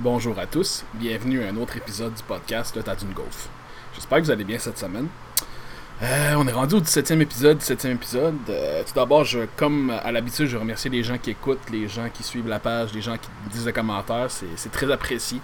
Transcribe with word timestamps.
Bonjour 0.00 0.36
à 0.40 0.46
tous, 0.46 0.84
bienvenue 0.94 1.44
à 1.44 1.50
un 1.50 1.56
autre 1.56 1.76
épisode 1.76 2.12
du 2.14 2.22
podcast 2.24 2.74
Le 2.74 2.82
Tas 2.82 2.96
d'une 2.96 3.12
Golf. 3.12 3.48
J'espère 3.94 4.18
que 4.18 4.24
vous 4.24 4.30
allez 4.32 4.42
bien 4.42 4.58
cette 4.58 4.76
semaine. 4.76 5.06
Euh, 6.02 6.34
on 6.36 6.48
est 6.48 6.52
rendu 6.52 6.74
au 6.74 6.80
17e 6.80 7.20
épisode, 7.20 7.58
17e 7.58 7.92
épisode. 7.92 8.34
Euh, 8.48 8.82
tout 8.82 8.92
d'abord, 8.92 9.22
je, 9.24 9.46
comme 9.56 9.90
à 9.90 10.10
l'habitude, 10.10 10.48
je 10.48 10.56
remercie 10.56 10.88
les 10.88 11.04
gens 11.04 11.16
qui 11.16 11.30
écoutent, 11.30 11.70
les 11.70 11.86
gens 11.86 12.08
qui 12.12 12.24
suivent 12.24 12.48
la 12.48 12.58
page, 12.58 12.92
les 12.92 13.02
gens 13.02 13.16
qui 13.16 13.28
disent 13.52 13.66
des 13.66 13.72
commentaires. 13.72 14.26
C'est 14.30 14.72
très 14.72 14.90
apprécié. 14.90 15.40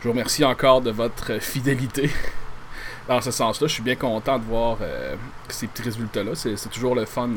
Je 0.00 0.08
vous 0.08 0.10
remercie 0.12 0.44
encore 0.44 0.80
de 0.80 0.90
votre 0.90 1.40
fidélité. 1.40 2.10
Dans 3.08 3.20
ce 3.20 3.30
sens-là, 3.30 3.68
je 3.68 3.74
suis 3.74 3.82
bien 3.84 3.96
content 3.96 4.40
de 4.40 4.44
voir 4.44 4.78
euh, 4.80 5.14
ces 5.48 5.68
petits 5.68 5.82
résultats-là. 5.82 6.32
C'est 6.34 6.70
toujours 6.70 6.96
le 6.96 7.04
fun 7.04 7.30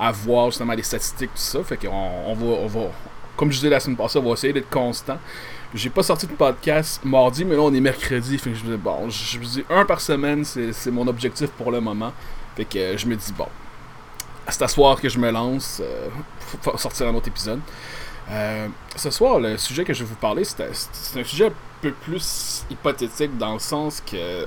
à 0.00 0.10
voir 0.10 0.46
justement 0.46 0.72
les 0.72 0.82
statistiques, 0.82 1.30
tout 1.30 1.40
ça. 1.40 1.62
Fait 1.62 1.76
qu'on 1.76 2.10
on 2.26 2.34
va, 2.34 2.46
on 2.46 2.66
va, 2.66 2.90
comme 3.42 3.50
je 3.50 3.56
disais 3.56 3.70
la 3.70 3.80
semaine 3.80 3.96
passée, 3.96 4.20
on 4.20 4.22
va 4.22 4.34
essayer 4.34 4.52
d'être 4.52 4.70
constant. 4.70 5.18
J'ai 5.74 5.90
pas 5.90 6.04
sorti 6.04 6.28
de 6.28 6.32
podcast 6.32 7.04
mardi, 7.04 7.44
mais 7.44 7.56
là 7.56 7.62
on 7.62 7.74
est 7.74 7.80
mercredi. 7.80 8.38
Fait 8.38 8.50
que 8.50 8.56
je 8.56 8.64
me 8.64 8.76
dis, 8.76 8.80
bon, 8.80 9.10
je 9.10 9.36
me 9.36 9.64
un 9.68 9.84
par 9.84 10.00
semaine, 10.00 10.44
c'est 10.44 10.92
mon 10.92 11.08
objectif 11.08 11.50
pour 11.50 11.72
le 11.72 11.80
moment. 11.80 12.12
Fait 12.56 12.64
que 12.64 12.78
euh, 12.78 12.96
je 12.96 13.04
me 13.04 13.16
dis, 13.16 13.32
bon, 13.32 13.48
c'est 14.46 14.62
à 14.62 14.68
soir 14.68 15.00
que 15.00 15.08
je 15.08 15.18
me 15.18 15.28
lance 15.32 15.82
euh, 15.82 16.08
pour 16.62 16.78
sortir 16.78 17.08
un 17.08 17.14
autre 17.16 17.26
épisode. 17.26 17.58
Euh, 18.30 18.68
ce 18.94 19.10
soir, 19.10 19.40
le 19.40 19.56
sujet 19.58 19.82
que 19.82 19.92
je 19.92 20.04
vais 20.04 20.10
vous 20.10 20.14
parler, 20.14 20.44
c'est 20.44 20.62
un 20.62 21.24
sujet 21.24 21.46
un 21.46 21.52
peu 21.80 21.90
plus 21.90 22.64
hypothétique 22.70 23.36
dans 23.38 23.54
le 23.54 23.58
sens 23.58 24.00
que. 24.00 24.46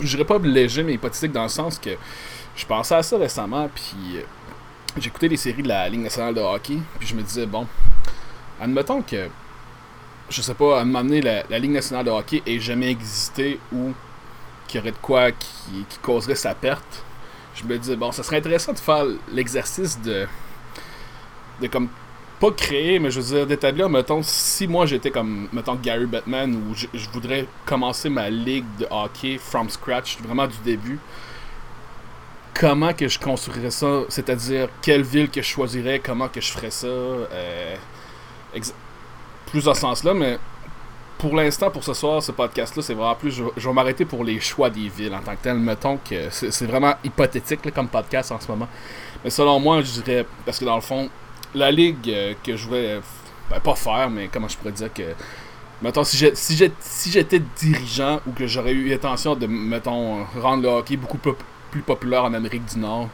Je 0.00 0.08
dirais 0.08 0.24
pas 0.24 0.38
léger, 0.38 0.84
mais 0.84 0.94
hypothétique 0.94 1.32
dans 1.32 1.42
le 1.42 1.50
sens 1.50 1.78
que 1.78 1.90
je 2.56 2.64
pensais 2.64 2.94
à 2.94 3.02
ça 3.02 3.18
récemment, 3.18 3.68
puis 3.68 4.24
j'écoutais 5.00 5.28
les 5.28 5.36
séries 5.36 5.62
de 5.62 5.68
la 5.68 5.88
Ligue 5.88 6.02
nationale 6.02 6.34
de 6.34 6.40
hockey, 6.40 6.78
puis 6.98 7.08
je 7.08 7.14
me 7.14 7.22
disais, 7.22 7.46
bon, 7.46 7.66
admettons 8.60 9.02
que, 9.02 9.28
je 10.28 10.42
sais 10.42 10.54
pas, 10.54 10.78
à 10.78 10.82
un 10.82 10.84
moment 10.84 11.02
donné, 11.02 11.20
la, 11.20 11.58
Ligue 11.58 11.72
nationale 11.72 12.04
de 12.04 12.10
hockey 12.10 12.42
ait 12.46 12.60
jamais 12.60 12.90
existé 12.90 13.58
ou 13.72 13.92
qu'il 14.66 14.78
y 14.78 14.82
aurait 14.82 14.92
de 14.92 14.96
quoi 14.96 15.32
qui, 15.32 15.84
causerait 16.02 16.34
sa 16.34 16.54
perte, 16.54 17.04
je 17.54 17.64
me 17.64 17.78
disais, 17.78 17.96
bon, 17.96 18.12
ça 18.12 18.22
serait 18.22 18.38
intéressant 18.38 18.72
de 18.72 18.78
faire 18.78 19.04
l'exercice 19.32 20.00
de, 20.00 20.26
de 21.60 21.66
comme, 21.66 21.88
pas 22.40 22.50
créer, 22.50 22.98
mais 22.98 23.10
je 23.10 23.20
veux 23.20 23.36
dire, 23.36 23.46
d'établir, 23.46 23.88
mettons, 23.88 24.22
si 24.22 24.66
moi 24.66 24.86
j'étais 24.86 25.10
comme, 25.10 25.48
mettons, 25.52 25.76
Gary 25.76 26.06
Batman, 26.06 26.54
ou 26.54 26.74
je 26.74 27.10
voudrais 27.10 27.46
commencer 27.64 28.08
ma 28.08 28.28
ligue 28.30 28.64
de 28.78 28.86
hockey 28.90 29.38
from 29.38 29.68
scratch, 29.70 30.18
vraiment 30.20 30.46
du 30.46 30.56
début, 30.64 30.98
comment 32.54 32.92
que 32.92 33.08
je 33.08 33.18
construirais 33.18 33.70
ça, 33.70 34.02
c'est-à-dire 34.08 34.68
quelle 34.80 35.02
ville 35.02 35.28
que 35.28 35.42
je 35.42 35.46
choisirais, 35.46 35.98
comment 35.98 36.28
que 36.28 36.40
je 36.40 36.52
ferais 36.52 36.70
ça, 36.70 36.86
euh, 36.86 37.76
plus 39.46 39.64
dans 39.64 39.74
ce 39.74 39.80
sens-là, 39.80 40.14
mais 40.14 40.38
pour 41.18 41.34
l'instant, 41.34 41.70
pour 41.70 41.84
ce 41.84 41.94
soir, 41.94 42.22
ce 42.22 42.32
podcast-là, 42.32 42.82
c'est 42.82 42.94
vraiment 42.94 43.14
plus, 43.14 43.32
je, 43.56 43.68
vais 43.68 43.72
m'arrêter 43.72 44.04
pour 44.04 44.24
les 44.24 44.40
choix 44.40 44.70
des 44.70 44.88
villes 44.88 45.14
en 45.14 45.20
tant 45.20 45.32
que 45.32 45.42
tel. 45.42 45.56
Mettons 45.56 45.98
que 45.98 46.28
c'est 46.30 46.66
vraiment 46.66 46.94
hypothétique 47.04 47.72
comme 47.72 47.88
podcast 47.88 48.32
en 48.32 48.40
ce 48.40 48.48
moment. 48.48 48.68
Mais 49.22 49.30
selon 49.30 49.58
moi, 49.60 49.80
je 49.80 50.00
dirais, 50.02 50.26
parce 50.44 50.58
que 50.58 50.64
dans 50.64 50.74
le 50.74 50.82
fond, 50.82 51.08
la 51.54 51.70
ligue 51.70 52.08
euh, 52.08 52.34
que 52.42 52.56
je 52.56 52.64
voudrais, 52.64 53.00
ben, 53.50 53.60
pas 53.60 53.74
faire, 53.74 54.10
mais 54.10 54.28
comment 54.32 54.48
je 54.48 54.56
pourrais 54.56 54.72
dire 54.72 54.92
que 54.92 55.14
mettons, 55.82 56.04
si 56.04 56.18
j'étais 57.10 57.42
dirigeant 57.56 58.20
ou 58.26 58.32
que 58.32 58.46
j'aurais 58.46 58.72
eu 58.72 58.88
l'intention 58.88 59.34
de, 59.34 59.46
mettons, 59.46 60.24
rendre 60.40 60.62
le 60.62 60.68
hockey 60.68 60.96
beaucoup 60.96 61.18
plus 61.74 61.82
populaire 61.82 62.22
en 62.22 62.32
Amérique 62.34 62.64
du 62.66 62.78
Nord 62.78 63.08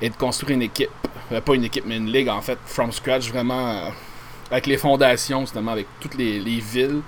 et 0.00 0.08
de 0.08 0.16
construire 0.16 0.56
une 0.56 0.62
équipe, 0.62 0.88
euh, 1.32 1.40
pas 1.42 1.54
une 1.54 1.64
équipe, 1.64 1.84
mais 1.86 1.98
une 1.98 2.10
ligue 2.10 2.30
en 2.30 2.40
fait, 2.40 2.58
from 2.64 2.90
scratch, 2.90 3.28
vraiment 3.28 3.68
euh, 3.72 3.90
avec 4.50 4.66
les 4.66 4.78
fondations, 4.78 5.40
justement, 5.40 5.72
avec 5.72 5.86
toutes 6.00 6.14
les, 6.14 6.40
villes, 6.60 7.02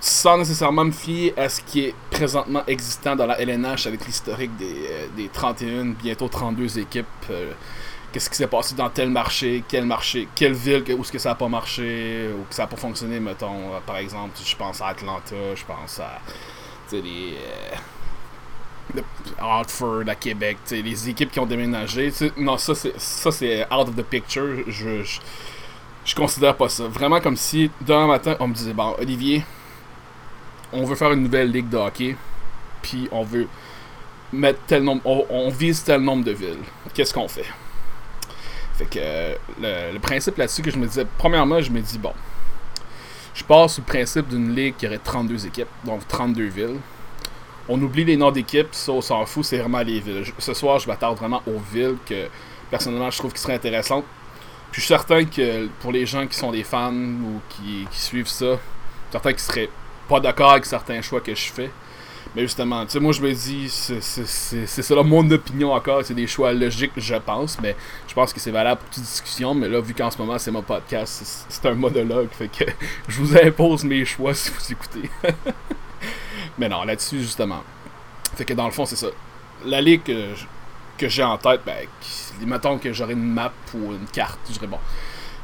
sans 0.00 0.38
nécessairement 0.38 0.86
me 0.86 0.92
fier 0.92 1.34
à 1.36 1.50
ce 1.50 1.60
qui 1.60 1.80
est 1.84 1.94
présentement 2.10 2.62
existant 2.66 3.14
dans 3.16 3.26
la 3.26 3.38
LNH 3.38 3.86
avec 3.86 4.06
l'historique 4.06 4.52
des, 4.56 5.28
31, 5.30 5.68
euh, 5.68 5.92
bientôt 6.02 6.28
32 6.28 6.78
équipes. 6.78 7.06
Qu'est-ce 8.12 8.30
qui 8.30 8.36
s'est 8.36 8.46
passé 8.46 8.74
dans 8.74 8.88
tel 8.88 9.10
marché, 9.10 9.62
quel 9.68 9.84
marché, 9.84 10.26
quelle 10.34 10.54
ville, 10.54 10.84
où 10.96 11.02
est-ce 11.02 11.12
que 11.12 11.18
ça 11.18 11.30
n'a 11.30 11.34
pas 11.34 11.48
marché, 11.48 12.30
ou 12.32 12.44
que 12.48 12.54
ça 12.54 12.62
n'a 12.62 12.68
pas 12.68 12.76
fonctionné, 12.76 13.20
mettons, 13.20 13.72
par 13.84 13.98
exemple, 13.98 14.38
je 14.42 14.56
pense 14.56 14.80
à 14.80 14.86
Atlanta, 14.86 15.34
je 15.54 15.64
pense 15.66 16.00
à 16.00 16.20
les, 16.92 17.34
Hartford 19.38 20.08
à 20.08 20.14
Québec, 20.14 20.58
les 20.70 21.08
équipes 21.08 21.30
qui 21.30 21.40
ont 21.40 21.46
déménagé. 21.46 22.12
Non, 22.36 22.56
ça 22.58 22.74
c'est 22.74 22.98
ça 22.98 23.32
c'est 23.32 23.62
out 23.64 23.88
of 23.88 23.96
the 23.96 24.02
picture. 24.02 24.62
Je, 24.66 25.02
je, 26.04 26.14
considère 26.14 26.56
pas 26.56 26.68
ça. 26.68 26.86
Vraiment 26.86 27.20
comme 27.20 27.36
si 27.36 27.70
demain 27.80 28.06
matin 28.06 28.36
on 28.40 28.48
me 28.48 28.54
disait 28.54 28.72
bon 28.72 28.94
Olivier, 28.98 29.44
on 30.72 30.84
veut 30.84 30.96
faire 30.96 31.12
une 31.12 31.22
nouvelle 31.22 31.50
ligue 31.50 31.68
de 31.68 31.76
hockey, 31.76 32.16
puis 32.82 33.08
on 33.10 33.22
veut 33.22 33.48
mettre 34.32 34.60
tel 34.66 34.82
nombre, 34.82 35.02
on, 35.04 35.48
vise 35.50 35.82
tel 35.82 36.00
nombre 36.00 36.24
de 36.24 36.32
villes. 36.32 36.62
Qu'est-ce 36.92 37.14
qu'on 37.14 37.28
fait? 37.28 37.46
Fait 38.74 38.86
que 38.86 39.62
le, 39.62 39.92
le 39.92 39.98
principe 40.00 40.36
là-dessus 40.36 40.62
que 40.62 40.70
je 40.70 40.78
me 40.78 40.86
disais, 40.86 41.06
premièrement 41.18 41.60
je 41.60 41.70
me 41.70 41.80
dis 41.80 41.98
bon, 41.98 42.12
je 43.34 43.44
pars 43.44 43.70
sur 43.70 43.82
le 43.82 43.86
principe 43.86 44.28
d'une 44.28 44.54
ligue 44.54 44.76
qui 44.76 44.86
aurait 44.86 44.98
32 44.98 45.46
équipes, 45.46 45.68
donc 45.84 46.06
32 46.08 46.44
villes 46.44 46.78
on 47.68 47.80
oublie 47.80 48.04
les 48.04 48.16
noms 48.16 48.30
d'équipes, 48.30 48.68
ça 48.72 48.92
on 48.92 49.00
s'en 49.00 49.24
fout, 49.26 49.44
c'est 49.44 49.58
vraiment 49.58 49.80
les 49.80 50.00
villes. 50.00 50.24
Ce 50.38 50.54
soir, 50.54 50.78
je 50.78 50.86
m'attarde 50.86 51.18
vraiment 51.18 51.42
aux 51.46 51.58
villes 51.72 51.96
que 52.06 52.26
personnellement 52.70 53.10
je 53.10 53.18
trouve 53.18 53.32
qui 53.32 53.40
seraient 53.40 53.54
intéressantes. 53.54 54.04
Puis 54.70 54.80
je 54.82 54.86
suis 54.86 54.94
certain 54.94 55.24
que 55.24 55.68
pour 55.80 55.92
les 55.92 56.04
gens 56.04 56.26
qui 56.26 56.36
sont 56.36 56.50
des 56.50 56.64
fans 56.64 56.92
ou 56.92 57.40
qui, 57.48 57.86
suivent 57.92 58.28
ça, 58.28 58.58
certains 59.10 59.32
qui 59.32 59.42
seraient 59.42 59.68
pas 60.08 60.20
d'accord 60.20 60.52
avec 60.52 60.66
certains 60.66 61.00
choix 61.00 61.20
que 61.20 61.34
je 61.34 61.52
fais. 61.52 61.70
Mais 62.34 62.42
justement, 62.42 62.84
tu 62.84 62.90
sais, 62.90 63.00
moi 63.00 63.12
je 63.12 63.22
me 63.22 63.32
dis, 63.32 63.68
c'est 63.68 64.82
ça 64.82 65.02
mon 65.04 65.30
opinion 65.30 65.72
encore, 65.72 66.04
c'est 66.04 66.14
des 66.14 66.26
choix 66.26 66.52
logiques, 66.52 66.90
je 66.96 67.14
pense, 67.14 67.60
mais 67.62 67.76
je 68.08 68.14
pense 68.14 68.32
que 68.32 68.40
c'est 68.40 68.50
valable 68.50 68.80
pour 68.80 68.90
toute 68.90 69.04
discussion. 69.04 69.54
Mais 69.54 69.68
là, 69.68 69.80
vu 69.80 69.94
qu'en 69.94 70.10
ce 70.10 70.18
moment 70.18 70.38
c'est 70.38 70.50
mon 70.50 70.62
podcast, 70.62 71.46
c'est 71.48 71.66
un 71.66 71.74
monologue, 71.74 72.28
fait 72.32 72.48
que 72.48 72.64
je 73.08 73.20
vous 73.20 73.36
impose 73.36 73.84
mes 73.84 74.04
choix 74.04 74.34
si 74.34 74.50
vous 74.50 74.72
écoutez. 74.72 75.08
Mais 76.58 76.68
non, 76.68 76.84
là-dessus, 76.84 77.20
justement. 77.20 77.62
Fait 78.36 78.44
que 78.44 78.54
dans 78.54 78.66
le 78.66 78.72
fond, 78.72 78.84
c'est 78.84 78.96
ça. 78.96 79.08
La 79.64 79.80
ligue 79.80 80.02
que, 80.02 81.08
j'ai 81.08 81.22
en 81.22 81.38
tête, 81.38 81.60
ben, 81.66 81.86
mettons 82.46 82.78
que 82.78 82.92
j'aurais 82.92 83.12
une 83.12 83.32
map 83.32 83.52
ou 83.74 83.92
une 83.92 84.06
carte, 84.12 84.38
je 84.48 84.54
dirais 84.54 84.66
bon. 84.66 84.78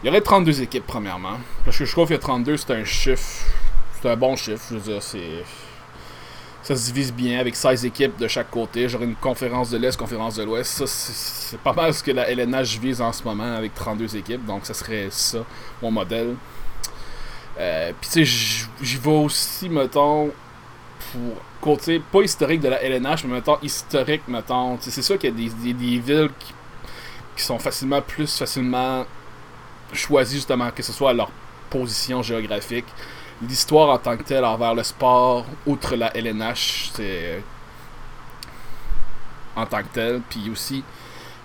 Il 0.03 0.07
y 0.07 0.11
aurait 0.11 0.21
32 0.21 0.63
équipes, 0.63 0.87
premièrement. 0.87 1.39
Parce 1.65 1.77
que 1.77 1.85
je 1.85 1.93
trouve 1.93 2.09
que 2.09 2.15
32, 2.15 2.57
c'est 2.57 2.73
un 2.73 2.85
chiffre. 2.85 3.45
C'est 4.01 4.09
un 4.09 4.17
bon 4.17 4.35
chiffre. 4.35 4.65
Je 4.71 4.77
veux 4.77 4.93
dire, 4.93 5.03
c'est. 5.03 5.45
Ça 6.63 6.77
se 6.77 6.87
divise 6.87 7.13
bien 7.13 7.41
avec 7.41 7.57
16 7.57 7.85
équipes 7.87 8.19
de 8.19 8.29
chaque 8.29 8.51
côté. 8.51 8.89
J'aurais 8.89 9.07
une 9.07 9.17
conférence 9.17 9.71
de 9.71 9.79
l'Est, 9.79 9.97
conférence 9.97 10.37
de 10.37 10.45
l'Ouest. 10.45 10.71
Ça, 10.71 10.87
c'est 10.87 11.61
pas 11.61 11.73
mal 11.73 11.93
ce 11.93 12.03
que 12.03 12.11
la 12.11 12.31
LNH 12.31 12.79
vise 12.79 13.01
en 13.01 13.13
ce 13.13 13.25
moment 13.25 13.55
avec 13.57 13.75
32 13.75 14.17
équipes. 14.17 14.45
Donc, 14.45 14.67
ça 14.67 14.75
serait 14.75 15.09
ça, 15.11 15.39
mon 15.83 15.91
modèle. 15.91 16.37
Euh, 17.59 17.93
Puis, 18.01 18.11
tu 18.11 18.27
sais, 18.27 18.67
j'y 18.83 18.97
vais 18.97 19.11
aussi, 19.11 19.69
mettons, 19.69 20.31
pour 21.13 21.37
côté, 21.61 22.01
pas 22.01 22.23
historique 22.23 22.61
de 22.61 22.69
la 22.69 22.83
LNH, 22.83 23.25
mais 23.25 23.35
mettons 23.35 23.59
historique, 23.63 24.23
mettons. 24.29 24.79
C'est 24.81 25.03
sûr 25.03 25.19
qu'il 25.19 25.31
y 25.31 25.33
a 25.49 25.49
des, 25.51 25.73
des, 25.73 25.99
villes 25.99 26.31
qui, 26.39 26.53
qui, 27.37 27.43
sont 27.43 27.59
facilement 27.59 28.01
plus 28.01 28.37
facilement 28.37 29.05
choisies 29.93 30.37
justement, 30.37 30.71
que 30.71 30.83
ce 30.83 30.93
soit 30.93 31.13
leur 31.13 31.31
position 31.69 32.23
géographique. 32.23 32.87
L'histoire 33.43 33.89
en 33.89 33.99
tant 33.99 34.17
que 34.17 34.23
telle 34.23 34.45
envers 34.45 34.75
le 34.75 34.83
sport, 34.83 35.47
outre 35.67 35.97
la 35.97 36.15
LNH, 36.17 36.91
c'est 36.95 37.43
en 39.57 39.67
tant 39.67 39.83
que 39.83 39.89
tel. 39.93 40.21
Puis 40.29 40.51
aussi, 40.51 40.85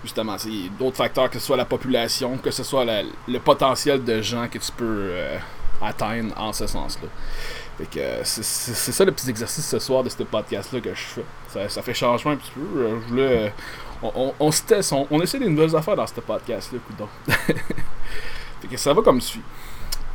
justement, 0.02 0.36
d'autres 0.78 0.96
facteurs, 0.96 1.30
que 1.30 1.38
ce 1.38 1.46
soit 1.46 1.56
la 1.56 1.64
population, 1.64 2.36
que 2.38 2.50
ce 2.50 2.62
soit 2.62 2.84
le 2.84 3.38
potentiel 3.38 4.04
de 4.04 4.20
gens 4.20 4.48
que 4.48 4.58
tu 4.58 4.72
peux 4.72 5.08
euh, 5.10 5.38
atteindre 5.82 6.34
en 6.36 6.52
ce 6.52 6.66
sens-là. 6.66 7.08
Fait 7.78 7.84
que 7.86 8.00
c'est 8.24 8.92
ça 8.92 9.04
le 9.04 9.12
petit 9.12 9.28
exercice 9.28 9.66
ce 9.66 9.78
soir 9.78 10.02
de 10.02 10.08
ce 10.08 10.22
podcast-là 10.22 10.80
que 10.80 10.94
je 10.94 11.02
fais. 11.02 11.68
Ça, 11.68 11.82
fait 11.82 11.92
changement 11.92 12.30
un 12.30 12.36
petit 12.36 12.52
peu. 12.52 12.80
Euh, 12.80 13.00
je 13.02 13.08
voulais, 13.08 13.46
euh, 13.46 13.48
on, 14.02 14.32
on, 14.40 14.50
se 14.50 14.62
teste, 14.62 14.92
on, 14.92 15.20
essaie 15.20 15.38
des 15.38 15.48
nouvelles 15.48 15.76
affaires 15.76 15.96
dans 15.96 16.06
ce 16.06 16.14
podcast-là, 16.20 16.78
fait 18.60 18.68
que 18.68 18.76
ça 18.78 18.94
va 18.94 19.02
comme 19.02 19.20
suit. 19.20 19.42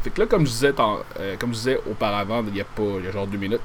Fait 0.03 0.09
que 0.09 0.21
là, 0.21 0.25
comme 0.25 0.45
je 0.45 0.51
disais, 0.51 0.73
euh, 0.79 1.35
comme 1.37 1.51
je 1.51 1.57
disais 1.57 1.79
auparavant, 1.89 2.43
il 2.47 2.55
y 2.55 2.61
a 2.61 2.63
pas, 2.63 2.81
il 2.99 3.05
y 3.05 3.07
a 3.07 3.11
genre 3.11 3.27
deux 3.27 3.37
minutes, 3.37 3.61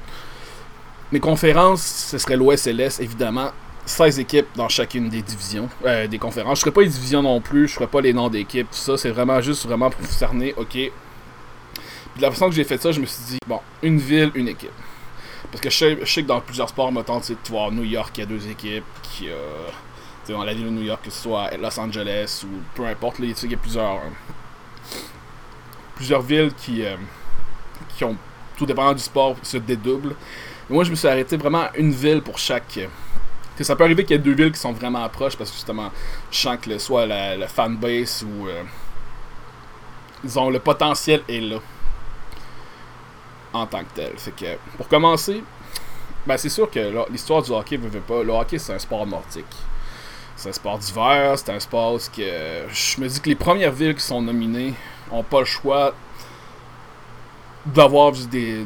mes 1.11 1.19
conférences, 1.19 1.81
ce 1.81 2.19
serait 2.19 2.35
l'OSLS, 2.35 2.99
évidemment. 3.01 3.51
16 3.85 4.19
équipes 4.19 4.47
dans 4.53 4.67
chacune 4.67 5.07
des 5.07 5.21
divisions, 5.21 5.69
des 6.09 6.19
conférences. 6.19 6.57
Je 6.59 6.63
ferai 6.63 6.73
pas 6.73 6.81
les 6.81 6.89
divisions 6.89 7.23
non 7.23 7.39
plus, 7.39 7.69
je 7.69 7.75
ferai 7.75 7.87
pas 7.87 8.01
les 8.01 8.11
noms 8.11 8.27
d'équipes, 8.27 8.69
tout 8.69 8.77
ça. 8.77 8.97
C'est 8.97 9.11
vraiment 9.11 9.39
juste 9.39 9.65
vraiment 9.65 9.89
pour 9.89 10.05
cerner, 10.07 10.53
ok, 10.57 10.91
de 12.17 12.21
la 12.21 12.31
façon 12.31 12.49
que 12.49 12.55
j'ai 12.55 12.63
fait 12.63 12.81
ça, 12.81 12.91
je 12.91 12.99
me 12.99 13.05
suis 13.05 13.23
dit, 13.23 13.37
bon, 13.47 13.59
une 13.81 13.99
ville, 13.99 14.31
une 14.35 14.47
équipe. 14.47 14.71
Parce 15.51 15.61
que 15.61 15.69
je 15.69 16.05
sais, 16.05 16.21
que 16.23 16.27
dans 16.27 16.41
plusieurs 16.41 16.69
sports, 16.69 16.91
mettons, 16.91 17.21
tu 17.21 17.35
vois, 17.49 17.71
New 17.71 17.83
York, 17.83 18.11
il 18.17 18.19
y 18.21 18.23
a 18.23 18.25
deux 18.25 18.47
équipes, 18.49 18.83
qui, 19.03 19.29
euh, 19.29 19.35
dans 20.33 20.43
la 20.43 20.53
ville 20.53 20.65
de 20.65 20.69
New 20.69 20.83
York, 20.83 21.01
que 21.03 21.09
ce 21.09 21.21
soit 21.21 21.55
Los 21.57 21.79
Angeles 21.79 22.43
ou 22.43 22.49
peu 22.75 22.85
importe, 22.85 23.19
il 23.19 23.29
y 23.29 23.53
a 23.53 23.57
plusieurs. 23.57 24.01
plusieurs 25.95 26.21
villes 26.21 26.51
qui, 26.57 26.83
euh, 26.83 26.95
qui 27.95 28.03
ont, 28.03 28.15
tout 28.57 28.65
dépendant 28.65 28.93
du 28.93 29.01
sport, 29.01 29.35
se 29.41 29.57
dédoublent. 29.57 30.15
moi, 30.69 30.83
je 30.83 30.91
me 30.91 30.95
suis 30.95 31.07
arrêté 31.07 31.37
vraiment 31.37 31.63
à 31.63 31.71
une 31.77 31.91
ville 31.91 32.21
pour 32.21 32.37
chaque. 32.37 32.79
Que 33.55 33.63
ça 33.63 33.75
peut 33.75 33.85
arriver 33.85 34.03
qu'il 34.03 34.15
y 34.15 34.19
ait 34.19 34.21
deux 34.21 34.35
villes 34.35 34.51
qui 34.51 34.59
sont 34.59 34.73
vraiment 34.73 35.07
proches 35.09 35.35
parce 35.35 35.49
que 35.49 35.55
justement, 35.55 35.91
je 36.29 36.37
sens 36.37 36.57
que 36.61 36.77
soit 36.77 37.05
la, 37.05 37.37
la 37.37 37.47
fanbase 37.47 38.23
ou. 38.23 38.47
Euh, 38.47 38.63
disons, 40.23 40.49
le 40.49 40.59
potentiel 40.59 41.21
est 41.27 41.39
là. 41.39 41.57
En 43.57 43.65
tant 43.65 43.79
que 43.79 43.95
tel. 43.95 44.57
Pour 44.77 44.87
commencer, 44.87 45.43
ben 46.25 46.37
c'est 46.37 46.49
sûr 46.49 46.69
que 46.69 47.09
l'histoire 47.09 47.41
du 47.41 47.51
hockey 47.51 47.77
veut, 47.77 47.99
pas. 47.99 48.21
Le 48.23 48.31
hockey, 48.31 48.59
c'est 48.59 48.73
un 48.73 48.79
sport 48.79 49.07
nordique. 49.07 49.45
C'est 50.35 50.49
un 50.49 50.53
sport 50.53 50.77
d'hiver, 50.77 51.33
c'est 51.37 51.49
un 51.49 51.59
sport 51.59 51.97
que 52.15 52.67
je 52.71 53.01
me 53.01 53.07
dis 53.07 53.19
que 53.19 53.29
les 53.29 53.35
premières 53.35 53.71
villes 53.71 53.95
qui 53.95 54.03
sont 54.03 54.21
nominées 54.21 54.73
ont 55.11 55.23
pas 55.23 55.39
le 55.39 55.45
choix 55.45 55.95
d'avoir 57.65 58.11
des 58.11 58.65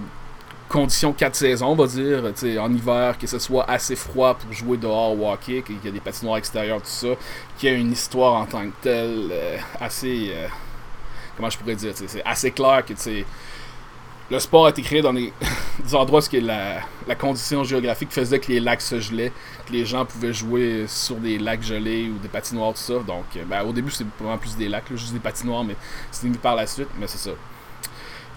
conditions 0.67 1.11
4 1.13 1.35
saisons, 1.35 1.67
on 1.67 1.75
va 1.75 1.87
dire, 1.87 2.23
en 2.59 2.73
hiver, 2.73 3.17
que 3.17 3.27
ce 3.27 3.39
soit 3.39 3.69
assez 3.69 3.95
froid 3.95 4.35
pour 4.35 4.51
jouer 4.53 4.77
dehors 4.77 5.19
au 5.19 5.31
hockey, 5.31 5.61
qu'il 5.61 5.83
y 5.83 5.87
a 5.87 5.91
des 5.91 5.99
patinoires 5.99 6.37
extérieures, 6.37 6.81
tout 6.81 6.87
ça, 6.87 7.09
qu'il 7.57 7.69
y 7.69 7.73
a 7.73 7.75
une 7.75 7.91
histoire 7.91 8.33
en 8.35 8.45
tant 8.45 8.63
que 8.63 8.73
telle 8.81 9.29
euh, 9.31 9.57
assez. 9.79 10.31
Euh, 10.33 10.47
comment 11.35 11.49
je 11.49 11.57
pourrais 11.57 11.75
dire, 11.75 11.93
c'est 11.95 12.23
assez 12.25 12.51
clair 12.51 12.83
que 12.85 12.93
le 14.31 14.39
sport 14.39 14.67
a 14.67 14.69
été 14.69 14.81
créé 14.81 15.01
dans 15.01 15.13
des, 15.13 15.33
endroits 15.93 16.21
où 16.21 16.35
la, 16.41 16.79
la, 17.05 17.15
condition 17.15 17.65
géographique 17.65 18.11
faisait 18.11 18.39
que 18.39 18.49
les 18.49 18.61
lacs 18.61 18.81
se 18.81 18.99
gelaient, 18.99 19.33
que 19.67 19.73
les 19.73 19.85
gens 19.85 20.05
pouvaient 20.05 20.33
jouer 20.33 20.85
sur 20.87 21.17
des 21.17 21.37
lacs 21.37 21.61
gelés 21.61 22.09
ou 22.09 22.17
des 22.17 22.29
patinoires, 22.29 22.71
tout 22.73 22.79
ça. 22.79 22.93
Donc, 22.93 23.25
euh, 23.35 23.43
ben, 23.45 23.63
au 23.63 23.73
début, 23.73 23.91
c'est 23.91 24.05
vraiment 24.17 24.37
plus 24.37 24.55
des 24.55 24.69
lacs, 24.69 24.85
juste 24.91 25.13
des 25.13 25.19
patinoires, 25.19 25.65
mais 25.65 25.75
c'est 26.11 26.27
venu 26.27 26.37
par 26.37 26.55
la 26.55 26.65
suite, 26.65 26.87
mais 26.97 27.07
c'est 27.07 27.17
ça. 27.17 27.31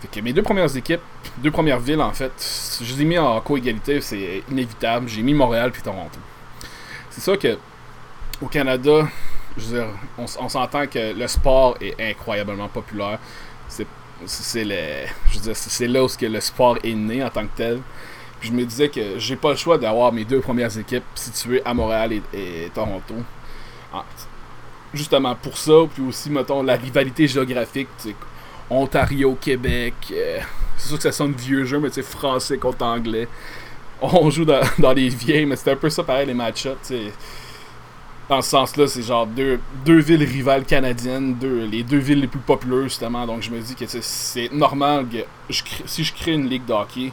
Fait 0.01 0.09
que 0.09 0.21
mes 0.21 0.33
deux 0.33 0.43
premières 0.43 0.77
équipes, 0.77 1.01
deux 1.39 1.53
premières 1.53 1.79
villes, 1.79 2.03
en 2.03 2.13
fait, 2.13 2.33
je 2.83 2.93
les 2.93 3.03
ai 3.03 3.05
mis 3.05 3.19
en 3.19 3.41
co-égalité, 3.41 4.01
c'est 4.01 4.43
inévitable. 4.51 5.09
J'ai 5.09 5.23
mis 5.23 5.33
Montréal 5.33 5.71
puis 5.71 5.81
Toronto. 5.81 6.19
C'est 7.11 7.21
ça 7.21 7.37
que, 7.37 7.57
au 8.43 8.47
Canada, 8.47 9.09
on, 10.19 10.25
on 10.41 10.49
s'entend 10.49 10.89
que 10.89 11.17
le 11.17 11.29
sport 11.29 11.77
est 11.81 12.11
incroyablement 12.11 12.69
populaire. 12.69 13.21
C'est 14.27 14.67
c'est 15.55 15.89
là 15.89 16.05
où 16.05 16.09
que 16.09 16.27
le 16.27 16.41
sport 16.41 16.79
est 16.83 16.95
né 16.95 17.23
en 17.23 17.31
tant 17.31 17.43
que 17.43 17.57
tel. 17.57 17.81
je 18.41 18.53
me 18.53 18.65
disais 18.65 18.89
que 18.89 19.19
j'ai 19.19 19.37
pas 19.37 19.51
le 19.51 19.57
choix 19.57 19.79
d'avoir 19.79 20.13
mes 20.13 20.25
deux 20.25 20.41
premières 20.41 20.77
équipes 20.79 21.05
situées 21.15 21.63
à 21.65 21.75
Montréal 21.75 22.13
et, 22.33 22.71
Toronto. 22.75 23.15
Ah, 23.93 24.05
justement 24.93 25.35
pour 25.35 25.57
ça, 25.57 25.73
puis 25.93 26.03
aussi, 26.03 26.31
mettons, 26.31 26.63
la 26.63 26.77
rivalité 26.77 27.27
géographique, 27.27 27.89
Ontario, 28.71 29.37
Québec. 29.41 29.95
Euh, 30.13 30.41
c'est 30.77 30.89
sûr 30.89 30.97
que 30.97 31.03
ça 31.03 31.13
sonne 31.13 31.33
vieux 31.33 31.65
jeu, 31.65 31.79
mais 31.79 31.91
c'est 31.91 32.03
français 32.03 32.59
contre 32.59 32.85
anglais. 32.85 33.29
On 34.03 34.31
joue 34.31 34.45
dans, 34.45 34.61
dans 34.79 34.93
les 34.93 35.09
vieilles, 35.09 35.47
mais 35.47 35.57
c'est 35.57 35.71
un 35.71 35.77
peu 35.77 35.91
ça 35.91 36.03
pareil 36.03 36.27
les 36.27 36.35
match-ups 36.35 36.93
dans 38.29 38.41
ce 38.41 38.51
sens-là, 38.51 38.87
c'est 38.87 39.03
genre 39.03 39.27
deux, 39.27 39.61
deux 39.85 39.99
villes 39.99 40.25
rivales 40.25 40.65
canadiennes, 40.65 41.35
deux, 41.35 41.67
les 41.67 41.83
deux 41.83 41.99
villes 41.99 42.21
les 42.21 42.27
plus 42.27 42.41
populaires, 42.41 42.85
justement. 42.85 43.27
Donc 43.27 43.43
je 43.43 43.51
me 43.51 43.61
dis 43.61 43.75
que 43.75 43.85
c'est 43.87 44.53
normal 44.53 45.07
que 45.09 45.19
si 45.87 46.05
je 46.05 46.15
crée 46.15 46.33
une 46.33 46.49
ligue 46.49 46.65
d'hockey, 46.65 47.13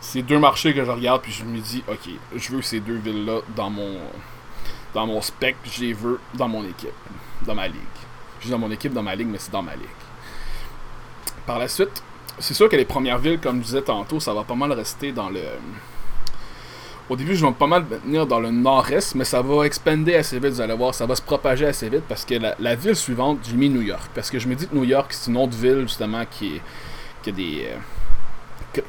c'est 0.00 0.22
deux 0.22 0.38
marchés 0.38 0.74
que 0.74 0.84
je 0.84 0.90
regarde, 0.90 1.22
puis 1.22 1.32
je 1.32 1.44
me 1.44 1.58
dis, 1.58 1.82
ok, 1.88 2.10
je 2.36 2.52
veux 2.52 2.62
ces 2.62 2.80
deux 2.80 2.96
villes-là 2.96 3.40
dans 3.56 3.70
mon, 3.70 3.98
dans 4.94 5.06
mon 5.06 5.20
spectre, 5.20 5.60
je 5.70 5.80
les 5.80 5.92
veux 5.92 6.20
dans 6.34 6.48
mon 6.48 6.62
équipe, 6.64 6.90
dans 7.46 7.54
ma 7.54 7.66
ligue. 7.66 7.80
Je 8.40 8.46
dis 8.46 8.50
dans 8.50 8.58
mon 8.58 8.70
équipe, 8.70 8.92
dans 8.92 9.02
ma 9.02 9.14
ligue, 9.14 9.28
mais 9.28 9.38
c'est 9.38 9.52
dans 9.52 9.62
ma 9.62 9.74
ligue. 9.74 9.84
Par 11.46 11.58
la 11.58 11.68
suite, 11.68 12.02
c'est 12.38 12.54
sûr 12.54 12.68
que 12.68 12.76
les 12.76 12.84
premières 12.84 13.18
villes, 13.18 13.40
comme 13.40 13.58
je 13.58 13.66
disais 13.66 13.82
tantôt, 13.82 14.20
ça 14.20 14.32
va 14.32 14.44
pas 14.44 14.54
mal 14.54 14.72
rester 14.72 15.12
dans 15.12 15.28
le 15.28 15.40
au 17.10 17.16
début, 17.16 17.34
je 17.36 17.44
vais 17.44 17.52
pas 17.52 17.66
mal 17.66 17.84
venir 17.84 18.26
dans 18.26 18.40
le 18.40 18.50
nord-est, 18.50 19.14
mais 19.14 19.24
ça 19.24 19.42
va 19.42 19.64
expander 19.64 20.14
assez 20.14 20.38
vite, 20.38 20.52
vous 20.52 20.60
allez 20.60 20.74
voir, 20.74 20.94
ça 20.94 21.04
va 21.04 21.14
se 21.14 21.22
propager 21.22 21.66
assez 21.66 21.88
vite 21.88 22.04
parce 22.08 22.24
que 22.24 22.34
la, 22.58 22.74
ville 22.74 22.96
suivante, 22.96 23.40
j'ai 23.46 23.56
mis 23.56 23.68
New 23.68 23.82
York. 23.82 24.10
Parce 24.14 24.30
que 24.30 24.38
je 24.38 24.48
me 24.48 24.54
dis 24.54 24.66
que 24.66 24.74
New 24.74 24.84
York, 24.84 25.12
c'est 25.12 25.30
une 25.30 25.36
autre 25.36 25.56
ville, 25.56 25.82
justement, 25.82 26.24
qui, 26.30 26.60
qui 27.22 27.30
a 27.30 27.32
des. 27.32 27.66
Euh, 27.66 27.76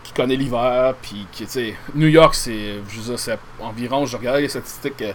qui 0.03 0.13
connaît 0.13 0.35
l'hiver, 0.35 0.95
puis 0.99 1.27
tu 1.31 1.45
New 1.93 2.07
York, 2.07 2.33
c'est, 2.33 2.81
je 2.89 3.35
environ, 3.61 4.07
je 4.07 4.17
regardais 4.17 4.41
les 4.41 4.49
statistiques, 4.49 4.99
euh, 5.03 5.13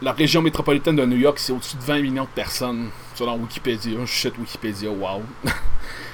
la 0.00 0.12
région 0.12 0.40
métropolitaine 0.40 0.96
de 0.96 1.04
New 1.04 1.18
York, 1.18 1.38
c'est 1.38 1.52
au-dessus 1.52 1.76
de 1.76 1.82
20 1.82 2.00
millions 2.00 2.24
de 2.24 2.28
personnes, 2.28 2.88
selon 3.14 3.36
Wikipédia. 3.36 3.98
Je 4.00 4.06
shit 4.06 4.38
Wikipédia, 4.38 4.88
wow. 4.88 5.22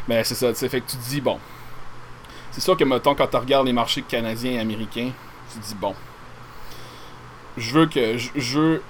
mais 0.08 0.24
c'est 0.24 0.34
ça, 0.34 0.48
tu 0.48 0.58
sais, 0.58 0.68
fait 0.68 0.80
que 0.80 0.90
tu 0.90 0.96
te 0.96 1.08
dis, 1.08 1.20
bon, 1.20 1.38
c'est 2.50 2.60
sûr 2.60 2.76
que, 2.76 2.82
mettons, 2.82 3.14
quand 3.14 3.28
tu 3.28 3.36
regardes 3.36 3.66
les 3.66 3.72
marchés 3.72 4.02
canadiens 4.02 4.52
et 4.52 4.58
américains, 4.58 5.10
tu 5.54 5.60
dis 5.60 5.74
bon, 5.74 5.94
je 7.56 7.72
veux 7.72 7.86
que 7.86 8.16
je 8.18 8.80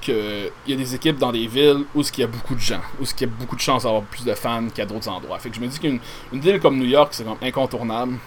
qu'il 0.00 0.50
y 0.66 0.72
ait 0.72 0.76
des 0.76 0.94
équipes 0.96 1.16
dans 1.16 1.30
des 1.30 1.46
villes 1.46 1.84
où 1.94 2.02
il 2.02 2.18
y 2.18 2.22
a 2.24 2.26
beaucoup 2.26 2.56
de 2.56 2.60
gens, 2.60 2.80
où 3.00 3.04
il 3.04 3.20
y 3.20 3.24
a 3.24 3.26
beaucoup 3.28 3.54
de 3.54 3.60
chances 3.60 3.84
d'avoir 3.84 4.02
plus 4.02 4.24
de 4.24 4.34
fans 4.34 4.68
qu'à 4.74 4.84
d'autres 4.84 5.08
endroits. 5.08 5.38
Fait 5.38 5.48
que 5.48 5.54
je 5.54 5.60
me 5.60 5.68
dis 5.68 5.78
qu'une 5.78 6.00
ville 6.32 6.58
comme 6.58 6.76
New 6.76 6.86
York, 6.86 7.14
c'est 7.14 7.24
incontournable. 7.40 8.18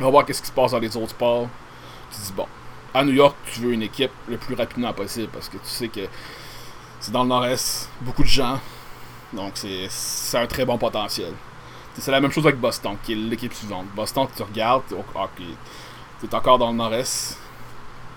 On 0.00 0.04
va 0.04 0.10
voir 0.10 0.26
qu'est-ce 0.26 0.42
qui 0.42 0.48
se 0.48 0.52
passe 0.52 0.72
dans 0.72 0.80
les 0.80 0.96
autres 0.96 1.10
sports. 1.10 1.48
Tu 2.10 2.20
dis 2.20 2.32
bon, 2.32 2.46
à 2.92 3.04
New 3.04 3.12
York, 3.12 3.36
tu 3.52 3.60
veux 3.60 3.72
une 3.72 3.82
équipe 3.82 4.10
le 4.28 4.36
plus 4.36 4.56
rapidement 4.56 4.92
possible 4.92 5.28
parce 5.32 5.48
que 5.48 5.56
tu 5.56 5.66
sais 5.68 5.88
que 5.88 6.00
c'est 6.98 7.12
dans 7.12 7.22
le 7.22 7.28
nord-est, 7.28 7.88
beaucoup 8.00 8.24
de 8.24 8.28
gens. 8.28 8.58
Donc 9.32 9.52
c'est 9.54 10.38
un 10.38 10.46
très 10.46 10.64
bon 10.64 10.78
potentiel. 10.78 11.32
C'est 11.96 12.10
la 12.10 12.20
même 12.20 12.32
chose 12.32 12.44
avec 12.44 12.58
Boston, 12.58 12.96
qui 13.04 13.12
est 13.12 13.16
l'équipe 13.16 13.54
suivante. 13.54 13.86
Boston, 13.94 14.26
tu 14.36 14.42
regardes, 14.42 14.82
ok, 14.92 15.42
T'es 16.28 16.34
encore 16.34 16.58
dans 16.58 16.70
le 16.70 16.76
nord-est. 16.76 17.38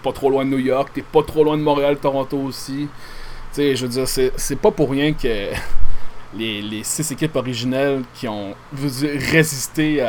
Pas 0.04 0.12
trop 0.12 0.30
loin 0.30 0.46
de 0.46 0.50
New 0.50 0.60
York. 0.60 0.90
T'es 0.94 1.02
pas 1.02 1.24
trop 1.24 1.44
loin 1.44 1.58
de 1.58 1.64
Montréal, 1.64 1.98
Toronto 1.98 2.38
aussi. 2.38 2.88
Tu 3.52 3.56
sais, 3.56 3.76
je 3.76 3.86
veux 3.86 3.92
dire, 3.92 4.08
c'est 4.08 4.56
pas 4.56 4.72
pour 4.72 4.92
rien 4.92 5.14
que 5.14 5.50
les, 6.34 6.62
les 6.62 6.84
six 6.84 7.12
équipes 7.12 7.36
originelles 7.36 8.04
qui 8.14 8.28
ont 8.28 8.56
résisté 8.74 10.04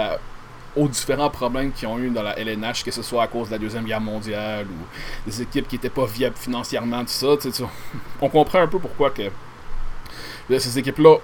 aux 0.76 0.88
différents 0.88 1.30
problèmes 1.30 1.72
qu'ils 1.72 1.88
ont 1.88 1.98
eu 1.98 2.10
dans 2.10 2.22
la 2.22 2.38
LNH, 2.38 2.84
que 2.84 2.90
ce 2.90 3.02
soit 3.02 3.24
à 3.24 3.26
cause 3.26 3.48
de 3.48 3.52
la 3.52 3.58
Deuxième 3.58 3.84
Guerre 3.84 4.00
mondiale 4.00 4.66
ou 4.66 5.28
des 5.28 5.42
équipes 5.42 5.66
qui 5.66 5.76
n'étaient 5.76 5.90
pas 5.90 6.06
viables 6.06 6.36
financièrement, 6.36 7.00
tout 7.00 7.08
ça. 7.08 7.36
Tu 7.40 7.50
sais, 7.50 7.64
on 8.20 8.28
comprend 8.28 8.60
un 8.60 8.68
peu 8.68 8.78
pourquoi 8.78 9.10
que 9.10 9.22
ces 10.58 10.78
équipes-là 10.78 11.16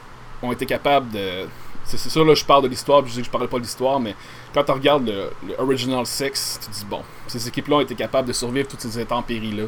ont 0.43 0.53
été 0.53 0.67
capables 0.67 1.11
de 1.11 1.47
c'est 1.85 1.99
ça, 1.99 2.25
là, 2.25 2.35
je 2.35 2.45
parle 2.45 2.63
de 2.63 2.69
l'histoire, 2.69 3.03
puis 3.03 3.11
je 3.11 3.17
dis 3.17 3.21
que 3.21 3.27
je 3.27 3.31
parle 3.31 3.49
pas 3.49 3.59
de 3.59 3.63
l'histoire, 3.63 4.01
mais 4.01 4.15
quand 4.55 4.65
tu 4.65 4.73
regardes 4.73 5.07
le, 5.07 5.31
Original 5.59 6.07
Six, 6.07 6.61
tu 6.65 6.71
dis, 6.71 6.85
bon, 6.89 7.03
ces 7.27 7.47
équipes-là 7.47 7.77
ont 7.77 7.81
été 7.81 7.95
capables 7.95 8.27
de 8.29 8.33
survivre 8.33 8.67
toutes 8.69 8.81
ces 8.81 8.99
intempéries-là, 8.99 9.65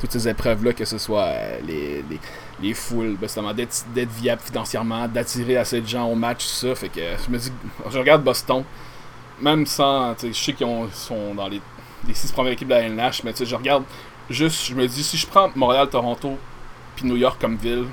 toutes 0.00 0.12
ces 0.12 0.28
épreuves-là, 0.28 0.72
que 0.72 0.84
ce 0.84 0.96
soit 0.96 1.24
euh, 1.24 1.58
les, 1.66 2.04
les, 2.08 2.20
les, 2.62 2.74
foules, 2.74 3.16
ben, 3.16 3.52
d'être 3.52 4.10
viable 4.12 4.40
financièrement, 4.42 5.06
d'attirer 5.08 5.56
assez 5.56 5.80
de 5.80 5.86
gens 5.86 6.06
au 6.06 6.14
match, 6.14 6.44
tout 6.46 6.66
ça. 6.66 6.74
Fait 6.74 6.88
que 6.88 7.00
je 7.00 7.30
me 7.30 7.38
dis, 7.38 7.52
je 7.90 7.98
regarde 7.98 8.24
Boston, 8.24 8.64
même 9.40 9.66
sans, 9.66 10.14
je 10.22 10.32
sais 10.32 10.54
qu'ils 10.54 10.66
sont 10.92 11.34
dans 11.34 11.48
les, 11.48 11.60
les 12.06 12.14
six 12.14 12.32
premières 12.32 12.52
équipes 12.52 12.68
de 12.68 12.74
la 12.74 12.82
LNH, 12.82 13.22
mais 13.24 13.34
je 13.38 13.54
regarde 13.54 13.84
juste, 14.30 14.66
je 14.66 14.74
me 14.74 14.86
dis, 14.86 15.02
si 15.02 15.16
je 15.16 15.26
prends 15.26 15.50
Montréal, 15.54 15.88
Toronto, 15.88 16.38
puis 16.96 17.06
New 17.06 17.16
York 17.16 17.38
comme 17.40 17.56
ville, 17.56 17.86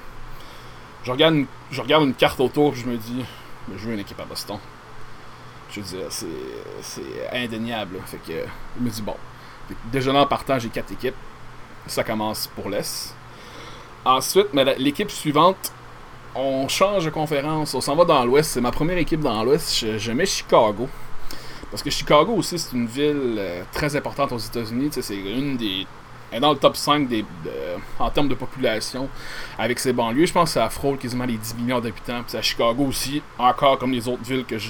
je 1.03 1.12
regarde 1.12 1.36
une, 1.36 1.46
je 1.72 1.82
regarde 1.82 2.03
une 2.03 2.13
carte 2.13 2.39
autour, 2.39 2.74
je 2.74 2.86
me 2.86 2.98
dis 2.98 3.24
je 3.74 3.88
veux 3.88 3.93
une 3.93 4.00
équipe 4.00 4.19
à 4.19 4.25
Boston. 4.25 4.57
Je 5.72 5.81
veux 5.81 5.98
dire, 5.98 6.07
c'est 6.10 7.29
indéniable. 7.34 8.00
Fait 8.05 8.17
que 8.17 8.48
je 8.77 8.84
me 8.84 8.89
dis, 8.89 9.01
bon, 9.01 9.15
déjà 9.91 10.13
en 10.13 10.25
partant, 10.27 10.60
j'ai 10.60 10.69
quatre 10.69 10.91
équipes. 10.91 11.15
Ça 11.88 12.03
commence 12.03 12.48
pour 12.48 12.69
l'Est. 12.69 13.13
Ensuite, 14.03 14.48
l'équipe 14.77 15.10
suivante, 15.10 15.72
on 16.36 16.67
change 16.67 17.05
de 17.05 17.10
conférence. 17.10 17.74
On 17.74 17.81
s'en 17.81 17.95
va 17.95 18.05
dans 18.05 18.25
l'Ouest. 18.25 18.51
C'est 18.51 18.62
ma 18.62 18.72
première 18.72 18.98
équipe 18.98 19.22
dans 19.22 19.43
l'Ouest. 19.43 19.86
Je, 19.98 20.12
mets 20.12 20.25
Chicago. 20.25 20.88
Parce 21.72 21.81
que 21.81 21.89
Chicago 21.89 22.34
aussi, 22.34 22.60
c'est 22.60 22.75
une 22.75 22.86
ville 22.86 23.36
euh, 23.38 23.63
très 23.72 23.95
importante 23.95 24.31
aux 24.31 24.38
États-Unis. 24.38 24.89
C'est 24.91 25.15
une 25.15 25.57
des 25.57 25.88
est 26.32 26.39
dans 26.39 26.51
le 26.51 26.58
top 26.58 26.75
5 26.75 27.08
des, 27.08 27.25
en 28.00 28.10
termes 28.10 28.27
de 28.27 28.36
population 28.36 29.08
avec 29.58 29.79
ses 29.79 29.94
banlieues. 29.94 30.25
Je 30.25 30.34
pense 30.34 30.50
que 30.50 30.53
ça 30.53 30.70
frôle 30.70 30.98
quasiment 30.98 31.25
les 31.25 31.38
10 31.38 31.55
millions 31.55 31.79
d'habitants. 31.79 32.24
Puis 32.27 32.38
à 32.38 32.41
Chicago 32.41 32.86
aussi, 32.86 33.22
encore 33.38 33.77
comme 33.77 33.91
les 33.91 34.08
autres 34.08 34.24
villes 34.24 34.46
que 34.46 34.58
je, 34.58 34.70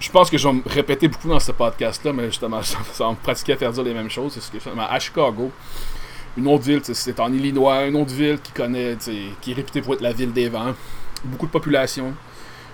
je, 0.00 0.10
pense 0.10 0.30
que 0.30 0.38
je 0.38 0.46
vais 0.46 0.54
me 0.54 0.62
répéter 0.66 1.08
beaucoup 1.08 1.28
dans 1.28 1.40
ce 1.40 1.52
podcast-là, 1.52 2.12
mais 2.12 2.26
justement, 2.26 2.62
ça, 2.62 2.78
va 2.98 3.10
me 3.10 3.16
pratiquer 3.16 3.54
à 3.54 3.56
faire 3.56 3.72
dire 3.72 3.82
les 3.82 3.94
mêmes 3.94 4.10
choses. 4.10 4.32
C'est 4.32 4.40
ce 4.40 4.50
que 4.50 4.78
à 4.78 4.98
Chicago, 4.98 5.50
une 6.36 6.46
autre 6.46 6.64
ville, 6.64 6.80
c'est 6.84 7.18
en 7.20 7.32
Illinois, 7.32 7.86
une 7.86 7.96
autre 7.96 8.14
ville 8.14 8.38
qui 8.40 8.52
connaît, 8.52 8.96
qui 9.40 9.50
est 9.50 9.54
réputée 9.54 9.82
pour 9.82 9.94
être 9.94 10.00
la 10.00 10.12
ville 10.12 10.32
des 10.32 10.48
vents. 10.48 10.74
Beaucoup 11.24 11.46
de 11.46 11.50
population. 11.50 12.14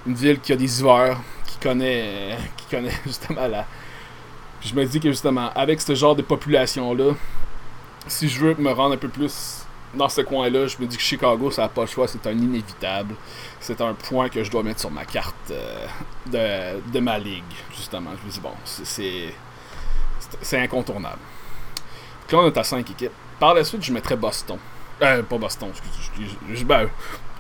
Une 0.06 0.14
ville 0.14 0.38
qui 0.38 0.52
a 0.52 0.56
des 0.56 0.80
hivers, 0.80 1.18
qui 1.46 1.56
connaît, 1.58 2.37
qui 2.58 2.66
connaît 2.66 2.92
justement 3.06 3.49
la. 3.49 3.66
je 4.61 4.75
me 4.75 4.84
dis 4.84 5.00
que 5.00 5.08
justement, 5.08 5.50
avec 5.54 5.80
ce 5.80 5.94
genre 5.94 6.14
de 6.14 6.20
population-là, 6.20 7.14
si 8.06 8.28
je 8.28 8.40
veux 8.40 8.54
me 8.54 8.70
rendre 8.73 8.94
un 8.94 8.99
peu 8.99 9.08
plus 9.08 9.64
dans 9.94 10.08
ce 10.08 10.20
coin-là, 10.20 10.66
je 10.66 10.76
me 10.78 10.87
dis 10.87 10.96
que 10.96 11.02
Chicago, 11.02 11.50
ça 11.50 11.62
n'a 11.62 11.68
pas 11.68 11.82
le 11.82 11.87
choix, 11.87 12.08
c'est 12.08 12.26
un 12.26 12.32
inévitable. 12.32 13.14
C'est 13.61 13.80
un 13.80 13.94
point 13.94 14.28
que 14.28 14.42
je 14.42 14.50
dois 14.50 14.62
mettre 14.62 14.80
sur 14.80 14.90
ma 14.90 15.04
carte 15.04 15.34
euh, 15.50 15.87
de, 16.26 16.92
de, 16.92 17.00
ma 17.00 17.18
ligue, 17.18 17.42
justement. 17.76 18.11
Je 18.20 18.26
me 18.26 18.32
dis, 18.32 18.40
bon, 18.40 18.52
c'est 18.64 20.58
incontournable. 20.58 21.18
Donc 22.23 22.32
là, 22.32 22.38
on 22.38 22.46
est 22.46 22.58
à 22.58 22.64
5 22.64 22.90
équipes. 22.90 23.12
Par 23.38 23.54
la 23.54 23.64
suite, 23.64 23.82
je 23.82 23.92
mettrais 23.92 24.16
Boston. 24.16 24.58
Euh, 25.02 25.23
pas 25.23 25.38
Boston, 25.38 25.70
excusez. 25.70 26.64
Ben, 26.64 26.88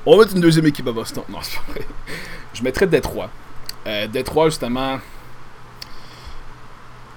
on 0.06 0.16
va 0.16 0.24
mettre 0.24 0.34
une 0.34 0.42
deuxième 0.42 0.66
équipe 0.66 0.86
à 0.88 0.92
Boston. 0.92 1.24
Non, 1.28 1.38
c'est 1.42 1.56
pas 1.56 1.72
vrai. 1.72 1.86
Je 2.52 2.62
mettrais 2.62 2.86
Détroit. 2.86 3.30
Euh, 3.86 4.06
Détroit, 4.06 4.46
justement, 4.46 4.98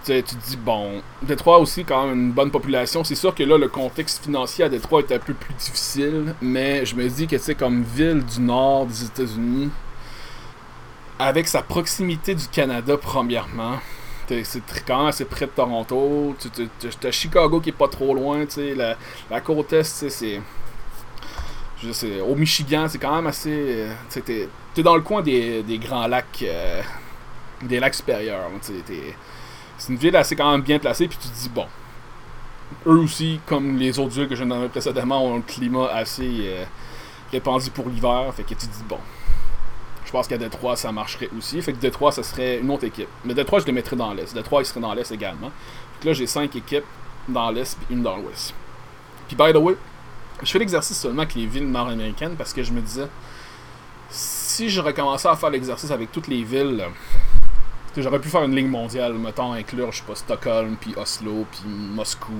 tu 0.08 0.24
te 0.24 0.50
dis, 0.50 0.58
bon, 0.58 1.02
Détroit 1.22 1.60
aussi, 1.60 1.84
quand 1.84 2.08
même, 2.08 2.20
une 2.20 2.32
bonne 2.32 2.52
population. 2.52 3.04
C'est 3.04 3.16
sûr 3.16 3.36
que 3.36 3.44
là, 3.44 3.58
le 3.58 3.68
contexte 3.68 4.24
financier 4.24 4.66
à 4.66 4.70
Détroit 4.70 5.02
est 5.02 5.12
un 5.14 5.20
peu 5.20 5.34
plus 5.34 5.54
difficile, 5.54 6.34
mais 6.42 6.86
je 6.86 6.96
me 6.96 7.08
dis 7.08 7.28
que, 7.28 7.36
tu 7.36 7.56
comme 7.56 7.84
ville 7.84 8.24
du 8.24 8.42
nord 8.42 8.86
des 8.86 9.06
États-Unis, 9.06 9.70
avec 11.20 11.48
sa 11.48 11.62
proximité 11.62 12.36
du 12.36 12.48
Canada, 12.48 12.98
premièrement, 12.98 13.80
c'est 14.28 14.62
quand 14.86 14.98
même 15.00 15.08
assez 15.08 15.26
près 15.26 15.46
de 15.46 15.52
Toronto. 15.52 16.36
Tu 16.40 17.08
as 17.08 17.12
Chicago 17.12 17.60
qui 17.60 17.70
est 17.70 17.74
pas 17.74 17.88
trop 17.88 18.14
loin, 18.14 18.46
tu 18.46 18.76
la, 18.76 18.98
la 19.30 19.42
côte 19.42 19.74
est, 19.74 19.84
c'est. 19.84 20.42
Je 21.82 21.92
sais, 21.92 22.22
au 22.22 22.36
Michigan, 22.36 22.88
c'est 22.90 22.98
quand 22.98 23.16
même 23.16 23.28
assez. 23.28 23.88
Tu 24.12 24.20
es, 24.32 24.50
es, 24.76 24.84
dans 24.84 24.96
le 24.96 25.02
coin 25.02 25.22
des, 25.22 25.64
des 25.64 25.78
grands 25.78 26.08
lacs. 26.08 26.44
Euh, 26.44 26.82
des 27.62 27.80
lacs 27.80 27.96
supérieurs. 27.96 28.50
C'est 29.78 29.94
une 29.94 30.00
ville 30.00 30.16
assez 30.16 30.36
quand 30.36 30.52
même 30.52 30.62
bien 30.62 30.80
placée, 30.80 31.08
puis 31.08 31.18
tu 31.22 31.28
te 31.28 31.34
dis, 31.34 31.50
bon. 31.50 31.66
Eux 32.86 33.00
aussi, 33.00 33.40
comme 33.46 33.78
les 33.78 33.98
autres 34.00 34.14
villes 34.14 34.28
que 34.28 34.36
je 34.36 34.44
nommais 34.44 34.68
précédemment, 34.68 35.26
ont 35.26 35.38
un 35.38 35.42
climat 35.42 35.88
assez 35.88 36.42
euh, 36.44 36.66
répandu 37.32 37.70
pour 37.72 37.88
l'hiver. 37.88 38.34
Fait 38.36 38.44
que 38.44 38.50
tu 38.50 38.56
te 38.56 38.66
dis, 38.66 38.84
bon, 38.88 39.00
je 40.06 40.12
pense 40.12 40.28
qu'à 40.28 40.38
Détroit, 40.38 40.76
ça 40.76 40.92
marcherait 40.92 41.30
aussi. 41.38 41.62
Fait 41.62 41.74
que 41.74 41.78
Détroit, 41.78 42.12
ça 42.12 42.24
serait 42.24 42.60
une 42.60 42.72
autre 42.72 42.86
équipe. 42.86 43.10
Mais 43.26 43.34
Détroit, 43.34 43.60
je 43.60 43.66
le 43.66 43.74
mettrais 43.74 43.96
dans 43.96 44.14
l'Est. 44.14 44.34
Détroit, 44.34 44.62
il 44.62 44.66
serait 44.66 44.80
dans 44.80 44.94
l'Est 44.94 45.12
également. 45.12 45.52
Fait 45.94 46.04
que 46.04 46.08
là, 46.08 46.14
j'ai 46.14 46.28
cinq 46.28 46.56
équipes 46.56 46.86
dans 47.28 47.52
l'Est 47.52 47.78
et 47.90 47.94
une 47.94 48.04
dans 48.04 48.18
l'Ouest. 48.18 48.54
Puis, 49.28 49.36
by 49.36 49.52
the 49.52 49.58
way, 49.58 49.76
je 50.42 50.50
fais 50.52 50.60
l'exercice 50.60 50.98
seulement 50.98 51.24
avec 51.24 51.36
les 51.36 51.46
villes 51.46 51.70
nord-américaines 51.70 52.36
parce 52.38 52.54
que 52.54 52.64
je 52.64 52.72
me 52.72 52.80
disais, 52.80 53.08
si 54.10 54.70
je 54.70 54.80
recommençais 54.80 55.28
à 55.28 55.36
faire 55.36 55.50
l'exercice 55.50 55.92
avec 55.92 56.12
toutes 56.12 56.28
les 56.28 56.44
villes, 56.44 56.86
j'aurais 58.02 58.20
pu 58.20 58.30
faire 58.30 58.44
une 58.44 58.56
ligne 58.56 58.68
mondiale, 58.68 59.14
mettons, 59.14 59.54
inclure, 59.54 59.92
je 59.92 60.00
sais 60.00 60.04
pas, 60.06 60.16
Stockholm, 60.16 60.76
puis 60.80 60.94
Oslo, 60.96 61.46
puis 61.52 61.62
Moscou, 61.66 62.34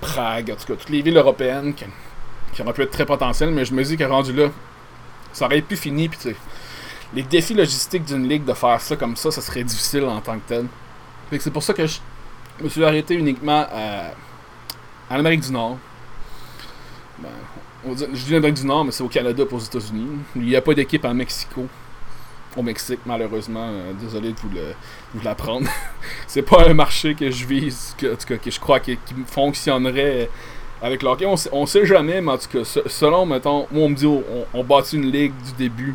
Prague, 0.00 0.50
en 0.50 0.56
tout 0.56 0.66
cas, 0.66 0.74
toutes 0.74 0.90
les 0.90 1.02
villes 1.02 1.16
européennes 1.16 1.74
qui, 1.74 1.84
auraient 2.60 2.72
pu 2.72 2.82
être 2.82 2.90
très 2.90 3.06
potentielles, 3.06 3.50
mais 3.50 3.64
je 3.64 3.72
me 3.72 3.82
dis 3.82 3.96
que 3.96 4.04
rendu 4.04 4.32
là, 4.32 4.48
ça 5.32 5.46
aurait 5.46 5.62
pu 5.62 5.76
finir, 5.76 6.10
puis 6.10 6.18
tu 6.18 6.30
sais, 6.30 6.36
les 7.14 7.22
défis 7.22 7.54
logistiques 7.54 8.04
d'une 8.04 8.28
ligue 8.28 8.44
de 8.44 8.52
faire 8.52 8.80
ça 8.80 8.96
comme 8.96 9.16
ça, 9.16 9.30
ça 9.30 9.40
serait 9.40 9.64
difficile 9.64 10.04
en 10.04 10.20
tant 10.20 10.34
que 10.34 10.48
tel. 10.48 10.66
Fait 11.30 11.38
que 11.38 11.44
c'est 11.44 11.50
pour 11.50 11.62
ça 11.62 11.72
que 11.72 11.86
je 11.86 12.00
me 12.62 12.68
suis 12.68 12.84
arrêté 12.84 13.14
uniquement 13.14 13.66
à, 13.70 14.12
à 15.10 15.16
l'Amérique 15.16 15.40
du 15.40 15.52
Nord. 15.52 15.78
Ben, 17.18 17.28
je 17.86 18.24
dis 18.24 18.32
l'Amérique 18.32 18.56
du 18.56 18.66
Nord, 18.66 18.84
mais 18.84 18.92
c'est 18.92 19.02
au 19.02 19.08
Canada 19.08 19.44
pour 19.44 19.58
aux 19.58 19.62
États-Unis. 19.62 20.08
Il 20.36 20.42
n'y 20.42 20.56
a 20.56 20.62
pas 20.62 20.74
d'équipe 20.74 21.04
à 21.04 21.12
Mexico. 21.12 21.66
Au 22.56 22.62
Mexique, 22.62 23.00
malheureusement. 23.06 23.68
Euh, 23.70 23.92
désolé 23.94 24.32
de 24.32 24.38
vous, 24.38 24.50
le, 24.50 24.74
vous 25.14 25.24
l'apprendre. 25.24 25.68
c'est 26.26 26.42
pas 26.42 26.68
un 26.68 26.74
marché 26.74 27.14
que 27.14 27.30
je 27.30 27.46
vise, 27.46 27.94
que, 27.96 28.12
en 28.12 28.16
tout 28.16 28.26
cas, 28.26 28.36
que 28.36 28.50
je 28.50 28.60
crois 28.60 28.80
qui 28.80 28.98
fonctionnerait 29.26 30.28
avec 30.82 31.02
l'hockey, 31.02 31.26
on, 31.26 31.66
sait 31.66 31.86
jamais, 31.86 32.20
mais 32.20 32.32
en 32.32 32.38
tout 32.38 32.48
cas, 32.48 32.64
selon, 32.86 33.24
mettons, 33.24 33.68
moi 33.70 33.84
on 33.84 33.88
me 33.88 33.94
dit, 33.94 34.06
on, 34.06 34.22
on 34.52 34.64
bâtit 34.64 34.96
une 34.96 35.12
ligue 35.12 35.32
du 35.44 35.52
début, 35.52 35.94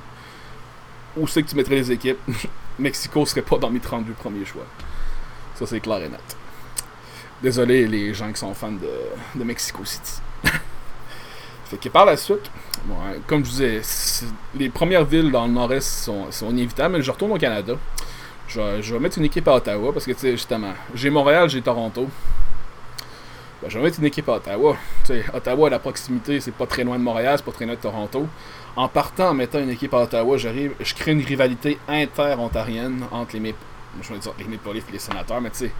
où 1.17 1.27
c'est 1.27 1.43
que 1.43 1.49
tu 1.49 1.55
mettrais 1.55 1.75
les 1.75 1.91
équipes? 1.91 2.19
Mexico 2.79 3.25
serait 3.25 3.41
pas 3.41 3.57
dans 3.57 3.69
mes 3.69 3.79
32 3.79 4.13
premiers 4.13 4.45
choix. 4.45 4.65
Ça, 5.55 5.65
c'est 5.65 5.79
clair 5.79 5.97
et 6.03 6.09
net. 6.09 6.37
Désolé 7.41 7.87
les 7.87 8.13
gens 8.13 8.31
qui 8.31 8.39
sont 8.39 8.53
fans 8.53 8.71
de, 8.71 9.39
de 9.39 9.43
Mexico 9.43 9.83
City. 9.83 10.21
Fait 11.67 11.77
que 11.77 11.89
par 11.89 12.05
la 12.05 12.17
suite, 12.17 12.49
comme 13.27 13.43
je 13.43 13.49
disais, 13.49 13.81
les 14.55 14.69
premières 14.69 15.05
villes 15.05 15.31
dans 15.31 15.45
le 15.45 15.51
nord-est 15.51 16.05
sont, 16.05 16.31
sont, 16.31 16.49
inévitables, 16.49 16.95
mais 16.95 17.01
je 17.01 17.11
retourne 17.11 17.31
au 17.31 17.37
Canada. 17.37 17.73
Je, 18.47 18.93
vais 18.93 18.99
mettre 18.99 19.17
une 19.17 19.25
équipe 19.25 19.47
à 19.47 19.55
Ottawa 19.55 19.91
parce 19.91 20.05
que, 20.05 20.13
tu 20.13 20.19
sais, 20.19 20.31
justement, 20.31 20.73
j'ai 20.95 21.09
Montréal, 21.09 21.49
j'ai 21.49 21.61
Toronto. 21.61 22.07
Ben, 23.61 23.69
je 23.69 23.77
vais 23.77 23.83
mettre 23.83 23.99
une 23.99 24.05
équipe 24.05 24.29
à 24.29 24.33
Ottawa. 24.33 24.77
sais, 25.03 25.25
Ottawa, 25.33 25.67
à 25.67 25.71
la 25.71 25.79
proximité, 25.79 26.39
c'est 26.39 26.53
pas 26.53 26.65
très 26.65 26.83
loin 26.83 26.97
de 26.97 27.03
Montréal, 27.03 27.33
c'est 27.37 27.45
pas 27.45 27.51
très 27.51 27.65
loin 27.65 27.75
de 27.75 27.79
Toronto. 27.79 28.25
En 28.75 28.87
partant, 28.87 29.29
en 29.29 29.33
mettant 29.33 29.59
une 29.59 29.71
équipe 29.71 29.93
à 29.93 30.03
Ottawa, 30.03 30.37
j'arrive, 30.37 30.73
je 30.79 30.93
crée 30.93 31.11
une 31.11 31.23
rivalité 31.23 31.77
inter-ontarienne 31.89 33.03
entre 33.11 33.35
les, 33.37 33.53
je 34.01 34.13
vais 34.13 34.19
dire 34.19 34.33
les 34.39 34.45
Maple 34.45 34.73
Leafs 34.73 34.89
et 34.89 34.93
les 34.93 34.99
sénateurs, 34.99 35.41
mais 35.41 35.49
tu 35.49 35.57
sais, 35.57 35.71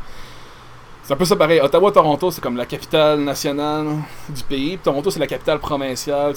c'est 1.08 1.14
un 1.14 1.16
peu 1.16 1.24
ça 1.24 1.38
pareil. 1.38 1.62
Ottawa-Toronto, 1.62 2.32
c'est 2.32 2.42
comme 2.42 2.58
la 2.58 2.66
capitale 2.66 3.22
nationale 3.22 3.86
du 4.28 4.44
pays. 4.44 4.78
Toronto, 4.78 5.10
c'est 5.10 5.22
la 5.22 5.28
capitale 5.28 5.58
provinciale. 5.58 6.34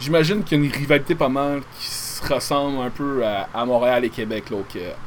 J'imagine 0.00 0.42
qu'il 0.42 0.58
y 0.58 0.60
a 0.60 0.64
une 0.64 0.72
rivalité 0.72 1.14
pas 1.14 1.28
mal 1.28 1.62
qui 1.78 1.86
se 1.86 2.34
ressemble 2.34 2.80
un 2.82 2.90
peu 2.90 3.22
à, 3.24 3.64
Montréal 3.64 4.04
et 4.04 4.10
Québec, 4.10 4.50
là, 4.50 4.56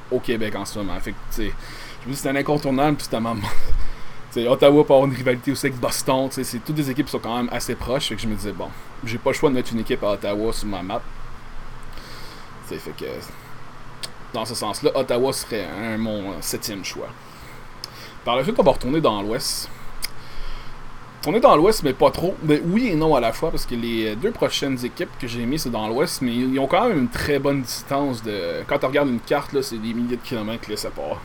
au, 0.09 0.19
Québec 0.21 0.55
en 0.55 0.63
ce 0.63 0.79
moment. 0.79 0.97
Fait 1.01 1.11
que, 1.11 1.17
je 1.39 1.43
me 1.43 2.13
dis 2.13 2.15
c'est 2.15 2.29
un 2.29 2.35
incontournable, 2.37 2.99
justement. 2.99 3.35
Ottawa 4.37 4.85
peut 4.85 4.93
avoir 4.93 5.09
une 5.09 5.15
rivalité 5.15 5.51
aussi 5.51 5.65
avec 5.65 5.77
Boston. 5.77 6.29
C'est, 6.31 6.63
toutes 6.63 6.75
des 6.75 6.89
équipes 6.89 7.07
qui 7.07 7.11
sont 7.11 7.19
quand 7.19 7.35
même 7.35 7.49
assez 7.51 7.75
proches. 7.75 8.07
Fait 8.07 8.15
que 8.15 8.21
je 8.21 8.27
me 8.27 8.35
disais, 8.35 8.53
bon, 8.53 8.69
j'ai 9.03 9.17
pas 9.17 9.31
le 9.31 9.35
choix 9.35 9.49
de 9.49 9.55
mettre 9.55 9.73
une 9.73 9.81
équipe 9.81 10.01
à 10.05 10.11
Ottawa 10.11 10.53
sur 10.53 10.69
ma 10.69 10.81
map. 10.81 11.01
fait 12.69 12.79
que 12.97 13.05
dans 14.33 14.45
ce 14.45 14.55
sens-là, 14.55 14.91
Ottawa 14.95 15.33
serait 15.33 15.97
mon 15.97 16.41
septième 16.41 16.85
choix. 16.85 17.09
Par 18.25 18.35
la 18.35 18.43
suite, 18.43 18.55
on 18.59 18.63
va 18.63 18.71
retourner 18.71 19.01
dans 19.01 19.21
l'Ouest. 19.21 19.69
Retourner 21.19 21.39
dans 21.39 21.55
l'Ouest, 21.55 21.83
mais 21.83 21.93
pas 21.93 22.11
trop. 22.11 22.35
Mais 22.43 22.61
oui 22.65 22.89
et 22.89 22.95
non 22.95 23.15
à 23.15 23.19
la 23.19 23.31
fois, 23.31 23.51
parce 23.51 23.65
que 23.65 23.75
les 23.75 24.15
deux 24.15 24.31
prochaines 24.31 24.83
équipes 24.85 25.09
que 25.19 25.27
j'ai 25.27 25.45
mis, 25.45 25.59
c'est 25.59 25.69
dans 25.69 25.87
l'Ouest, 25.87 26.21
mais 26.21 26.33
ils 26.33 26.59
ont 26.59 26.67
quand 26.67 26.87
même 26.87 26.97
une 26.97 27.09
très 27.09 27.39
bonne 27.39 27.61
distance 27.61 28.23
de. 28.23 28.63
Quand 28.67 28.83
on 28.83 28.87
regarde 28.87 29.09
une 29.09 29.19
carte, 29.19 29.53
là, 29.53 29.61
c'est 29.61 29.77
des 29.77 29.93
milliers 29.93 30.17
de 30.17 30.21
kilomètres 30.21 30.63
qui 30.63 30.71
les 30.71 30.77
séparent. 30.77 31.21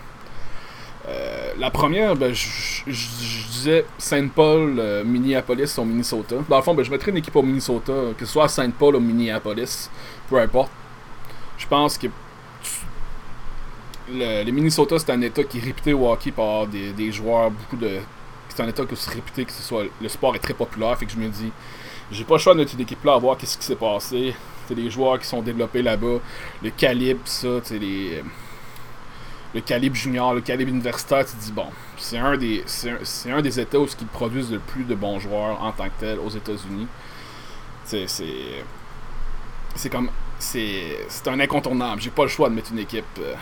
La 1.59 1.71
première, 1.71 2.17
ben, 2.17 2.35
je 2.35 2.85
disais 2.87 3.87
Saint 3.97 4.29
Paul, 4.29 4.77
euh, 4.79 5.05
Minneapolis 5.05 5.79
au 5.79 5.85
Minnesota. 5.85 6.37
Dans 6.49 6.57
le 6.57 6.63
fond, 6.63 6.75
ben, 6.75 6.85
je 6.85 6.91
mettrais 6.91 7.11
une 7.11 7.17
équipe 7.17 7.35
au 7.35 7.43
Minnesota, 7.43 7.93
que 8.17 8.27
ce 8.27 8.33
soit 8.33 8.45
à 8.45 8.49
Saint 8.49 8.71
Paul 8.71 8.97
ou 8.97 9.01
Minneapolis, 9.01 9.91
peu 10.29 10.39
importe. 10.39 10.71
Je 11.57 11.67
pense 11.67 11.97
que 11.97 12.09
le, 14.09 14.51
Minnesota, 14.51 14.99
c'est 14.99 15.11
un 15.11 15.21
état 15.21 15.45
qui 15.45 15.59
est 15.59 15.63
réputé 15.63 15.93
au 15.93 16.11
hockey 16.11 16.31
par 16.31 16.67
des, 16.67 17.13
joueurs, 17.13 17.51
beaucoup 17.51 17.77
de. 17.77 17.99
C'est 18.49 18.63
un 18.63 18.69
état 18.69 18.85
qui 18.85 18.95
est 18.95 19.11
réputé 19.11 19.45
que 19.45 19.53
ce 19.53 19.63
soit. 19.63 19.85
Le 20.01 20.09
sport 20.09 20.35
est 20.35 20.41
très 20.41 20.55
populaire, 20.55 20.97
fait 20.99 21.07
que 21.07 21.13
je 21.13 21.19
me 21.19 21.29
dis, 21.29 21.51
j'ai 22.11 22.25
pas 22.25 22.35
le 22.35 22.41
choix 22.41 22.55
de 22.55 22.61
mettre 22.61 22.75
une 22.75 22.81
équipe 22.81 23.05
là 23.05 23.15
à 23.15 23.19
voir 23.19 23.37
qu'est-ce 23.37 23.59
qui 23.59 23.65
s'est 23.65 23.77
passé. 23.77 24.35
C'est 24.67 24.75
des 24.75 24.91
joueurs 24.91 25.19
qui 25.19 25.27
sont 25.27 25.43
développés 25.43 25.83
là-bas, 25.83 26.19
le 26.63 26.71
calibre, 26.71 27.21
ça, 27.25 27.49
tu 27.65 27.79
les 27.79 28.23
le 29.55 29.63
calibre 29.63 29.97
junior, 29.97 30.35
le 30.35 30.43
calibre 30.43 30.71
universitaire, 30.71 31.25
tu 31.25 31.35
dis, 31.37 31.53
bon, 31.53 31.67
c'est 31.97 32.19
un 32.19 32.37
des 32.37 32.63
c'est 32.67 33.31
un, 33.31 33.41
des 33.41 33.59
États 33.59 33.79
où 33.79 33.87
ils 33.87 34.07
produisent 34.07 34.53
le 34.53 34.59
plus 34.59 34.85
de 34.85 34.95
bons 34.95 35.19
joueurs 35.19 35.63
en 35.63 35.73
tant 35.73 35.87
que 35.87 35.99
tel 35.99 36.19
aux 36.19 36.29
États-Unis. 36.29 36.87
C'est 37.85 38.07
c'est 39.75 39.91
comme 39.91 40.11
c'est 40.39 41.27
un 41.27 41.41
incontournable. 41.41 42.01
J'ai 42.01 42.11
pas 42.11 42.25
le 42.25 42.29
choix 42.29 42.51
de 42.51 42.55
mettre 42.55 42.73
une 42.73 42.81
équipe. 42.81 43.05
Euh. 43.19 43.35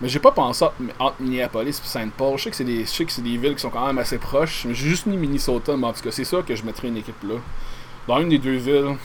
Mais 0.00 0.08
j'ai 0.08 0.18
pas 0.18 0.32
pensé 0.32 0.64
entre 0.98 1.16
Minneapolis 1.20 1.78
et 1.78 1.86
Saint 1.86 2.08
Paul. 2.08 2.36
Je 2.38 2.44
sais 2.44 2.50
que 2.50 2.56
c'est 2.56 2.64
des 2.64 2.84
des 3.30 3.36
villes 3.38 3.54
qui 3.54 3.60
sont 3.60 3.70
quand 3.70 3.86
même 3.86 3.98
assez 3.98 4.18
proches. 4.18 4.66
J'ai 4.68 4.74
juste 4.74 5.06
mis 5.06 5.16
Minnesota, 5.16 5.76
mais 5.76 5.86
en 5.86 5.92
tout 5.92 6.02
cas, 6.02 6.10
c'est 6.10 6.24
sûr 6.24 6.44
que 6.44 6.54
je 6.54 6.64
mettrais 6.64 6.88
une 6.88 6.96
équipe 6.96 7.22
là. 7.22 7.36
Dans 8.08 8.20
une 8.20 8.28
des 8.28 8.38
deux 8.38 8.56
villes 8.56 8.96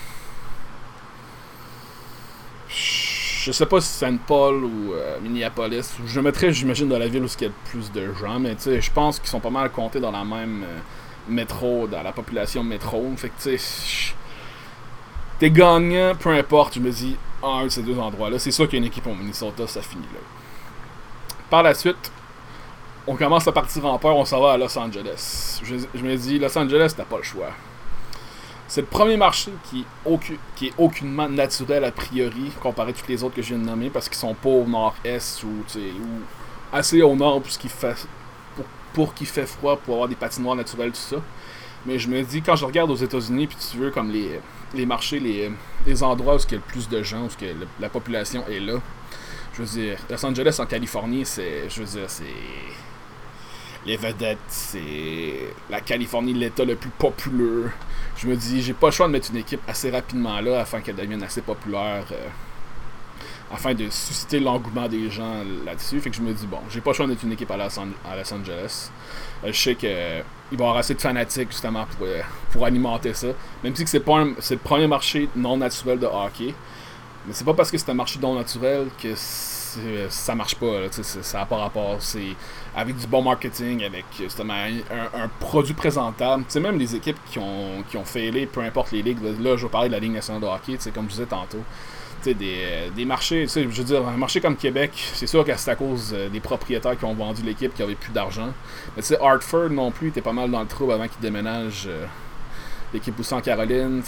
je 3.49 3.51
sais 3.51 3.65
pas 3.65 3.81
si 3.81 3.87
Saint 3.87 4.17
Paul 4.17 4.63
ou 4.63 4.93
euh, 4.93 5.19
Minneapolis. 5.21 5.95
Je 6.05 6.19
mettrais, 6.19 6.53
j'imagine, 6.53 6.87
dans 6.87 6.99
la 6.99 7.07
ville 7.07 7.23
où 7.23 7.27
il 7.27 7.41
y 7.41 7.45
a 7.45 7.47
le 7.47 7.53
plus 7.65 7.91
de 7.91 8.13
gens, 8.13 8.39
mais 8.39 8.55
je 8.63 8.91
pense 8.91 9.19
qu'ils 9.19 9.29
sont 9.29 9.39
pas 9.39 9.49
mal 9.49 9.71
comptés 9.71 9.99
dans 9.99 10.11
la 10.11 10.23
même 10.23 10.63
euh, 10.63 10.77
métro, 11.27 11.87
dans 11.87 12.03
la 12.03 12.11
population 12.11 12.63
métro. 12.63 13.11
Fait 13.17 13.29
que 13.29 13.41
tu 13.41 13.57
sais, 13.57 14.13
t'es 15.39 15.49
gagnant, 15.49 16.13
peu 16.19 16.29
importe, 16.29 16.75
je 16.75 16.79
me 16.79 16.91
dis, 16.91 17.15
un 17.41 17.63
de 17.63 17.69
ces 17.69 17.81
deux 17.81 17.97
endroits-là. 17.97 18.37
C'est 18.39 18.51
sûr 18.51 18.67
qu'il 18.67 18.77
y 18.77 18.81
a 18.81 18.85
une 18.85 18.91
équipe 18.91 19.07
au 19.07 19.15
Minnesota, 19.15 19.65
ça 19.65 19.81
finit 19.81 20.03
là. 20.13 20.38
Par 21.49 21.63
la 21.63 21.73
suite, 21.73 22.11
on 23.07 23.15
commence 23.15 23.47
à 23.47 23.51
partir 23.51 23.83
en 23.85 23.97
peur, 23.97 24.15
on 24.15 24.23
s'en 24.23 24.39
va 24.39 24.51
à 24.51 24.57
Los 24.57 24.77
Angeles. 24.77 25.59
Je, 25.63 26.03
me 26.03 26.15
dis, 26.15 26.37
Los 26.37 26.55
Angeles, 26.55 26.93
t'as 26.95 27.05
pas 27.05 27.17
le 27.17 27.23
choix. 27.23 27.49
C'est 28.67 28.81
le 28.81 28.87
premier 28.87 29.17
marché 29.17 29.51
qui 29.63 29.83
est, 30.65 30.73
aucunement 30.77 31.27
naturel 31.27 31.85
a 31.85 31.91
priori, 31.91 32.51
comparé 32.61 32.91
à 32.91 32.93
tous 32.93 33.07
les 33.07 33.23
autres 33.23 33.35
que 33.35 33.41
je 33.41 33.49
viens 33.49 33.57
de 33.57 33.65
nommer, 33.65 33.89
parce 33.89 34.07
qu'ils 34.07 34.19
sont 34.19 34.35
pas 34.35 34.49
au 34.49 34.65
nord-est 34.65 35.43
ou, 35.43 35.49
assez 36.71 37.01
au 37.01 37.15
nord 37.15 37.41
pour 38.93 39.13
qu'il 39.15 39.27
fait, 39.27 39.45
froid, 39.47 39.77
pour 39.77 39.95
avoir 39.95 40.07
des 40.07 40.15
patinoires 40.15 40.55
naturelles, 40.55 40.91
tout 40.91 40.97
ça. 40.97 41.17
Mais 41.87 41.97
je 41.97 42.09
me 42.09 42.21
dis, 42.21 42.43
quand 42.43 42.55
je 42.55 42.65
regarde 42.65 42.91
aux 42.91 42.95
États-Unis, 42.95 43.47
puis 43.47 43.57
tu 43.71 43.77
veux, 43.77 43.89
comme 43.89 44.11
les, 44.11 44.39
les 44.75 44.85
marchés, 44.85 45.19
les, 45.19 45.51
les 45.87 46.03
endroits 46.03 46.35
où 46.35 46.39
il 46.39 46.51
y 46.51 46.53
a 46.53 46.57
le 46.57 46.61
plus 46.61 46.87
de 46.87 47.01
gens, 47.01 47.23
où 47.23 47.27
que 47.27 47.45
la 47.79 47.89
population 47.89 48.43
est 48.47 48.59
là, 48.59 48.75
je 49.53 49.61
veux 49.61 49.67
dire, 49.67 49.97
Los 50.09 50.25
Angeles 50.25 50.57
en 50.59 50.65
Californie, 50.65 51.25
c'est. 51.25 51.69
Je 51.69 51.79
veux 51.81 51.85
dire, 51.85 52.09
c'est. 52.09 52.23
Les 53.85 53.97
vedettes, 53.97 54.37
c'est. 54.47 55.53
La 55.69 55.81
Californie, 55.81 56.33
l'État 56.33 56.65
le 56.65 56.75
plus 56.75 56.89
populeux. 56.91 57.71
Je 58.17 58.27
me 58.27 58.35
dis, 58.35 58.61
j'ai 58.61 58.73
pas 58.73 58.87
le 58.87 58.91
choix 58.91 59.07
de 59.07 59.13
mettre 59.13 59.31
une 59.31 59.37
équipe 59.37 59.61
assez 59.67 59.89
rapidement 59.89 60.39
là 60.41 60.59
afin 60.61 60.81
qu'elle 60.81 60.95
devienne 60.95 61.23
assez 61.23 61.41
populaire. 61.41 62.05
Euh, 62.11 62.27
afin 63.51 63.73
de 63.73 63.89
susciter 63.89 64.39
l'engouement 64.39 64.87
des 64.87 65.09
gens 65.09 65.43
là-dessus. 65.65 65.99
Fait 65.99 66.09
que 66.09 66.15
je 66.15 66.21
me 66.21 66.33
dis, 66.33 66.45
bon, 66.45 66.59
j'ai 66.69 66.81
pas 66.81 66.91
le 66.91 66.95
choix 66.95 67.05
de 67.05 67.11
mettre 67.11 67.25
une 67.25 67.31
équipe 67.31 67.49
à 67.51 67.57
Los, 67.57 67.79
Angeles. 67.79 68.91
Euh, 69.43 69.51
je 69.51 69.59
sais 69.59 69.75
qu'il 69.75 69.89
va 69.89 70.23
y 70.51 70.53
avoir 70.53 70.77
assez 70.77 70.93
de 70.93 71.01
fanatiques 71.01 71.51
justement 71.51 71.85
pour, 71.97 72.05
euh, 72.05 72.21
pour 72.51 72.65
alimenter 72.65 73.13
ça. 73.13 73.27
Même 73.63 73.75
si 73.75 73.87
c'est 73.87 73.99
pas 73.99 74.23
c'est 74.39 74.55
le 74.55 74.59
premier 74.59 74.87
marché 74.87 75.29
non 75.35 75.57
naturel 75.57 75.99
de 75.99 76.05
hockey. 76.05 76.53
Mais 77.27 77.33
c'est 77.33 77.45
pas 77.45 77.53
parce 77.53 77.69
que 77.71 77.77
c'est 77.77 77.89
un 77.89 77.95
marché 77.95 78.19
non 78.19 78.35
naturel 78.35 78.87
que 79.01 79.13
ça 80.09 80.35
marche 80.35 80.55
pas. 80.55 80.91
ça 80.91 81.39
n'a 81.39 81.45
pas 81.45 81.57
rapport. 81.57 81.97
C'est 81.99 82.35
avec 82.75 82.97
du 82.97 83.07
bon 83.07 83.21
marketing, 83.21 83.83
avec 83.83 84.05
justement 84.17 84.53
un, 84.53 85.27
produit 85.39 85.73
présentable. 85.73 86.43
sais 86.47 86.59
même 86.59 86.77
les 86.79 86.95
équipes 86.95 87.19
qui 87.29 87.39
ont, 87.39 87.83
qui 87.89 87.97
ont 87.97 88.05
failé, 88.05 88.45
peu 88.45 88.61
importe 88.61 88.91
les 88.91 89.01
ligues. 89.01 89.19
Là, 89.39 89.57
je 89.57 89.65
vais 89.65 89.71
parler 89.71 89.89
de 89.89 89.93
la 89.93 89.99
Ligue 89.99 90.13
nationale 90.13 90.41
de 90.41 90.47
hockey, 90.47 90.77
comme 90.93 91.05
je 91.05 91.11
disais 91.11 91.25
tantôt. 91.25 91.63
Des, 92.25 92.91
des 92.93 93.05
marchés, 93.05 93.47
je 93.47 93.61
veux 93.61 93.83
dire, 93.83 94.05
un 94.05 94.17
marché 94.17 94.41
comme 94.41 94.57
Québec, 94.57 94.91
c'est 95.13 95.25
sûr 95.25 95.45
que 95.45 95.55
c'est 95.55 95.71
à 95.71 95.75
cause 95.75 96.11
euh, 96.13 96.27
des 96.27 96.41
propriétaires 96.41 96.97
qui 96.99 97.05
ont 97.05 97.13
vendu 97.13 97.41
l'équipe 97.43 97.73
qui 97.73 97.81
n'avaient 97.81 97.95
plus 97.95 98.11
d'argent. 98.11 98.49
Mais 98.97 99.01
tu 99.01 99.07
sais, 99.07 99.21
Hartford 99.21 99.69
non 99.69 99.89
plus 99.89 100.09
était 100.09 100.19
pas 100.19 100.33
mal 100.33 100.51
dans 100.51 100.59
le 100.59 100.67
trouble 100.67 100.91
avant 100.91 101.07
qu'ils 101.07 101.21
déménagent. 101.21 101.87
Euh, 102.89 102.93
l'équipe 102.93 103.19
aussi 103.19 103.33
en 103.33 103.41
Caroline. 103.41 104.01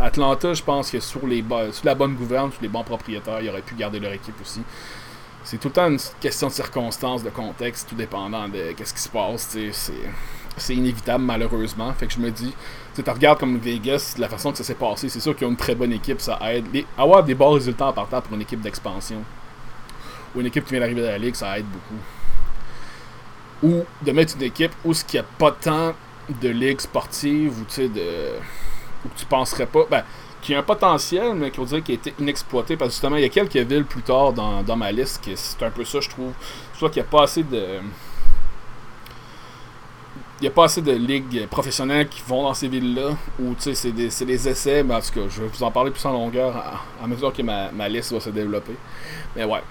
Atlanta, 0.00 0.54
je 0.54 0.62
pense 0.62 0.90
que 0.90 1.00
sur, 1.00 1.26
les 1.26 1.44
sur 1.72 1.86
la 1.86 1.94
bonne 1.94 2.14
gouverne, 2.14 2.52
sur 2.52 2.62
les 2.62 2.68
bons 2.68 2.84
propriétaires, 2.84 3.40
ils 3.40 3.48
auraient 3.48 3.62
pu 3.62 3.74
garder 3.74 4.00
leur 4.00 4.12
équipe 4.12 4.40
aussi. 4.40 4.60
C'est 5.44 5.58
tout 5.58 5.68
le 5.68 5.74
temps 5.74 5.88
une 5.88 5.98
question 6.20 6.46
de 6.48 6.52
circonstances, 6.52 7.24
de 7.24 7.30
contexte, 7.30 7.88
tout 7.88 7.96
dépendant 7.96 8.48
de 8.48 8.74
ce 8.84 8.94
qui 8.94 9.00
se 9.00 9.08
passe. 9.08 9.56
C'est 10.56 10.74
inévitable, 10.74 11.24
malheureusement. 11.24 11.92
Fait 11.94 12.06
que 12.06 12.12
je 12.12 12.20
me 12.20 12.30
dis, 12.30 12.54
tu 12.94 13.02
regardes 13.08 13.40
comme 13.40 13.58
Vegas, 13.58 14.14
la 14.18 14.28
façon 14.28 14.52
que 14.52 14.58
ça 14.58 14.64
s'est 14.64 14.74
passé, 14.74 15.08
c'est 15.08 15.20
sûr 15.20 15.34
qu'ils 15.34 15.46
ont 15.46 15.50
une 15.50 15.56
très 15.56 15.74
bonne 15.74 15.92
équipe, 15.92 16.20
ça 16.20 16.38
aide. 16.42 16.66
avoir 16.96 17.24
des 17.24 17.34
bons 17.34 17.52
résultats 17.52 17.86
en 17.86 17.92
partant 17.92 18.20
pour 18.20 18.34
une 18.34 18.42
équipe 18.42 18.60
d'expansion 18.60 19.22
ou 20.34 20.40
une 20.40 20.46
équipe 20.46 20.64
qui 20.64 20.70
vient 20.70 20.80
d'arriver 20.80 21.02
dans 21.02 21.08
la 21.08 21.18
ligue, 21.18 21.34
ça 21.34 21.58
aide 21.58 21.66
beaucoup. 21.66 22.00
Ou 23.64 23.84
de 24.04 24.12
mettre 24.12 24.36
une 24.36 24.42
équipe 24.42 24.72
où 24.84 24.94
ce 24.94 25.04
qu'il 25.04 25.20
n'y 25.20 25.26
a 25.26 25.28
pas 25.38 25.52
tant 25.52 25.94
de 26.28 26.48
ligue 26.48 26.80
sportive 26.80 27.58
ou 27.60 27.64
tu 27.64 27.74
sais 27.74 27.88
de 27.88 28.34
où 29.04 29.08
tu 29.16 29.26
penserais 29.26 29.66
pas 29.66 29.84
ben 29.90 30.04
qui 30.40 30.54
a 30.54 30.58
un 30.58 30.62
potentiel 30.62 31.34
mais 31.34 31.50
qu'on 31.50 31.64
dirait 31.64 31.82
qui 31.82 31.92
a 31.92 31.94
été 31.94 32.14
inexploité 32.18 32.76
parce 32.76 32.90
que 32.90 32.92
justement 32.94 33.16
il 33.16 33.22
y 33.22 33.24
a 33.24 33.28
quelques 33.28 33.56
villes 33.56 33.84
plus 33.84 34.02
tard 34.02 34.32
dans, 34.32 34.62
dans 34.62 34.76
ma 34.76 34.92
liste 34.92 35.24
que 35.24 35.34
c'est 35.34 35.62
un 35.62 35.70
peu 35.70 35.84
ça 35.84 36.00
je 36.00 36.08
trouve 36.08 36.32
soit 36.74 36.90
qu'il 36.90 37.02
n'y 37.02 37.08
a 37.08 37.10
pas 37.10 37.24
assez 37.24 37.42
de 37.42 37.80
il 40.42 40.46
n'y 40.46 40.48
a 40.48 40.50
pas 40.50 40.64
assez 40.64 40.82
de 40.82 40.90
ligues 40.90 41.46
professionnelles 41.46 42.08
qui 42.08 42.20
vont 42.26 42.42
dans 42.42 42.52
ces 42.52 42.66
villes-là, 42.66 43.10
sais, 43.58 43.76
c'est 43.76 43.92
des, 43.92 44.08
des, 44.08 44.48
essais, 44.48 44.82
mais 44.82 44.96
en 44.96 45.00
tout 45.00 45.12
cas, 45.12 45.20
je 45.28 45.40
vais 45.40 45.46
vous 45.46 45.62
en 45.62 45.70
parler 45.70 45.92
plus 45.92 46.04
en 46.04 46.10
longueur 46.10 46.82
à, 47.00 47.06
mesure 47.06 47.32
que 47.32 47.42
ma, 47.42 47.70
ma, 47.70 47.88
liste 47.88 48.12
va 48.12 48.18
se 48.18 48.30
développer. 48.30 48.74
Mais 49.36 49.44
ouais, 49.44 49.62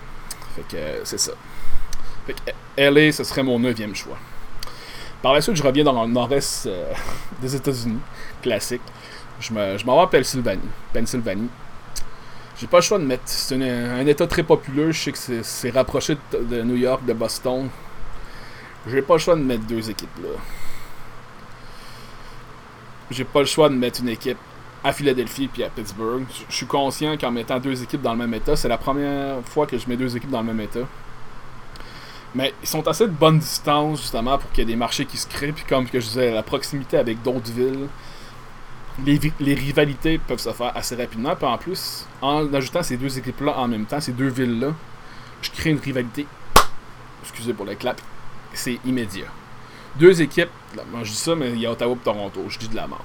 fait 0.55 0.62
que 0.62 0.77
c'est 1.03 1.17
ça. 1.17 1.34
Fait 2.25 2.34
que 2.34 2.51
LA, 2.77 3.12
ce 3.12 3.25
serait 3.25 3.43
mon 3.43 3.60
neuvième 3.60 3.93
choix. 3.93 4.17
Par 5.22 5.34
la 5.34 5.42
suite, 5.42 5.56
je 5.56 5.63
reviens 5.63 5.84
dans 5.84 6.04
le 6.04 6.12
nord-est 6.12 6.66
euh, 6.66 6.92
des 7.42 7.56
États-Unis, 7.56 8.00
classique. 8.42 8.82
Je 9.40 9.54
m'en 9.54 9.78
je 9.78 9.86
vais 9.86 9.92
à 9.92 10.08
Pennsylvanie. 10.08 10.62
Pennsylvanie. 10.94 11.50
J'ai 12.60 12.68
pas 12.68 12.78
le 12.78 12.84
choix 12.84 13.00
de 13.00 13.06
mettre. 13.06 13.24
C'est 13.25 13.56
un 13.56 14.06
état 14.06 14.28
très 14.28 14.44
populeux. 14.44 14.92
Je 14.92 15.00
sais 15.00 15.12
que 15.12 15.44
c'est 15.44 15.70
rapproché 15.72 16.18
de, 16.32 16.62
New 16.62 16.75
York, 16.75 17.04
de 17.06 17.13
Boston. 17.13 17.69
J'ai 18.88 19.02
pas 19.02 19.15
le 19.15 19.19
choix 19.19 19.36
de 19.36 19.41
mettre 19.41 19.65
deux 19.65 19.89
équipes 19.89 20.17
là. 20.22 20.30
J'ai 23.10 23.24
pas 23.24 23.39
le 23.39 23.45
choix 23.45 23.69
de 23.69 23.76
mettre 23.76 24.02
une 24.02 24.10
équipe 24.10 24.38
à 24.84 24.93
Philadelphie 24.93 25.48
puis 25.48 25.63
à 25.63 25.69
Pittsburgh. 25.69 26.24
Je 26.50 26.56
suis 26.56 26.65
conscient 26.65 27.17
qu'en 27.17 27.32
mettant 27.32 27.60
deux 27.60 27.82
équipes 27.84 28.02
dans 28.02 28.13
le 28.13 28.19
même 28.19 28.34
état, 28.34 28.56
c'est 28.56 28.69
la 28.69 28.78
première 28.78 29.41
fois 29.43 29.67
que 29.67 29.78
je 29.78 29.88
mets 29.88 29.98
deux 29.98 30.15
équipes 30.15 30.32
dans 30.32 30.41
le 30.41 30.48
même 30.48 30.62
état. 30.62 30.88
Mais 32.34 32.54
ils 32.62 32.67
sont 32.67 32.88
assez 32.88 33.06
de 33.06 33.12
bonne 33.12 33.39
distance, 33.39 34.02
justement, 34.02 34.38
pour 34.38 34.50
qu'il 34.52 34.60
y 34.60 34.62
ait 34.63 34.74
des 34.74 34.78
marchés 34.78 35.06
qui 35.06 35.17
se 35.17 35.28
créent. 35.28 35.52
Puis, 35.52 35.65
comme 35.67 35.88
que 35.88 36.00
je 36.00 36.06
disais, 36.06 36.32
la 36.32 36.44
proximité 36.44 36.98
avec 36.98 37.22
d'autres 37.22 37.52
villes, 37.52 37.88
les, 39.06 39.20
les, 39.39 39.54
rivalités 39.54 40.17
peuvent 40.17 40.39
se 40.39 40.52
faire 40.52 40.72
assez 40.76 40.96
rapidement. 40.96 41.36
Puis, 41.36 41.46
en 41.46 41.58
plus, 41.58 42.06
en 42.22 42.54
ajoutant 42.54 42.84
ces 42.84 42.98
deux 42.98 43.17
équipes-là 43.17 43.58
en 43.58 43.67
même 43.67 43.86
temps, 43.86 44.00
ces 44.00 44.13
deux 44.13 44.30
villes-là, 44.30 44.74
je 45.41 45.52
crée 45.52 45.72
une 45.72 45.80
rivalité. 45.80 46.26
Excusez 47.24 47.54
pour 47.54 47.65
le 47.65 47.76
clap. 47.76 48.00
C'est 48.54 48.80
immédiat. 48.86 49.26
Deux 49.98 50.22
équipes, 50.22 50.50
moi 50.89 51.04
je 51.04 51.12
dis 51.12 51.17
ça, 51.17 51.36
mais 51.36 51.52
il 51.52 51.60
y 51.60 51.65
a 51.65 51.72
Ottawa 51.72 51.96
et 51.96 52.04
Toronto. 52.04 52.41
Je 52.48 52.58
dis 52.58 52.70
de 52.70 52.76
la 52.76 52.88
merde. 52.88 53.02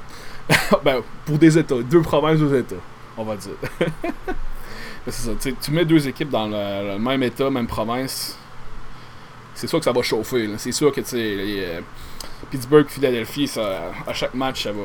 ben, 0.85 1.03
pour 1.25 1.39
des 1.39 1.59
États, 1.59 1.83
deux 1.83 2.03
provinces, 2.03 2.39
deux 2.39 2.59
États, 2.59 2.77
on 3.17 3.25
va 3.25 3.37
dire. 3.37 3.53
c'est 5.07 5.13
ça, 5.13 5.51
tu 5.61 5.71
mets 5.73 5.85
deux 5.85 6.07
équipes 6.07 6.31
dans 6.31 6.47
le 6.47 6.99
même 6.99 7.23
État, 7.25 7.51
même 7.51 7.67
province 7.67 8.39
c'est 9.57 9.67
sûr 9.67 9.79
que 9.79 9.85
ça 9.85 9.93
va 9.93 10.03
chauffer. 10.03 10.49
C'est 10.59 10.73
sûr 10.73 10.93
que, 10.93 11.03
sais, 11.03 11.17
euh, 11.19 11.81
Pittsburgh, 12.51 12.87
Philadelphie, 12.89 13.51
à 14.07 14.13
chaque 14.13 14.35
match, 14.35 14.65
ça 14.65 14.73
va, 14.73 14.83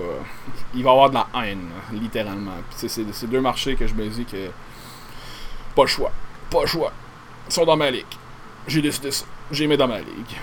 il 0.73 0.81
va 0.81 0.89
y 0.89 0.93
avoir 0.93 1.10
de 1.10 1.15
la 1.15 1.27
haine, 1.43 1.67
littéralement. 1.91 2.53
c'est, 2.75 3.29
deux 3.29 3.41
marchés 3.41 3.75
que 3.75 3.86
je 3.86 3.93
me 3.93 4.07
dis 4.07 4.25
que. 4.25 4.49
Pas 5.75 5.84
le 5.84 5.88
choix. 5.88 6.12
Pas 6.49 6.62
le 6.62 6.67
choix. 6.67 6.91
Ils 7.47 7.53
sont 7.53 7.65
dans 7.65 7.75
ma 7.75 7.91
ligue. 7.91 8.05
J'ai 8.65 8.81
décidé 8.81 9.12
ça. 9.12 9.25
J'ai 9.51 9.67
mis 9.67 9.75
dans 9.75 9.88
ma 9.88 9.99
ligue. 9.99 10.38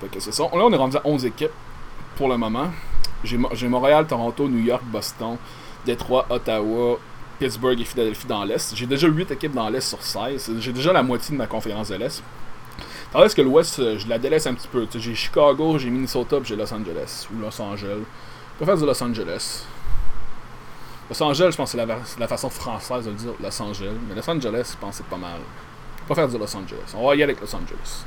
Fait 0.00 0.08
que 0.08 0.20
ça. 0.20 0.42
Là, 0.42 0.48
on 0.52 0.72
est 0.72 0.76
rendu 0.76 0.96
à 0.96 1.02
11 1.04 1.26
équipes 1.26 1.50
pour 2.16 2.28
le 2.28 2.38
moment. 2.38 2.70
J'ai 3.22 3.68
Montréal, 3.68 4.06
Toronto, 4.06 4.48
New 4.48 4.64
York, 4.64 4.82
Boston, 4.84 5.36
Détroit, 5.84 6.26
Ottawa, 6.30 6.98
Pittsburgh 7.38 7.80
et 7.80 7.84
Philadelphie 7.84 8.26
dans 8.26 8.44
l'Est. 8.44 8.74
J'ai 8.74 8.86
déjà 8.86 9.08
8 9.08 9.30
équipes 9.30 9.52
dans 9.52 9.68
l'Est 9.68 9.88
sur 9.88 10.02
16. 10.02 10.52
J'ai 10.58 10.72
déjà 10.72 10.92
la 10.92 11.02
moitié 11.02 11.34
de 11.34 11.38
ma 11.38 11.46
conférence 11.46 11.88
de 11.88 11.96
l'Est. 11.96 12.22
Alors 13.14 13.26
est-ce 13.26 13.36
que 13.36 13.42
l'Ouest, 13.42 13.78
euh, 13.78 13.96
je 13.96 14.08
la 14.08 14.18
délaisse 14.18 14.44
un 14.48 14.54
petit 14.54 14.66
peu? 14.66 14.88
J'ai 14.92 15.14
Chicago, 15.14 15.78
j'ai 15.78 15.88
Minnesota, 15.88 16.38
j'ai 16.42 16.56
Los 16.56 16.74
Angeles. 16.74 17.28
Ou 17.32 17.40
Los 17.40 17.60
Angeles. 17.62 18.00
Je 18.00 18.56
préfère 18.56 18.76
dire 18.76 18.86
Los 18.86 19.02
Angeles. 19.04 19.64
Los 21.08 21.22
Angeles, 21.22 21.50
je 21.52 21.56
pense 21.56 21.72
que 21.72 21.78
c'est 21.78 22.18
la, 22.18 22.26
façon 22.26 22.50
française 22.50 23.04
de 23.04 23.10
le 23.10 23.16
dire 23.16 23.30
Los 23.40 23.62
Angeles. 23.62 23.92
Mais 24.08 24.16
Los 24.16 24.28
Angeles, 24.28 24.70
je 24.72 24.78
pense 24.78 24.98
que 24.98 25.04
c'est 25.04 25.06
pas 25.08 25.16
mal. 25.16 25.38
Je 26.00 26.04
préfère 26.06 26.26
dire 26.26 26.40
Los 26.40 26.56
Angeles. 26.56 26.92
On 26.96 27.06
va 27.06 27.14
y 27.14 27.22
aller 27.22 27.34
avec 27.34 27.40
Los 27.40 27.54
Angeles. 27.54 28.04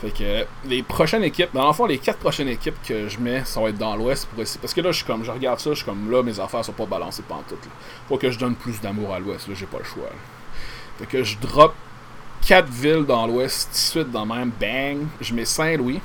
Fait 0.00 0.10
que 0.10 0.68
les 0.68 0.82
prochaines 0.82 1.22
équipes, 1.22 1.50
dans 1.54 1.62
l'enfant, 1.62 1.86
les 1.86 1.98
quatre 1.98 2.18
prochaines 2.18 2.48
équipes 2.48 2.82
que 2.84 3.06
je 3.06 3.20
mets, 3.20 3.44
ça 3.44 3.60
va 3.60 3.68
être 3.68 3.78
dans 3.78 3.94
l'Ouest 3.94 4.26
pour 4.26 4.42
essayer. 4.42 4.58
Parce 4.60 4.74
que 4.74 4.80
là, 4.80 4.90
je 4.90 4.96
suis 4.96 5.06
comme, 5.06 5.22
je 5.22 5.30
regarde 5.30 5.60
ça, 5.60 5.70
je 5.70 5.76
suis 5.76 5.84
comme 5.84 6.10
là, 6.10 6.24
mes 6.24 6.40
affaires 6.40 6.64
sont 6.64 6.72
pas 6.72 6.86
balancées 6.86 7.22
pantoute. 7.22 7.64
Là. 7.64 7.70
Faut 8.08 8.18
que 8.18 8.32
je 8.32 8.38
donne 8.40 8.56
plus 8.56 8.80
d'amour 8.80 9.14
à 9.14 9.20
l'Ouest, 9.20 9.46
là, 9.46 9.54
j'ai 9.56 9.66
pas 9.66 9.78
le 9.78 9.84
choix. 9.84 10.10
Fait 10.98 11.06
que 11.06 11.22
je 11.22 11.38
drop 11.38 11.72
quatre 12.46 12.68
villes 12.68 13.04
dans 13.04 13.26
l'Ouest, 13.26 13.68
tout 13.68 13.72
de 13.72 13.78
suite 13.78 14.10
dans 14.10 14.24
le 14.24 14.34
même 14.34 14.50
bang. 14.60 15.06
Je 15.20 15.34
mets 15.34 15.44
Saint-Louis, 15.44 16.00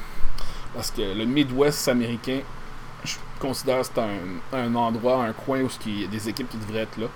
parce 0.73 0.91
que 0.91 1.01
le 1.01 1.25
Midwest 1.25 1.87
américain, 1.87 2.39
je 3.03 3.15
considère 3.39 3.81
que 3.81 3.87
c'est 3.87 4.57
un, 4.57 4.75
endroit, 4.75 5.23
un 5.23 5.33
coin 5.33 5.61
où 5.61 5.69
il 5.85 6.01
y 6.01 6.03
a 6.05 6.07
des 6.07 6.29
équipes 6.29 6.49
qui 6.49 6.57
devraient 6.57 6.83
être 6.83 6.97
là. 6.97 7.07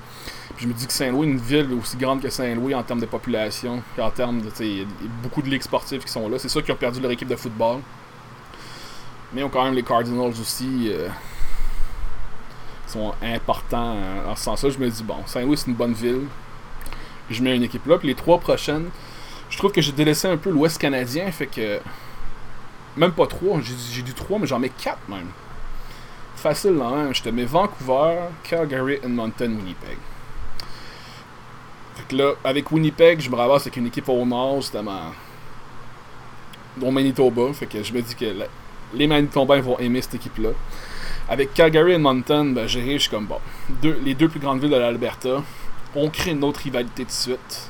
Puis 0.56 0.66
je 0.66 0.68
me 0.68 0.74
dis 0.74 0.86
que 0.86 0.94
Saint-Louis, 0.94 1.28
une 1.28 1.38
ville 1.38 1.70
aussi 1.74 1.98
grande 1.98 2.22
que 2.22 2.30
Saint-Louis 2.30 2.76
en 2.76 2.84
termes 2.84 3.00
de 3.00 3.06
population, 3.06 3.82
en 3.98 4.12
termes 4.12 4.42
de. 4.42 4.64
Y 4.64 4.82
a 4.82 4.86
beaucoup 5.24 5.42
de 5.42 5.50
ligues 5.50 5.64
sportives 5.64 6.04
qui 6.04 6.12
sont 6.12 6.30
là. 6.30 6.38
C'est 6.38 6.50
sûr 6.50 6.64
qu'ils 6.64 6.74
ont 6.74 6.78
perdu 6.78 7.00
leur 7.00 7.12
équipe 7.12 7.28
de 7.28 7.36
football. 7.36 7.80
Mais 9.34 9.42
ils 9.42 9.44
ont 9.44 9.50
quand 9.50 9.64
même 9.64 9.74
les 9.74 9.84
Cardinals 9.84 10.34
aussi. 10.40 10.90
Euh, 10.92 11.10
sont 12.94 13.14
importants 13.24 13.96
euh, 13.96 14.32
en 14.32 14.36
ce 14.36 14.44
sens-là. 14.44 14.70
Je 14.70 14.78
me 14.78 14.90
dis, 14.90 15.04
bon, 15.04 15.18
Saint-Louis, 15.26 15.58
c'est 15.58 15.68
une 15.68 15.74
bonne 15.74 15.94
ville. 15.94 16.28
Je 17.30 17.42
mets 17.42 17.56
une 17.56 17.64
équipe 17.64 17.86
là. 17.88 17.98
Puis 17.98 18.08
les 18.08 18.16
trois 18.16 18.38
prochaines, 18.40 18.90
je 19.54 19.60
trouve 19.60 19.72
que 19.72 19.82
j'ai 19.82 19.92
délaissé 19.92 20.28
un 20.28 20.36
peu 20.36 20.50
l'Ouest 20.50 20.80
canadien, 20.80 21.32
fait 21.32 21.46
que. 21.46 21.80
Même 22.98 23.12
pas 23.12 23.28
trois, 23.28 23.60
j'ai 23.62 24.02
du 24.02 24.14
3, 24.14 24.40
mais 24.40 24.48
j'en 24.48 24.58
mets 24.58 24.70
4 24.70 24.98
même. 25.10 25.28
Facile, 26.36 26.74
là, 26.74 27.12
Je 27.12 27.22
te 27.22 27.30
mets 27.30 27.46
Vancouver, 27.46 28.18
Calgary, 28.44 28.96
Edmonton, 29.04 29.56
Winnipeg. 29.56 29.98
Fait 31.96 32.04
que 32.08 32.16
là, 32.16 32.32
avec 32.44 32.72
Winnipeg, 32.72 33.20
je 33.20 33.30
me 33.30 33.36
ramasse 33.36 33.62
avec 33.62 33.78
une 33.78 33.86
équipe 33.86 34.10
au 34.10 34.26
nord, 34.26 34.62
justement. 34.62 35.12
Dont 36.78 36.92
Manitoba. 36.92 37.54
Fait 37.54 37.68
que 37.68 37.84
je 37.84 37.94
me 37.94 38.02
dis 38.02 38.16
que 38.16 38.26
les 38.96 39.06
Manitobans 39.06 39.62
vont 39.62 39.78
aimer 39.78 40.02
cette 40.02 40.16
équipe-là. 40.16 40.50
Avec 41.30 41.54
Calgary 41.54 41.92
et 41.92 41.96
Edmonton, 41.96 42.56
ben, 42.56 42.66
j'ai 42.66 42.94
je 42.94 42.98
suis 42.98 43.10
comme 43.12 43.28
bon. 43.28 43.40
les 43.84 44.16
deux 44.16 44.30
plus 44.30 44.40
grandes 44.40 44.62
villes 44.62 44.72
de 44.72 44.78
l'Alberta. 44.78 45.44
On 45.96 46.10
crée 46.10 46.32
une 46.32 46.44
autre 46.44 46.62
rivalité 46.62 47.06
de 47.06 47.12
suite 47.12 47.70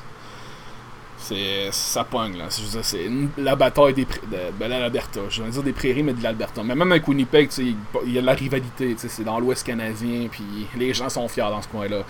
C'est, 1.24 1.70
ça 1.70 2.04
pogne, 2.04 2.36
là. 2.36 2.48
C'est 2.50 3.10
la 3.38 3.56
bataille 3.56 3.94
des. 3.94 4.04
De, 4.04 4.52
ben, 4.60 4.68
l'Alberta. 4.68 5.20
Je 5.30 5.42
veux 5.42 5.50
dire 5.50 5.62
des 5.62 5.72
prairies, 5.72 6.02
mais 6.02 6.12
de 6.12 6.22
l'Alberta. 6.22 6.62
Mais 6.62 6.74
même 6.74 6.92
avec 6.92 7.08
Winnipeg, 7.08 7.48
il 7.58 8.12
y 8.12 8.18
a 8.18 8.20
de 8.20 8.26
la 8.26 8.34
rivalité. 8.34 8.94
C'est 8.98 9.24
dans 9.24 9.40
l'Ouest 9.40 9.66
canadien, 9.66 10.28
puis 10.30 10.44
les 10.76 10.92
gens 10.92 11.08
sont 11.08 11.26
fiers 11.28 11.48
dans 11.48 11.62
ce 11.62 11.68
coin-là. 11.68 12.02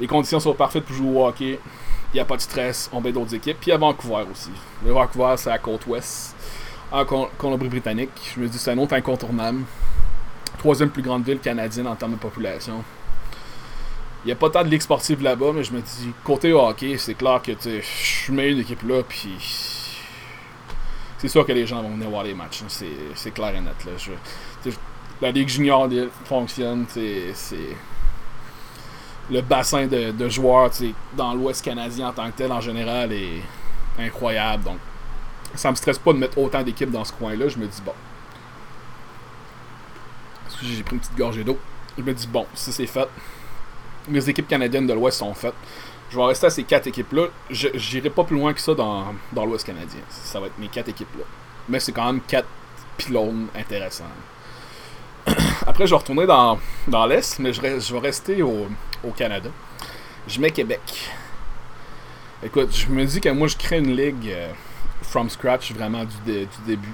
Les 0.00 0.08
conditions 0.08 0.40
sont 0.40 0.54
parfaites 0.54 0.84
pour 0.84 0.96
jouer 0.96 1.16
au 1.16 1.24
hockey. 1.24 1.60
Il 2.12 2.16
n'y 2.16 2.20
a 2.20 2.24
pas 2.24 2.34
de 2.34 2.40
stress. 2.40 2.90
On 2.92 3.00
bat 3.00 3.12
d'autres 3.12 3.36
équipes. 3.36 3.58
Puis 3.60 3.70
à 3.70 3.78
Vancouver 3.78 4.24
aussi. 4.32 4.50
Le 4.84 4.90
Vancouver, 4.90 5.34
c'est 5.36 5.50
à 5.50 5.58
côte 5.58 5.86
ouest. 5.86 6.34
En 6.90 7.04
Colombie-Britannique. 7.04 8.10
Je 8.34 8.40
me 8.40 8.48
dis, 8.48 8.58
c'est 8.58 8.72
un 8.72 8.78
autre 8.78 8.94
incontournable. 8.94 9.60
Troisième 10.58 10.90
plus 10.90 11.02
grande 11.02 11.24
ville 11.24 11.38
canadienne 11.38 11.86
en 11.86 11.94
termes 11.94 12.12
de 12.12 12.18
population. 12.18 12.82
Il 14.24 14.28
n'y 14.28 14.32
a 14.32 14.36
pas 14.36 14.50
tant 14.50 14.62
de 14.62 14.68
ligue 14.68 14.82
sportive 14.82 15.22
là-bas, 15.22 15.52
mais 15.52 15.64
je 15.64 15.72
me 15.72 15.80
dis, 15.80 16.12
côté 16.22 16.52
hockey, 16.52 16.96
c'est 16.96 17.14
clair 17.14 17.42
que 17.42 17.52
je 17.60 18.32
mets 18.32 18.52
une 18.52 18.60
équipe 18.60 18.82
là, 18.84 19.02
puis 19.02 19.36
c'est 21.18 21.28
sûr 21.28 21.44
que 21.44 21.52
les 21.52 21.66
gens 21.66 21.82
vont 21.82 21.90
venir 21.90 22.08
voir 22.08 22.22
les 22.22 22.34
matchs. 22.34 22.62
Hein. 22.62 22.86
C'est 23.14 23.30
clair 23.32 23.54
et 23.54 23.60
net. 23.60 23.74
Là. 23.84 24.72
la 25.20 25.30
Ligue 25.30 25.48
junior 25.48 25.88
fonctionne, 26.24 26.86
c'est 26.88 27.32
le 29.30 29.40
bassin 29.40 29.86
de, 29.86 30.10
de 30.10 30.28
joueurs 30.28 30.70
dans 31.16 31.34
l'Ouest 31.34 31.64
canadien 31.64 32.08
en 32.08 32.12
tant 32.12 32.30
que 32.30 32.36
tel 32.36 32.52
en 32.52 32.60
général 32.60 33.12
est 33.12 33.42
incroyable. 33.98 34.64
Donc, 34.64 34.78
ça 35.54 35.70
me 35.70 35.76
stresse 35.76 35.98
pas 35.98 36.12
de 36.12 36.18
mettre 36.18 36.38
autant 36.38 36.62
d'équipes 36.62 36.90
dans 36.90 37.04
ce 37.04 37.12
coin-là. 37.12 37.48
Je 37.48 37.58
me 37.58 37.66
dis, 37.66 37.82
bon. 37.84 37.92
J'ai 40.62 40.82
pris 40.82 40.94
une 40.94 41.00
petite 41.00 41.16
gorgée 41.16 41.44
d'eau. 41.44 41.58
Je 41.96 42.02
me 42.02 42.12
dis, 42.12 42.26
bon, 42.26 42.46
si 42.54 42.72
c'est 42.72 42.86
fait, 42.86 43.08
mes 44.08 44.28
équipes 44.28 44.48
canadiennes 44.48 44.86
de 44.86 44.92
l'Ouest 44.92 45.18
sont 45.18 45.34
faites. 45.34 45.54
Je 46.10 46.16
vais 46.16 46.24
rester 46.24 46.46
à 46.46 46.50
ces 46.50 46.64
quatre 46.64 46.86
équipes-là. 46.86 47.28
Je 47.50 47.68
n'irai 47.68 48.10
pas 48.10 48.24
plus 48.24 48.36
loin 48.36 48.52
que 48.52 48.60
ça 48.60 48.74
dans, 48.74 49.14
dans 49.32 49.46
l'Ouest 49.46 49.66
canadien. 49.66 50.00
Ça 50.10 50.40
va 50.40 50.46
être 50.48 50.58
mes 50.58 50.68
quatre 50.68 50.88
équipes-là. 50.88 51.24
Mais 51.68 51.80
c'est 51.80 51.92
quand 51.92 52.04
même 52.04 52.20
quatre 52.20 52.48
pylônes 52.98 53.46
intéressants. 53.56 54.04
Après, 55.66 55.86
je 55.86 55.90
vais 55.90 55.96
retourner 55.96 56.26
dans, 56.26 56.58
dans 56.88 57.06
l'Est, 57.06 57.38
mais 57.38 57.52
je, 57.52 57.60
je, 57.60 57.92
vais 57.94 58.00
rester 58.00 58.42
au, 58.42 58.66
au, 59.04 59.10
Canada. 59.10 59.48
Je 60.28 60.40
mets 60.40 60.50
Québec. 60.50 61.10
Écoute, 62.42 62.74
je 62.74 62.88
me 62.88 63.04
dis 63.04 63.20
que 63.20 63.28
moi, 63.28 63.48
je 63.48 63.56
crée 63.56 63.78
une 63.78 63.96
ligue 63.96 64.28
euh, 64.28 64.52
from 65.02 65.30
scratch, 65.30 65.72
vraiment 65.72 66.04
du, 66.04 66.32
du 66.32 66.46
début. 66.66 66.92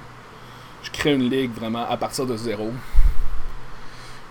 Je 0.83 0.91
crée 0.91 1.13
une 1.13 1.29
ligue 1.29 1.51
vraiment 1.51 1.85
à 1.89 1.97
partir 1.97 2.25
de 2.25 2.37
zéro 2.37 2.71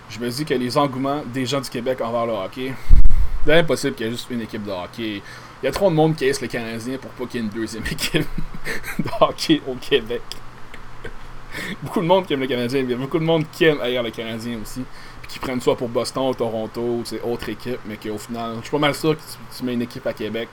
je 0.09 0.19
me 0.19 0.29
dis 0.29 0.45
que 0.45 0.53
les 0.53 0.77
engouements 0.77 1.21
des 1.33 1.45
gens 1.45 1.61
du 1.61 1.69
Québec 1.69 2.01
envers 2.01 2.25
le 2.25 2.33
hockey, 2.33 2.73
c'est 3.45 3.53
impossible 3.53 3.95
qu'il 3.95 4.05
y 4.07 4.09
ait 4.09 4.11
juste 4.11 4.29
une 4.29 4.41
équipe 4.41 4.63
de 4.63 4.71
hockey. 4.71 5.21
Il 5.61 5.65
y 5.65 5.67
a 5.67 5.71
trop 5.71 5.89
de 5.89 5.95
monde 5.95 6.15
qui 6.15 6.25
aime 6.25 6.35
le 6.41 6.47
Canadien 6.47 6.97
pour 6.97 7.11
pas 7.11 7.25
qu'il 7.25 7.41
y 7.41 7.43
ait 7.43 7.47
une 7.47 7.53
deuxième 7.53 7.85
équipe 7.91 8.25
de 8.99 9.09
hockey 9.21 9.61
au 9.67 9.75
Québec. 9.75 10.21
beaucoup 11.83 12.01
de 12.01 12.05
monde 12.05 12.25
qui 12.25 12.33
aime 12.33 12.39
le 12.39 12.47
Canadien, 12.47 12.81
il 12.81 12.89
y 12.89 12.93
a 12.93 12.97
beaucoup 12.97 13.19
de 13.19 13.23
monde 13.23 13.45
qui 13.51 13.65
aime 13.65 13.79
ailleurs 13.81 14.03
le 14.03 14.11
Canadien 14.11 14.57
aussi. 14.61 14.83
Puis 15.21 15.31
qui 15.33 15.39
prennent 15.39 15.61
soit 15.61 15.77
pour 15.77 15.89
Boston 15.89 16.33
Toronto 16.35 16.81
ou 16.81 17.03
autre 17.31 17.49
équipe, 17.49 17.79
mais 17.85 17.97
qu'au 17.97 18.17
final, 18.17 18.55
je 18.57 18.61
suis 18.61 18.71
pas 18.71 18.79
mal 18.79 18.95
sûr 18.95 19.15
que 19.15 19.21
tu, 19.57 19.63
mets 19.63 19.73
une 19.73 19.81
équipe 19.83 20.05
à 20.07 20.13
Québec, 20.13 20.49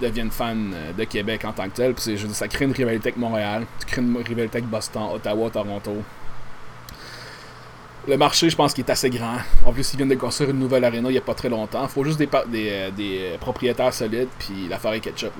ils 0.00 0.08
deviennent 0.08 0.30
fans 0.30 0.54
euh, 0.56 0.92
de 0.92 1.04
Québec 1.04 1.44
en 1.44 1.52
tant 1.52 1.64
que 1.68 1.76
tel. 1.76 1.94
Puis 1.94 2.16
je 2.16 2.26
ça 2.28 2.46
crée 2.48 2.64
une 2.64 2.72
rivalité 2.72 3.08
avec 3.08 3.16
Montréal, 3.16 3.66
tu 3.80 3.86
crées 3.86 4.02
une 4.02 4.16
rivalité 4.18 4.58
avec 4.58 4.68
Boston, 4.68 5.08
Ottawa, 5.14 5.50
Toronto. 5.50 5.96
Le 8.06 8.18
marché, 8.18 8.50
je 8.50 8.56
pense 8.56 8.74
qu'il 8.74 8.84
est 8.84 8.90
assez 8.90 9.08
grand. 9.08 9.38
En 9.64 9.72
plus, 9.72 9.94
ils 9.94 9.96
viennent 9.96 10.10
de 10.10 10.14
construire 10.14 10.50
une 10.50 10.58
nouvelle 10.58 10.84
arena 10.84 11.08
il 11.08 11.12
n'y 11.12 11.18
a 11.18 11.22
pas 11.22 11.34
très 11.34 11.48
longtemps. 11.48 11.82
Il 11.84 11.88
faut 11.88 12.04
juste 12.04 12.18
des, 12.18 12.28
euh, 12.30 12.90
euh, 13.00 13.38
propriétaires 13.38 13.94
solides, 13.94 14.28
puis 14.38 14.68
l'affaire 14.68 14.92
est 14.92 15.00
ketchup. 15.00 15.32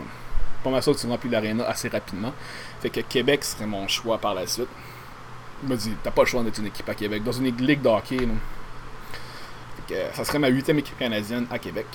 Pas 0.63 0.71
mal 0.71 0.83
sûr 0.83 0.95
que 0.95 0.99
tu 0.99 1.07
remplis 1.07 1.29
l'arena 1.29 1.65
assez 1.65 1.89
rapidement. 1.89 2.33
Fait 2.81 2.89
que 2.89 3.01
Québec 3.01 3.45
serait 3.45 3.67
mon 3.67 3.87
choix 3.87 4.17
par 4.17 4.33
la 4.33 4.47
suite. 4.47 4.69
Il 5.63 5.69
m'a 5.69 5.77
dit, 5.77 5.93
t'as 6.03 6.11
pas 6.11 6.23
le 6.23 6.27
choix 6.27 6.43
d'être 6.43 6.59
une 6.59 6.67
équipe 6.67 6.89
à 6.89 6.95
Québec. 6.95 7.23
Dans 7.23 7.33
une 7.33 7.55
ligue 7.55 7.83
de 7.83 7.89
hockey, 7.89 8.17
Fait 8.17 9.95
que, 9.95 10.17
ça 10.17 10.25
serait 10.25 10.39
ma 10.39 10.49
huitième 10.49 10.79
équipe 10.79 10.99
canadienne 10.99 11.47
à 11.51 11.59
Québec. 11.59 11.87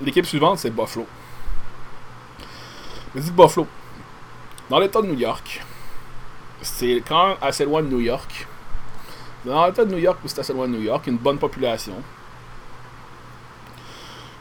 L'équipe 0.00 0.24
suivante, 0.24 0.60
c'est 0.60 0.70
Buffalo. 0.70 1.06
Je 3.14 3.20
dis 3.20 3.30
Buffalo. 3.30 3.66
Dans 4.70 4.78
l'état 4.78 5.02
de 5.02 5.08
New 5.08 5.18
York, 5.18 5.62
c'est 6.62 7.02
quand 7.06 7.36
assez 7.40 7.64
loin 7.64 7.82
de 7.82 7.88
New 7.88 8.00
York. 8.00 8.46
Dans 9.44 9.66
l'état 9.66 9.84
de 9.84 9.92
New 9.92 10.00
York, 10.00 10.18
c'est 10.24 10.40
assez 10.40 10.52
loin 10.52 10.66
de 10.66 10.72
New 10.72 10.82
York, 10.82 11.06
une 11.06 11.18
bonne 11.18 11.38
population. 11.38 11.94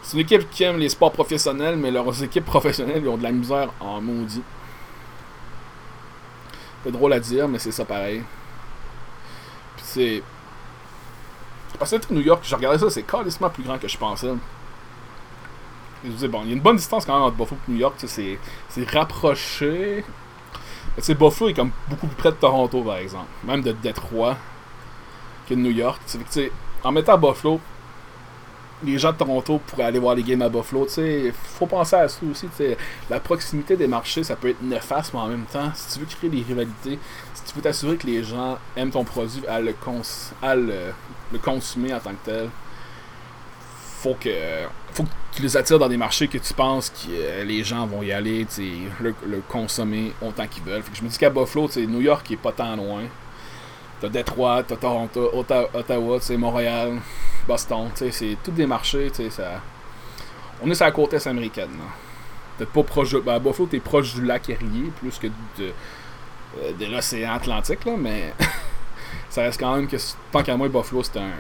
C'est 0.02 0.18
une 0.18 0.22
équipe 0.22 0.50
qui 0.50 0.64
aime 0.64 0.78
les 0.78 0.90
sports 0.90 1.12
professionnels, 1.12 1.78
mais 1.78 1.92
leurs 1.92 2.24
équipes 2.24 2.46
professionnelles 2.46 3.08
ont 3.08 3.18
de 3.18 3.24
la 3.24 3.32
misère 3.32 3.70
en 3.80 4.02
maudit. 4.02 4.44
C'est 6.84 6.92
drôle 6.92 7.14
à 7.14 7.20
dire, 7.20 7.48
mais 7.48 7.58
c'est 7.58 7.72
ça 7.72 7.86
pareil. 7.86 8.24
Puis 9.76 9.86
c'est. 9.86 10.24
Parce 11.80 11.92
que 11.92 12.14
New 12.14 12.22
York, 12.22 12.44
j'ai 12.44 12.56
regardé 12.56 12.78
ça, 12.78 12.90
c'est 12.90 13.04
carrément 13.04 13.50
plus 13.50 13.64
grand 13.64 13.80
que 13.80 13.88
je 13.88 13.98
pensais. 13.98 14.32
Je 16.04 16.10
disais, 16.10 16.28
bon, 16.28 16.42
il 16.44 16.50
y 16.50 16.52
a 16.52 16.56
une 16.56 16.62
bonne 16.62 16.78
distance 16.78 17.06
quand 17.06 17.14
même 17.14 17.24
entre 17.24 17.36
Buffalo 17.36 17.60
et 17.68 17.72
New 17.72 17.78
York, 17.78 17.96
c'est 17.98 18.38
rapproché. 18.92 20.06
Tu 21.04 21.14
Buffalo 21.14 21.50
est 21.50 21.54
comme 21.54 21.72
beaucoup 21.90 22.08
plus 22.08 22.16
près 22.16 22.32
de 22.32 22.36
Toronto, 22.38 22.82
par 22.82 22.98
exemple. 22.98 23.28
Même 23.44 23.62
de 23.62 23.72
Détroit 23.72 24.38
que 25.48 25.54
de 25.54 25.60
New 25.60 25.72
York. 25.72 26.02
Que, 26.34 26.50
en 26.84 26.92
mettant 26.92 27.18
Buffalo, 27.18 27.60
les 28.84 28.98
gens 28.98 29.12
de 29.12 29.18
Toronto 29.18 29.60
pourraient 29.68 29.84
aller 29.84 30.00
voir 30.00 30.16
les 30.16 30.24
games 30.24 30.42
à 30.42 30.50
Buffalo. 30.50 30.88
Il 30.98 31.32
faut 31.34 31.66
penser 31.66 31.96
à 31.96 32.08
ça 32.08 32.20
aussi. 32.30 32.48
La 33.10 33.20
proximité 33.20 33.76
des 33.76 33.88
marchés, 33.88 34.24
ça 34.24 34.36
peut 34.36 34.50
être 34.50 34.62
néfaste, 34.62 35.14
mais 35.14 35.20
en 35.20 35.28
même 35.28 35.46
temps, 35.46 35.72
si 35.74 35.94
tu 35.94 36.00
veux 36.00 36.06
créer 36.06 36.30
des 36.30 36.44
rivalités, 36.44 37.00
si 37.34 37.44
tu 37.44 37.56
veux 37.56 37.62
t'assurer 37.62 37.98
que 37.98 38.08
les 38.08 38.24
gens 38.24 38.58
aiment 38.76 38.92
ton 38.92 39.04
produit 39.04 39.46
à 39.48 39.60
le, 39.60 39.76
à 40.42 40.56
le, 40.56 40.94
le 41.32 41.40
consommer 41.40 41.94
en 41.94 42.00
tant 42.00 42.12
que 42.12 42.26
tel, 42.26 42.50
faut 44.00 44.16
que, 44.20 44.30
faut 44.96 45.04
que 45.04 45.10
tu 45.34 45.42
les 45.42 45.58
attires 45.58 45.78
dans 45.78 45.90
des 45.90 45.98
marchés 45.98 46.30
que 46.30 46.38
tu 46.38 46.54
penses 46.54 46.90
que 46.90 47.10
euh, 47.12 47.44
les 47.44 47.64
gens 47.66 47.86
vont 47.86 48.02
y 48.02 48.14
aller, 48.14 48.48
le, 49.02 49.14
le 49.28 49.42
consommer 49.50 50.14
autant 50.22 50.48
qu'ils 50.48 50.64
veulent. 50.64 50.84
je 50.94 51.04
me 51.04 51.10
dis 51.10 51.18
qu'à 51.18 51.30
Buffalo, 51.30 51.70
New 51.76 52.00
York 52.02 52.32
est 52.32 52.38
pas 52.38 52.54
tant 52.54 52.76
loin. 52.78 53.02
T'as 54.00 54.10
Détroit, 54.10 54.64
t'as 54.64 54.78
Toronto, 54.78 55.32
Ottawa, 55.34 56.20
Montréal, 56.38 57.00
Boston, 57.48 57.90
c'est 57.94 58.38
tous 58.44 58.52
des 58.52 58.66
marchés, 58.66 59.12
ça... 59.30 59.62
On 60.64 60.72
est 60.72 60.76
sur 60.76 60.86
la 60.86 60.92
côte 60.92 61.14
est 61.14 61.28
américaine. 61.28 61.70
Peut-être 62.58 62.72
pas 62.72 62.84
proche 62.84 63.12
de... 63.12 63.20
Ben, 63.20 63.34
à 63.34 63.40
Buffalo, 63.40 63.68
t'es 63.68 63.80
proche 63.80 64.14
du 64.16 64.24
lac 64.24 64.50
Erie, 64.50 64.92
plus 65.00 65.18
que 65.18 65.28
de, 65.28 65.34
euh, 66.62 66.72
de 66.80 66.86
l'océan 66.86 67.34
Atlantique, 67.34 67.84
là, 67.84 67.94
mais 67.98 68.34
ça 69.30 69.42
reste 69.42 69.60
quand 69.60 69.76
même 69.76 69.88
que, 69.88 69.98
tant 70.32 70.44
qu'à 70.44 70.56
moi, 70.56 70.70
Buffalo, 70.70 71.04
c'est 71.04 71.20
un 71.20 71.32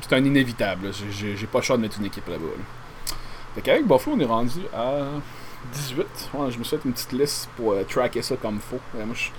c'est 0.00 0.14
un 0.14 0.24
inévitable. 0.24 0.90
J'ai 1.10 1.46
pas 1.46 1.58
le 1.58 1.64
choix 1.64 1.76
de 1.76 1.82
mettre 1.82 1.98
une 1.98 2.06
équipe 2.06 2.28
là-bas. 2.28 2.44
Fait 3.54 3.62
qu'avec 3.62 3.86
Buffalo, 3.86 4.16
on 4.16 4.20
est 4.20 4.24
rendu 4.24 4.60
à 4.74 5.04
18. 5.72 6.06
je 6.50 6.58
me 6.58 6.64
suis 6.64 6.76
fait 6.76 6.84
une 6.84 6.92
petite 6.92 7.12
liste 7.12 7.48
pour 7.56 7.72
euh, 7.72 7.84
tracker 7.84 8.22
ça 8.22 8.36
comme 8.36 8.60
faut. 8.60 8.80
moi, 8.94 9.06
je 9.14 9.18
suis 9.18 9.32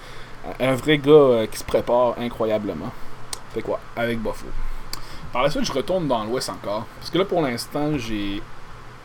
un 0.60 0.76
vrai 0.76 0.98
gars 0.98 1.12
euh, 1.12 1.48
qui 1.48 1.58
se 1.58 1.64
prépare 1.64 2.16
incroyablement. 2.18 2.92
Fait 3.54 3.62
quoi, 3.62 3.80
avec 3.96 4.20
Buffalo. 4.20 4.52
Par 5.32 5.44
la 5.44 5.50
suite, 5.50 5.66
je 5.66 5.72
retourne 5.72 6.08
dans 6.08 6.24
l'Ouest 6.24 6.50
encore. 6.50 6.86
Parce 7.00 7.10
que 7.10 7.18
là, 7.18 7.26
pour 7.26 7.42
l'instant, 7.42 7.98
j'ai 7.98 8.42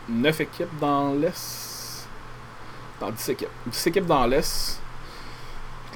9 0.09 0.41
équipes 0.41 0.79
dans 0.79 1.13
l'Est. 1.13 2.07
Dans 2.99 3.11
10 3.11 3.29
équipes. 3.29 3.49
10 3.67 3.87
équipes 3.87 4.05
dans 4.05 4.25
l'Est. 4.25 4.79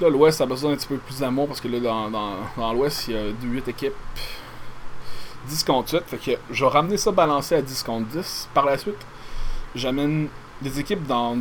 Là, 0.00 0.08
l'Ouest 0.08 0.40
a 0.40 0.46
besoin 0.46 0.70
d'un 0.70 0.76
petit 0.76 0.86
peu 0.86 0.96
plus 0.96 1.18
d'amour 1.18 1.46
parce 1.46 1.60
que 1.60 1.68
là, 1.68 1.78
dans, 1.78 2.10
dans, 2.10 2.36
dans 2.56 2.72
l'Ouest, 2.72 3.08
il 3.08 3.14
y 3.14 3.18
a 3.18 3.22
8 3.42 3.68
équipes. 3.68 3.92
10 5.48 5.64
contre 5.64 5.94
8. 5.94 6.02
Fait 6.06 6.16
que 6.18 6.38
je 6.50 6.64
vais 6.64 6.70
ramener 6.70 6.96
ça 6.96 7.10
balancé 7.10 7.54
à 7.54 7.62
10 7.62 7.82
contre 7.82 8.06
10. 8.08 8.48
Par 8.54 8.64
la 8.64 8.78
suite, 8.78 8.98
j'amène 9.74 10.28
des 10.62 10.80
équipes 10.80 11.06
dans. 11.06 11.38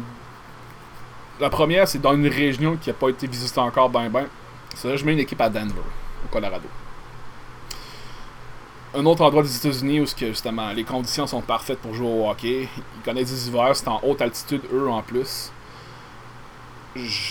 La 1.39 1.49
première, 1.49 1.87
c'est 1.87 1.99
dans 1.99 2.13
une 2.13 2.27
région 2.27 2.77
qui 2.77 2.89
n'a 2.89 2.93
pas 2.93 3.09
été 3.09 3.27
visitée 3.27 3.59
encore 3.59 3.89
ben 3.89 4.09
ben. 4.09 4.25
C'est 4.75 4.89
là 4.89 4.95
je 4.95 5.05
mets 5.05 5.13
une 5.13 5.19
équipe 5.19 5.41
à 5.41 5.49
Denver, 5.49 5.81
au 6.25 6.27
Colorado. 6.31 6.67
Un 8.93 9.05
autre 9.05 9.21
endroit 9.21 9.43
des 9.43 9.55
États-Unis 9.55 10.01
où 10.01 10.05
que, 10.05 10.27
justement 10.27 10.71
les 10.71 10.83
conditions 10.83 11.27
sont 11.27 11.41
parfaites 11.41 11.79
pour 11.79 11.93
jouer 11.93 12.07
au 12.07 12.29
hockey. 12.29 12.67
Ils 12.77 13.03
connaissent 13.03 13.31
des 13.31 13.47
hivers, 13.47 13.75
c'est 13.75 13.87
en 13.87 14.01
haute 14.03 14.21
altitude, 14.21 14.61
eux 14.73 14.89
en 14.89 15.01
plus. 15.01 15.51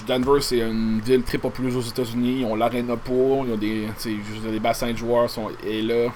Denver, 0.07 0.41
c'est 0.41 0.61
une 0.61 1.01
ville 1.01 1.25
très 1.25 1.37
populeuse 1.37 1.77
aux 1.77 1.83
États-Unis. 1.83 2.41
Ils 2.41 2.45
ont 2.45 2.55
l'arena 2.55 2.97
pour, 2.97 3.45
ils 3.45 3.53
ont 3.53 3.57
des, 3.57 3.89
des 4.05 4.61
bassins 4.61 4.93
de 4.93 4.97
joueurs 4.97 5.29
sont, 5.29 5.51
et 5.67 5.83
là 5.83 6.11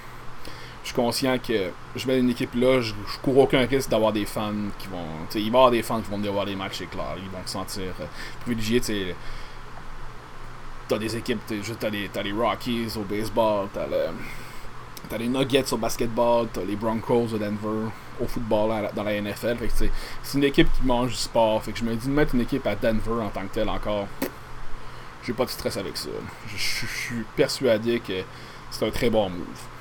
je 0.83 0.88
suis 0.88 0.97
conscient 0.97 1.38
que 1.38 1.71
je 1.95 2.07
mets 2.07 2.18
une 2.18 2.31
équipe 2.31 2.55
là, 2.55 2.81
je, 2.81 2.92
cours 3.23 3.38
aucun 3.38 3.64
risque 3.66 3.88
d'avoir 3.88 4.12
des 4.12 4.27
fans 4.27 4.53
qui 4.79 4.88
vont. 4.88 4.99
Il 5.35 5.40
va 5.40 5.45
y 5.45 5.47
avoir 5.49 5.71
des 5.71 5.83
fans 5.83 6.01
qui 6.01 6.11
vont 6.11 6.16
venir 6.16 6.33
voir 6.33 6.45
les 6.45 6.57
matchs, 6.57 6.79
c'est 6.79 6.90
clair. 6.90 7.14
Ils 7.18 7.31
vont 7.31 7.45
se 7.45 7.53
sentir 7.53 7.92
euh, 8.01 8.07
privilégiés. 8.40 9.14
T'as 10.88 10.99
des 10.99 11.16
équipes, 11.16 11.40
t'as 11.79 11.88
les, 11.88 12.11
as 12.14 12.23
les 12.23 12.33
Rockies 12.33 12.92
au 12.97 13.03
baseball, 13.03 13.68
t'as 13.73 13.87
le, 13.87 14.09
as 15.14 15.18
les 15.18 15.29
Nuggets 15.29 15.73
au 15.73 15.77
basketball, 15.77 16.49
t'as 16.53 16.64
les 16.64 16.77
Broncos 16.77 17.33
au 17.33 17.38
Denver. 17.38 17.88
au 18.21 18.27
football 18.27 18.90
dans 18.95 19.03
la 19.05 19.21
NFL. 19.21 19.57
c'est 19.73 19.90
une 20.35 20.45
équipe 20.45 20.68
qui 20.73 20.85
mange 20.85 21.11
du 21.11 21.16
sport. 21.16 21.62
Fait 21.62 21.73
que 21.73 21.79
je 21.79 21.85
me 21.85 21.95
dis 21.95 22.09
de 22.09 22.12
mettre 22.12 22.35
une 22.35 22.40
équipe 22.40 22.66
à 22.66 22.75
Denver 22.75 23.23
en 23.23 23.29
tant 23.29 23.42
que 23.42 23.55
telle 23.55 23.68
encore. 23.68 24.09
J'ai 25.25 25.33
pas 25.33 25.45
de 25.45 25.51
stress 25.51 25.77
avec 25.77 25.97
ça. 25.97 26.09
Je, 26.49 26.57
suis 26.57 27.25
persuadé 27.37 28.01
que 28.01 28.25
c'est 28.71 28.87
un 28.87 28.90
très 28.90 29.09
bon 29.09 29.31
move. 29.31 29.71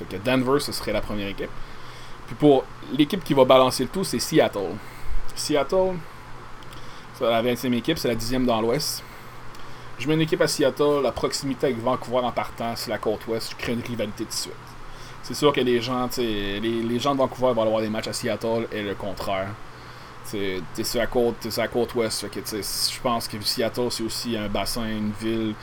Fait 0.00 0.16
que 0.16 0.22
Denver, 0.22 0.60
ce 0.60 0.72
serait 0.72 0.92
la 0.92 1.00
première 1.00 1.28
équipe. 1.28 1.50
Puis 2.26 2.34
pour 2.36 2.64
l'équipe 2.96 3.22
qui 3.22 3.34
va 3.34 3.44
balancer 3.44 3.84
le 3.84 3.88
tout, 3.90 4.04
c'est 4.04 4.18
Seattle. 4.18 4.74
Seattle, 5.34 5.94
c'est 7.18 7.24
la 7.24 7.42
20e 7.42 7.72
équipe, 7.74 7.98
c'est 7.98 8.08
la 8.08 8.14
10e 8.14 8.46
dans 8.46 8.60
l'Ouest. 8.60 9.02
Je 9.98 10.08
mets 10.08 10.14
une 10.14 10.22
équipe 10.22 10.40
à 10.40 10.48
Seattle, 10.48 11.02
la 11.02 11.12
proximité 11.12 11.66
avec 11.66 11.78
Vancouver 11.78 12.24
en 12.24 12.32
partant, 12.32 12.72
c'est 12.74 12.90
la 12.90 12.96
côte 12.96 13.26
ouest, 13.26 13.50
je 13.50 13.56
crée 13.56 13.74
une 13.74 13.82
rivalité 13.82 14.24
de 14.24 14.32
suite. 14.32 14.54
C'est 15.22 15.34
sûr 15.34 15.52
que 15.52 15.60
les 15.60 15.82
gens, 15.82 16.08
les, 16.16 16.60
les 16.60 16.98
gens 16.98 17.12
de 17.12 17.18
Vancouver 17.18 17.52
vont 17.52 17.62
avoir 17.62 17.82
des 17.82 17.90
matchs 17.90 18.08
à 18.08 18.14
Seattle 18.14 18.66
et 18.72 18.82
le 18.82 18.94
contraire. 18.94 19.48
T'es 20.30 20.84
sur 20.84 21.00
la 21.00 21.06
côte, 21.06 21.50
sur 21.50 21.60
la 21.60 21.68
côte 21.68 21.94
ouest, 21.96 22.26
je 22.32 23.00
pense 23.02 23.28
que 23.28 23.38
Seattle 23.42 23.88
c'est 23.90 24.04
aussi 24.04 24.36
un 24.36 24.48
bassin, 24.48 24.86
une 24.86 25.12
ville 25.20 25.54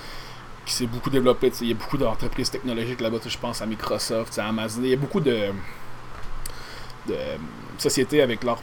qui 0.67 0.73
s'est 0.73 0.85
beaucoup 0.85 1.09
développée. 1.09 1.51
Il 1.61 1.69
y 1.69 1.71
a 1.71 1.75
beaucoup 1.75 1.97
d'entreprises 1.97 2.51
technologiques 2.51 2.99
là-bas. 3.01 3.17
Je 3.25 3.37
pense 3.37 3.61
à 3.61 3.65
Microsoft, 3.65 4.37
à 4.37 4.47
Amazon. 4.47 4.81
Il 4.83 4.89
y 4.89 4.93
a 4.93 4.97
beaucoup 4.97 5.21
de, 5.21 5.51
de 7.07 7.15
sociétés 7.77 8.21
avec 8.21 8.43
leur 8.43 8.61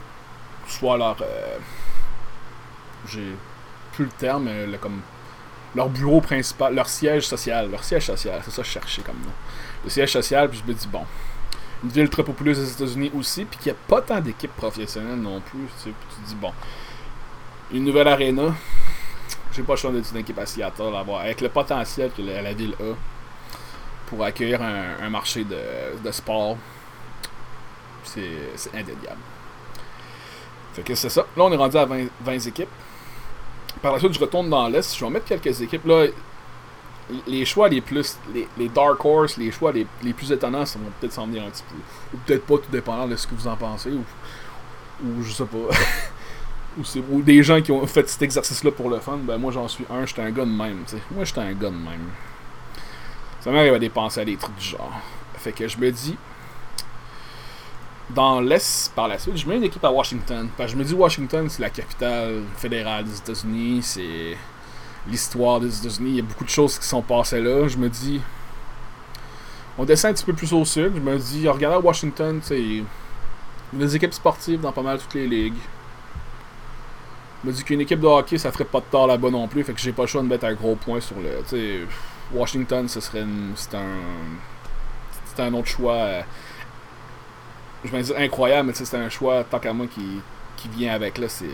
soit 0.67 0.97
leur 0.97 1.17
euh, 1.21 1.57
j'ai 3.07 3.35
plus 3.91 4.05
le 4.05 4.11
terme, 4.11 4.49
le, 4.49 4.77
comme 4.77 5.01
leur 5.75 5.89
bureau 5.89 6.21
principal, 6.21 6.73
leur 6.73 6.87
siège 6.87 7.27
social, 7.27 7.69
leur 7.69 7.83
siège 7.83 8.05
social, 8.05 8.41
c'est 8.43 8.51
ça 8.51 8.61
que 8.61 8.67
je 8.67 8.73
cherchais 8.73 9.01
comme 9.01 9.17
nom. 9.17 9.31
Le 9.83 9.89
siège 9.89 10.11
social, 10.11 10.49
puis 10.49 10.61
je 10.63 10.71
me 10.71 10.75
dis, 10.75 10.87
bon, 10.87 11.03
une 11.83 11.89
ville 11.89 12.09
très 12.09 12.23
populaire 12.23 12.55
des 12.55 12.71
États-Unis 12.71 13.11
aussi, 13.15 13.45
puis 13.45 13.59
qu'il 13.59 13.71
n'y 13.71 13.77
a 13.77 13.81
pas 13.87 14.01
tant 14.01 14.19
d'équipes 14.19 14.55
professionnelles 14.55 15.19
non 15.19 15.41
plus, 15.41 15.59
puis 15.59 15.93
tu 16.09 16.21
te 16.21 16.27
dis, 16.27 16.35
bon, 16.35 16.51
une 17.71 17.83
nouvelle 17.83 18.07
arena, 18.07 18.55
j'ai 19.55 19.63
pas 19.63 19.73
le 19.73 19.77
choix 19.77 19.91
d'être 19.91 20.11
une 20.11 20.17
équipe 20.17 20.37
à 20.37 20.45
Seattle, 20.45 20.95
avoir, 20.95 21.21
avec 21.21 21.41
le 21.41 21.49
potentiel 21.49 22.11
que 22.15 22.21
la, 22.21 22.53
ville 22.53 22.75
a 22.79 22.93
pour 24.07 24.23
accueillir 24.23 24.61
un, 24.61 25.09
marché 25.09 25.45
de, 25.45 26.11
sport, 26.11 26.57
c'est 28.03 28.73
indéniable. 28.73 29.21
Fait 30.73 30.83
que 30.83 30.93
c'est 30.93 31.09
ça. 31.09 31.25
Là, 31.37 31.43
on 31.43 31.51
est 31.51 31.55
rendu 31.55 31.77
à 31.77 31.85
20, 31.85 32.07
20 32.21 32.47
équipes. 32.47 32.69
Par 33.81 33.93
la 33.93 33.99
suite, 33.99 34.13
je 34.13 34.19
retourne 34.19 34.49
dans 34.49 34.67
l'Est. 34.67 34.95
Je 34.97 35.05
vais 35.05 35.11
mettre 35.11 35.25
quelques 35.25 35.61
équipes. 35.61 35.85
Là, 35.85 36.07
les 37.27 37.45
choix 37.45 37.69
les 37.69 37.81
plus. 37.81 38.17
Les, 38.57 38.69
Dark 38.69 39.03
Horse, 39.05 39.37
les 39.37 39.51
choix 39.51 39.71
les, 39.71 39.85
plus 40.13 40.31
étonnants, 40.31 40.65
ça 40.65 40.77
vont 40.77 40.91
peut-être 40.99 41.13
s'en 41.13 41.27
venir 41.27 41.43
un 41.43 41.49
petit 41.49 41.63
peu. 41.63 41.75
Ou 42.13 42.19
peut-être 42.25 42.45
pas, 42.45 42.57
tout 42.57 42.71
dépendant 42.71 43.07
de 43.07 43.15
ce 43.15 43.25
que 43.25 43.35
vous 43.35 43.47
en 43.47 43.55
pensez. 43.55 43.91
Ou, 43.91 44.03
ou 45.05 45.23
je 45.23 45.31
sais 45.31 45.45
pas. 45.45 45.57
ou, 46.77 47.21
des 47.21 47.41
gens 47.43 47.61
qui 47.61 47.71
ont 47.71 47.85
fait 47.87 48.07
cet 48.09 48.21
exercice-là 48.21 48.71
pour 48.71 48.89
le 48.89 48.99
fun. 48.99 49.17
Ben 49.23 49.37
moi, 49.37 49.51
j'en 49.51 49.67
suis 49.67 49.85
un. 49.89 50.05
J'étais 50.05 50.21
un 50.21 50.31
gars 50.31 50.45
de 50.45 50.51
même. 50.51 50.83
sais. 50.85 50.97
Moi, 51.11 51.23
j'étais 51.23 51.41
un 51.41 51.53
gars 51.53 51.69
de 51.69 51.75
même. 51.75 52.09
Ça 53.41 53.51
m'arrive 53.51 53.73
à 53.73 53.79
dépenser 53.79 54.21
à 54.21 54.25
des 54.25 54.37
trucs 54.37 54.55
du 54.55 54.65
genre. 54.65 54.91
Fait 55.37 55.51
que 55.51 55.67
je 55.67 55.77
me 55.77 55.91
dis 55.91 56.17
dans 58.09 58.39
l'Est 58.39 58.93
par 58.93 59.07
la 59.07 59.17
suite, 59.17 59.37
je 59.37 59.47
mets 59.47 59.57
une 59.57 59.63
équipe 59.63 59.83
à 59.83 59.91
Washington. 59.91 60.49
Parce 60.57 60.71
que 60.71 60.77
je 60.77 60.83
me 60.83 60.87
dis 60.87 60.93
Washington, 60.93 61.49
c'est 61.49 61.61
la 61.61 61.69
capitale 61.69 62.43
fédérale 62.57 63.03
des 63.05 63.17
États-Unis, 63.17 63.81
c'est 63.81 64.37
l'histoire 65.07 65.59
des 65.59 65.79
États-Unis, 65.79 66.09
il 66.09 66.15
y 66.17 66.19
a 66.19 66.23
beaucoup 66.23 66.43
de 66.43 66.49
choses 66.49 66.77
qui 66.77 66.87
sont 66.87 67.01
passées 67.01 67.41
là. 67.41 67.67
Je 67.67 67.77
me 67.77 67.89
dis, 67.89 68.21
on 69.77 69.85
descend 69.85 70.11
un 70.11 70.13
petit 70.13 70.25
peu 70.25 70.33
plus 70.33 70.53
au 70.53 70.65
sud. 70.65 70.93
Je 70.95 71.01
me 71.01 71.17
dis, 71.17 71.47
regardez 71.47 71.85
Washington, 71.85 72.39
c'est 72.43 72.83
des 73.73 73.95
équipes 73.95 74.13
sportives 74.13 74.61
dans 74.61 74.71
pas 74.71 74.81
mal 74.81 74.99
toutes 74.99 75.15
les 75.15 75.27
ligues. 75.27 75.53
Me 77.45 77.51
dis 77.51 77.63
qu'une 77.63 77.81
équipe 77.81 77.99
de 77.99 78.07
hockey, 78.07 78.39
ça 78.39 78.51
ferait 78.51 78.65
pas 78.65 78.79
de 78.79 78.85
tort 78.85 79.05
là-bas 79.05 79.29
non 79.29 79.47
plus, 79.47 79.63
fait 79.63 79.73
que 79.73 79.79
j'ai 79.79 79.91
pas 79.91 80.03
le 80.03 80.07
choix 80.07 80.23
de 80.23 80.27
mettre 80.27 80.45
un 80.45 80.53
gros 80.53 80.75
point 80.75 80.99
sur 80.99 81.15
le. 81.17 81.43
sais 81.45 81.81
Washington, 82.33 82.87
ce 82.89 82.99
serait 82.99 83.25
c'est 83.55 83.75
un. 83.75 83.99
C'est 85.25 85.43
un 85.43 85.53
autre 85.53 85.67
choix. 85.67 85.93
Euh, 85.93 86.21
je 87.83 87.91
vais 87.91 88.01
dire 88.01 88.15
incroyable, 88.17 88.69
mais 88.69 88.73
c'est 88.73 88.97
un 88.97 89.09
choix, 89.09 89.43
tant 89.43 89.59
qu'à 89.59 89.73
moi, 89.73 89.85
qui, 89.85 90.19
qui 90.57 90.69
vient 90.69 90.93
avec. 90.93 91.19
là 91.19 91.29
C'est 91.29 91.45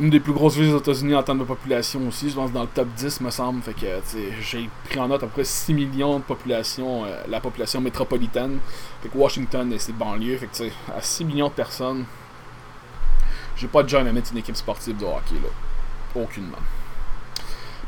une 0.00 0.10
des 0.10 0.20
plus 0.20 0.32
grosses 0.32 0.56
villes 0.56 0.70
des 0.70 0.76
États-Unis 0.76 1.14
en 1.14 1.22
termes 1.22 1.38
de 1.38 1.44
population 1.44 2.06
aussi. 2.08 2.28
Je 2.28 2.34
pense 2.34 2.52
dans 2.52 2.62
le 2.62 2.68
top 2.68 2.88
10, 2.96 3.22
me 3.22 3.30
semble. 3.30 3.62
Fait 3.62 3.72
que 3.72 3.86
j'ai 4.42 4.68
pris 4.84 4.98
en 4.98 5.08
note 5.08 5.22
à 5.22 5.26
peu 5.26 5.32
près 5.32 5.44
6 5.44 5.72
millions 5.72 6.18
de 6.18 6.24
population, 6.24 7.04
euh, 7.04 7.22
la 7.28 7.40
population 7.40 7.80
métropolitaine. 7.80 8.58
Fait 9.02 9.08
que 9.08 9.16
Washington 9.16 9.72
et 9.72 9.78
ses 9.78 9.92
banlieues. 9.92 10.36
Fait 10.36 10.46
que 10.46 10.64
à 10.94 11.00
6 11.00 11.24
millions 11.24 11.48
de 11.48 11.54
personnes, 11.54 12.04
j'ai 13.60 13.68
pas 13.68 13.82
de 13.82 13.88
genre 13.88 14.00
à 14.00 14.12
mettre 14.12 14.32
une 14.32 14.38
équipe 14.38 14.56
sportive 14.56 14.96
de 14.96 15.04
hockey 15.04 15.34
là. 15.34 16.20
Aucunement. 16.20 16.58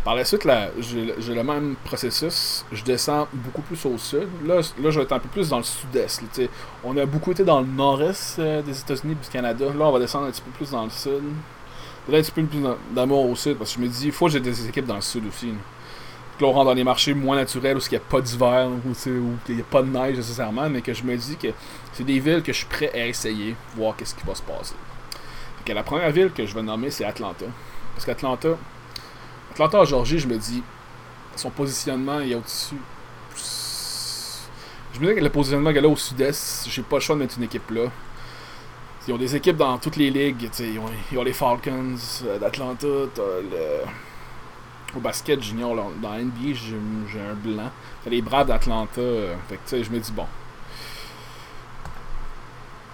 Par 0.04 0.16
la 0.16 0.24
suite, 0.24 0.46
j'ai 0.78 1.34
le 1.34 1.44
même 1.44 1.76
processus. 1.84 2.64
Je 2.72 2.82
descends 2.82 3.28
beaucoup 3.32 3.62
plus 3.62 3.86
au 3.86 3.96
sud. 3.98 4.26
Là, 4.44 4.56
là 4.56 4.90
je 4.90 4.98
vais 4.98 5.04
être 5.04 5.12
un 5.12 5.20
peu 5.20 5.28
plus 5.28 5.48
dans 5.48 5.58
le 5.58 5.62
sud-est. 5.62 6.22
On 6.82 6.96
a 6.96 7.06
beaucoup 7.06 7.30
été 7.30 7.44
dans 7.44 7.60
le 7.60 7.66
nord-est 7.66 8.38
euh, 8.40 8.62
des 8.62 8.78
États-Unis 8.80 9.12
et 9.12 9.24
du 9.24 9.30
Canada. 9.30 9.66
Là, 9.66 9.86
on 9.86 9.92
va 9.92 10.00
descendre 10.00 10.26
un 10.26 10.30
petit 10.30 10.42
peu 10.42 10.50
plus 10.50 10.70
dans 10.70 10.84
le 10.84 10.90
sud. 10.90 11.22
Là, 12.08 12.18
un 12.18 12.20
petit 12.20 12.32
peu 12.32 12.42
plus 12.42 12.60
d'amour 12.90 13.30
au 13.30 13.36
sud 13.36 13.58
parce 13.58 13.70
que 13.74 13.80
je 13.80 13.84
me 13.84 13.88
dis, 13.88 14.06
il 14.06 14.12
faut 14.12 14.26
que 14.26 14.32
j'ai 14.32 14.40
des 14.40 14.68
équipes 14.68 14.86
dans 14.86 14.96
le 14.96 15.02
sud 15.02 15.24
aussi. 15.26 15.52
Là, 16.40 16.48
on 16.48 16.52
rentre 16.52 16.66
dans 16.66 16.74
les 16.74 16.82
marchés 16.82 17.14
moins 17.14 17.36
naturels 17.36 17.76
où 17.76 17.80
il 17.80 17.90
n'y 17.90 17.96
a 17.96 18.00
pas 18.00 18.20
d'hiver, 18.20 18.68
où 18.68 18.92
il 19.06 19.54
n'y 19.54 19.60
a 19.60 19.64
pas 19.64 19.82
de 19.82 19.88
neige 19.88 20.16
nécessairement, 20.16 20.68
mais 20.68 20.80
que 20.80 20.92
je 20.92 21.04
me 21.04 21.16
dis 21.16 21.36
que 21.36 21.48
c'est 21.92 22.02
des 22.02 22.18
villes 22.18 22.42
que 22.42 22.52
je 22.52 22.58
suis 22.58 22.66
prêt 22.66 22.90
à 22.92 23.06
essayer, 23.06 23.54
voir 23.76 23.94
qu'est-ce 23.94 24.16
qui 24.16 24.26
va 24.26 24.34
se 24.34 24.42
passer. 24.42 24.74
La 25.68 25.82
première 25.82 26.10
ville 26.10 26.32
que 26.32 26.44
je 26.46 26.54
vais 26.54 26.62
nommer, 26.62 26.90
c'est 26.90 27.04
Atlanta. 27.04 27.46
Parce 27.94 28.04
qu'Atlanta, 28.04 28.48
Atlanta 29.52 29.80
en 29.80 29.84
Georgie, 29.84 30.18
je 30.18 30.26
me 30.26 30.36
dis, 30.36 30.62
son 31.36 31.50
positionnement 31.50 32.20
est 32.20 32.34
au-dessus. 32.34 32.76
Je 34.94 35.00
me 35.00 35.08
dis 35.08 35.14
que 35.14 35.24
le 35.24 35.30
positionnement 35.30 35.72
qu'il 35.72 35.84
a 35.84 35.88
au 35.88 35.96
sud-est, 35.96 36.68
j'ai 36.68 36.82
pas 36.82 36.96
le 36.96 37.00
choix 37.00 37.14
de 37.14 37.20
mettre 37.20 37.38
une 37.38 37.44
équipe 37.44 37.70
là. 37.70 37.84
Ils 39.06 39.14
ont 39.14 39.18
des 39.18 39.34
équipes 39.34 39.56
dans 39.56 39.78
toutes 39.78 39.96
les 39.96 40.10
ligues. 40.10 40.48
Ils 40.60 40.78
ont, 40.78 40.84
ils 41.10 41.18
ont, 41.18 41.22
les 41.22 41.32
Falcons 41.32 41.96
euh, 42.24 42.38
d'Atlanta, 42.38 42.86
le... 42.86 43.84
Au 44.94 45.00
basket 45.00 45.42
junior, 45.42 45.74
dans 45.74 46.12
NBA, 46.12 46.52
j'ai 46.52 47.18
un 47.18 47.34
blanc. 47.34 47.70
les 48.06 48.20
Braves 48.20 48.46
d'Atlanta. 48.46 49.00
Euh, 49.00 49.34
je 49.70 49.90
me 49.90 49.98
dis, 49.98 50.12
bon, 50.12 50.26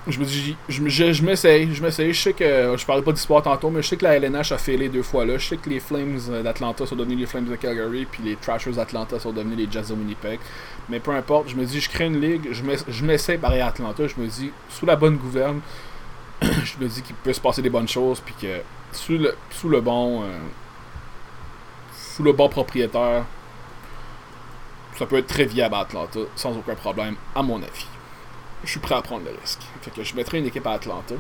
je 0.09 0.19
me 0.19 0.25
dis, 0.25 0.57
je, 0.69 1.13
je, 1.13 1.23
m'essaye, 1.23 1.75
je 1.75 1.83
m'essaye. 1.83 2.13
Je 2.13 2.21
sais 2.21 2.33
que, 2.33 2.75
je 2.77 2.87
parlais 2.87 3.03
pas 3.03 3.13
d'histoire 3.13 3.43
tantôt, 3.43 3.71
mais 3.71 3.83
je 3.83 3.89
sais 3.89 3.97
que 3.97 4.05
la 4.05 4.17
LNH 4.17 4.53
a 4.53 4.59
fêlé 4.59 4.89
deux 4.89 5.03
fois 5.03 5.25
là. 5.25 5.37
Je 5.39 5.47
sais 5.47 5.57
que 5.57 5.69
les 5.69 5.81
Flames 5.81 6.19
d'Atlanta 6.43 6.87
sont 6.87 6.97
devenus 6.97 7.19
les 7.19 7.27
Flames 7.27 7.45
de 7.45 7.57
Calgary, 7.57 8.07
puis 8.11 8.23
les 8.23 8.37
Trashers 8.37 8.73
d'Atlanta 8.73 9.19
sont 9.19 9.33
devenus 9.33 9.59
les 9.59 9.69
Jazz 9.71 9.89
de 9.89 9.95
Winnipeg. 9.95 10.41
Mais 10.89 11.01
peu 11.01 11.11
importe, 11.11 11.49
je 11.49 11.57
me 11.57 11.65
dis, 11.65 11.81
je 11.81 11.91
crée 11.91 12.07
une 12.07 12.21
ligue, 12.21 12.49
je 12.53 13.05
m'essaye 13.05 13.39
pareil 13.39 13.61
à 13.61 13.69
Atlanta. 13.69 14.07
Je 14.07 14.21
me 14.21 14.27
dis, 14.27 14.51
sous 14.71 14.87
la 14.87 14.97
bonne 14.97 15.17
gouverne, 15.17 15.61
je 16.43 16.83
me 16.83 16.89
dis 16.89 17.03
qu'il 17.03 17.17
peut 17.17 17.33
se 17.33 17.41
passer 17.41 17.61
des 17.61 17.71
bonnes 17.71 17.89
choses, 17.89 18.21
puis 18.21 18.35
que 18.41 18.61
sous 18.93 19.19
le, 19.19 19.35
sous 19.51 19.69
le 19.69 19.81
bon, 19.81 20.23
euh, 20.23 20.27
sous 21.95 22.23
le 22.23 22.33
bon 22.33 22.49
propriétaire, 22.49 23.25
ça 24.97 25.07
peut 25.07 25.19
être 25.19 25.29
très 25.29 25.45
viable 25.45 25.75
à 25.75 25.81
Atlanta, 25.81 26.21
sans 26.35 26.57
aucun 26.57 26.75
problème, 26.75 27.15
à 27.35 27.43
mon 27.43 27.57
avis 27.63 27.87
je 28.65 28.71
suis 28.71 28.81
prêt 28.81 28.95
à 28.95 29.03
prendre 29.03 29.25
le 29.25 29.37
risque. 29.41 29.61
Fait 29.89 30.01
que 30.01 30.07
je 30.07 30.15
mettrai 30.15 30.39
une 30.39 30.47
équipe 30.47 30.67
à 30.67 30.73
Atlanta. 30.73 31.15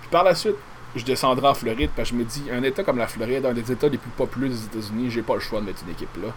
Puis 0.00 0.10
par 0.10 0.24
la 0.24 0.34
suite, 0.34 0.56
je 0.94 1.04
descendrai 1.04 1.48
en 1.48 1.54
Floride 1.54 1.90
parce 1.96 2.10
que 2.10 2.16
je 2.16 2.20
me 2.20 2.24
dis, 2.24 2.44
un 2.52 2.62
état 2.62 2.84
comme 2.84 2.98
la 2.98 3.06
Floride, 3.06 3.46
un 3.46 3.54
des 3.54 3.72
états 3.72 3.88
les 3.88 3.98
plus 3.98 4.10
populaires 4.10 4.50
des 4.50 4.64
États-Unis, 4.64 5.10
j'ai 5.10 5.22
pas 5.22 5.34
le 5.34 5.40
choix 5.40 5.60
de 5.60 5.66
mettre 5.66 5.82
une 5.86 5.92
équipe 5.92 6.16
là. 6.22 6.28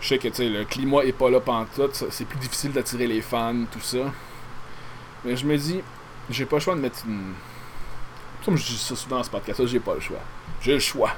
Je 0.00 0.08
sais 0.08 0.18
que 0.18 0.28
le 0.42 0.64
climat 0.64 1.04
est 1.04 1.12
pas 1.12 1.30
là 1.30 1.40
tout, 1.40 1.90
c'est 2.10 2.24
plus 2.24 2.38
difficile 2.38 2.72
d'attirer 2.72 3.06
les 3.06 3.20
fans, 3.20 3.64
tout 3.70 3.80
ça. 3.80 3.98
Mais 5.24 5.36
je 5.36 5.46
me 5.46 5.56
dis, 5.56 5.80
j'ai 6.30 6.46
pas 6.46 6.56
le 6.56 6.60
choix 6.60 6.74
de 6.74 6.80
mettre 6.80 7.04
une. 7.06 7.34
Comme 8.44 8.56
je 8.56 8.66
dis 8.66 8.78
ça 8.78 8.96
souvent 8.96 9.16
dans 9.16 9.22
ce 9.22 9.30
podcast, 9.30 9.66
j'ai 9.66 9.80
pas 9.80 9.94
le 9.94 10.00
choix. 10.00 10.20
J'ai 10.62 10.72
le 10.72 10.78
choix. 10.78 11.12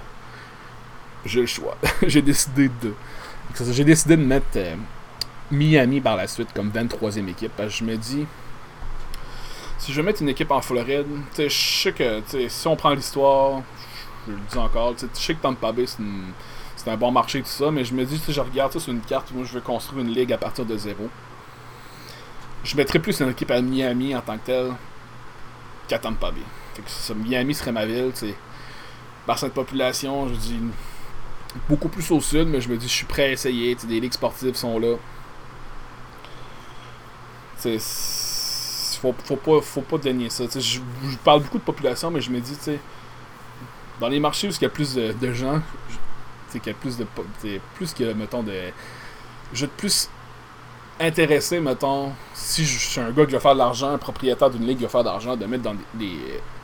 J'ai 1.25 1.41
le 1.41 1.47
choix. 1.47 1.77
j'ai 2.03 2.23
décidé 2.23 2.69
de. 2.69 2.93
J'ai 3.71 3.85
décidé 3.85 4.17
de 4.17 4.25
mettre 4.25 4.47
euh, 4.57 4.75
Miami 5.51 6.01
par 6.01 6.17
la 6.17 6.27
suite 6.27 6.53
comme 6.53 6.71
23e 6.71 7.29
équipe 7.29 7.53
parce 7.57 7.69
que 7.71 7.79
je 7.79 7.85
me 7.85 7.97
dis 7.97 8.27
si 9.83 9.93
je 9.93 10.01
vais 10.01 10.07
mettre 10.07 10.23
une 10.23 10.29
équipe 10.29 10.53
en 10.53 10.61
Floride, 10.61 11.09
je 11.37 11.49
sais 11.49 11.93
que 11.93 12.23
si 12.49 12.69
on 12.69 12.77
prend 12.77 12.91
l'histoire, 12.91 13.63
je 14.29 14.33
le 14.33 14.39
dis 14.49 14.57
encore, 14.57 14.95
je 14.97 15.07
sais 15.21 15.35
que 15.35 15.43
Tampa 15.43 15.73
Bay 15.73 15.87
c'est 16.77 16.89
un 16.89 16.97
bon 16.97 17.11
marché 17.11 17.41
tout 17.43 17.49
ça, 17.49 17.73
mais 17.73 17.85
je 17.85 17.93
me 17.93 18.05
dis 18.05 18.17
si 18.17 18.33
je 18.33 18.41
regarde 18.41 18.73
ça 18.73 18.79
sur 18.79 18.93
une 18.93 19.01
carte, 19.01 19.33
moi 19.33 19.45
je 19.45 19.53
vais 19.55 19.61
construire 19.61 20.05
une 20.05 20.15
ligue 20.15 20.33
à 20.33 20.39
partir 20.39 20.65
de 20.65 20.77
zéro. 20.77 21.11
Je 22.63 22.77
mettrais 22.77 23.01
plus 23.01 23.19
une 23.21 23.31
équipe 23.31 23.51
à 23.51 23.61
Miami 23.61 24.15
en 24.15 24.21
tant 24.21 24.39
que 24.39 24.47
telle 24.47 24.73
qu'à 25.89 25.99
Tampa 25.99 26.31
Bay. 26.31 26.43
Fait 26.75 27.15
Miami 27.15 27.53
serait 27.53 27.73
ma 27.73 27.85
ville, 27.85 28.13
c'est 28.15 28.37
par 29.27 29.37
cette 29.37 29.53
population, 29.53 30.29
je 30.29 30.35
dis 30.35 30.61
beaucoup 31.69 31.89
plus 31.89 32.09
au 32.13 32.21
sud, 32.21 32.47
mais 32.47 32.61
je 32.61 32.69
me 32.69 32.77
dis 32.77 32.87
je 32.87 32.93
suis 32.93 33.07
prêt 33.07 33.25
à 33.25 33.33
essayer, 33.33 33.75
des 33.75 33.99
ligues 33.99 34.13
sportives 34.13 34.55
sont 34.55 34.79
là. 34.79 34.95
Faut, 39.03 39.15
faut, 39.25 39.37
pas, 39.37 39.61
faut 39.61 39.81
pas 39.83 39.99
dénier 39.99 40.31
ça. 40.31 40.45
Je, 40.55 40.79
parle 41.25 41.43
beaucoup 41.43 41.59
de 41.59 41.65
population, 41.65 42.11
mais 42.11 42.21
je 42.21 42.31
me 42.31 42.41
dis, 42.41 42.57
tu 42.63 42.79
dans 44.01 44.09
les 44.09 44.21
marchés 44.21 44.49
où 44.49 44.51
il 44.51 44.63
y 44.63 44.65
a 44.65 44.69
plus 44.69 44.95
de, 44.95 45.13
de 45.13 45.33
gens, 45.33 45.61
qu'il 46.51 46.67
y 46.67 46.71
a 46.71 46.75
plus 46.75 46.97
de. 46.97 47.07
Plus 47.75 47.93
que, 47.93 48.13
mettons, 48.13 48.43
de. 48.43 48.53
Je 49.53 49.67
vais 49.67 49.73
plus 49.77 50.09
intéressé, 51.01 51.61
mettons, 51.61 52.13
si 52.33 52.65
je 52.65 52.79
suis 52.79 53.01
un 53.01 53.11
gars 53.11 53.27
qui 53.27 53.33
va 53.33 53.41
faire 53.41 53.55
de 53.55 53.59
l'argent, 53.59 53.91
un 53.91 53.99
propriétaire 53.99 54.51
d'une 54.51 54.67
ligue 54.67 54.79
qui 54.79 54.85
va 54.85 54.89
faire 54.89 55.03
de 55.03 55.09
l'argent, 55.09 55.37
de 55.37 55.47
mettre, 55.47 55.65
dans 55.65 55.75
des, 55.95 56.13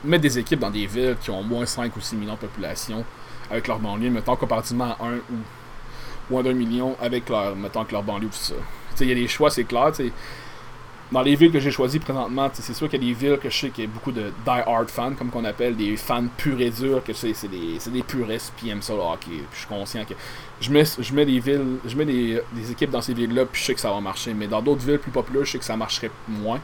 mettre 0.04 0.22
des 0.22 0.38
équipes 0.38 0.60
dans 0.60 0.70
des 0.70 0.86
villes 0.86 1.16
qui 1.20 1.30
ont 1.30 1.42
moins 1.42 1.66
5 1.66 1.94
ou 1.96 2.00
6 2.00 2.16
millions 2.16 2.34
de 2.34 2.38
population 2.38 3.04
avec 3.50 3.66
leur 3.66 3.78
banlieue, 3.78 4.10
mettons, 4.10 4.36
comparativement 4.36 4.96
à 5.00 5.06
1 5.06 5.14
ou 5.16 5.20
moins 6.30 6.42
d'un 6.42 6.52
million 6.52 6.96
avec 7.00 7.28
leur, 7.28 7.56
mettons, 7.56 7.80
avec 7.80 7.92
leur 7.92 8.02
banlieue, 8.02 8.28
tout 8.28 8.34
ça. 8.34 8.54
Il 9.00 9.08
y 9.08 9.12
a 9.12 9.14
des 9.14 9.28
choix, 9.28 9.50
c'est 9.50 9.64
clair, 9.64 9.92
dans 11.10 11.22
les 11.22 11.36
villes 11.36 11.50
que 11.50 11.60
j'ai 11.60 11.70
choisies 11.70 11.98
présentement, 11.98 12.50
c'est 12.52 12.74
sûr 12.74 12.88
qu'il 12.88 13.02
y 13.02 13.06
a 13.06 13.08
des 13.08 13.18
villes 13.18 13.38
que 13.38 13.48
je 13.48 13.56
sais 13.56 13.70
qu'il 13.70 13.84
y 13.84 13.86
a 13.86 13.90
beaucoup 13.90 14.12
de 14.12 14.30
die-hard 14.44 14.90
fans, 14.90 15.14
comme 15.14 15.30
qu'on 15.30 15.44
appelle, 15.44 15.74
des 15.74 15.96
fans 15.96 16.26
purs 16.36 16.60
et 16.60 16.70
durs, 16.70 17.02
que 17.02 17.14
c'est 17.14 17.32
des, 17.48 17.78
des 17.90 18.02
puristes, 18.02 18.52
puis 18.56 18.68
aiment 18.68 18.82
ça 18.82 18.92
je 18.92 19.58
suis 19.58 19.66
conscient 19.66 20.04
que 20.04 20.14
je 20.60 20.70
mets, 20.70 21.24
des 21.24 21.40
villes, 21.40 21.78
je 21.86 21.96
mets 21.96 22.04
des, 22.04 22.42
équipes 22.70 22.90
dans 22.90 23.00
ces 23.00 23.14
villes-là, 23.14 23.46
puis 23.46 23.60
je 23.60 23.66
sais 23.66 23.74
que 23.74 23.80
ça 23.80 23.90
va 23.90 24.00
marcher. 24.00 24.34
Mais 24.34 24.46
dans 24.46 24.60
d'autres 24.60 24.84
villes 24.84 24.98
plus 24.98 25.10
populaires, 25.10 25.44
je 25.44 25.52
sais 25.52 25.58
que 25.58 25.64
ça 25.64 25.76
marcherait 25.76 26.10
moins. 26.28 26.60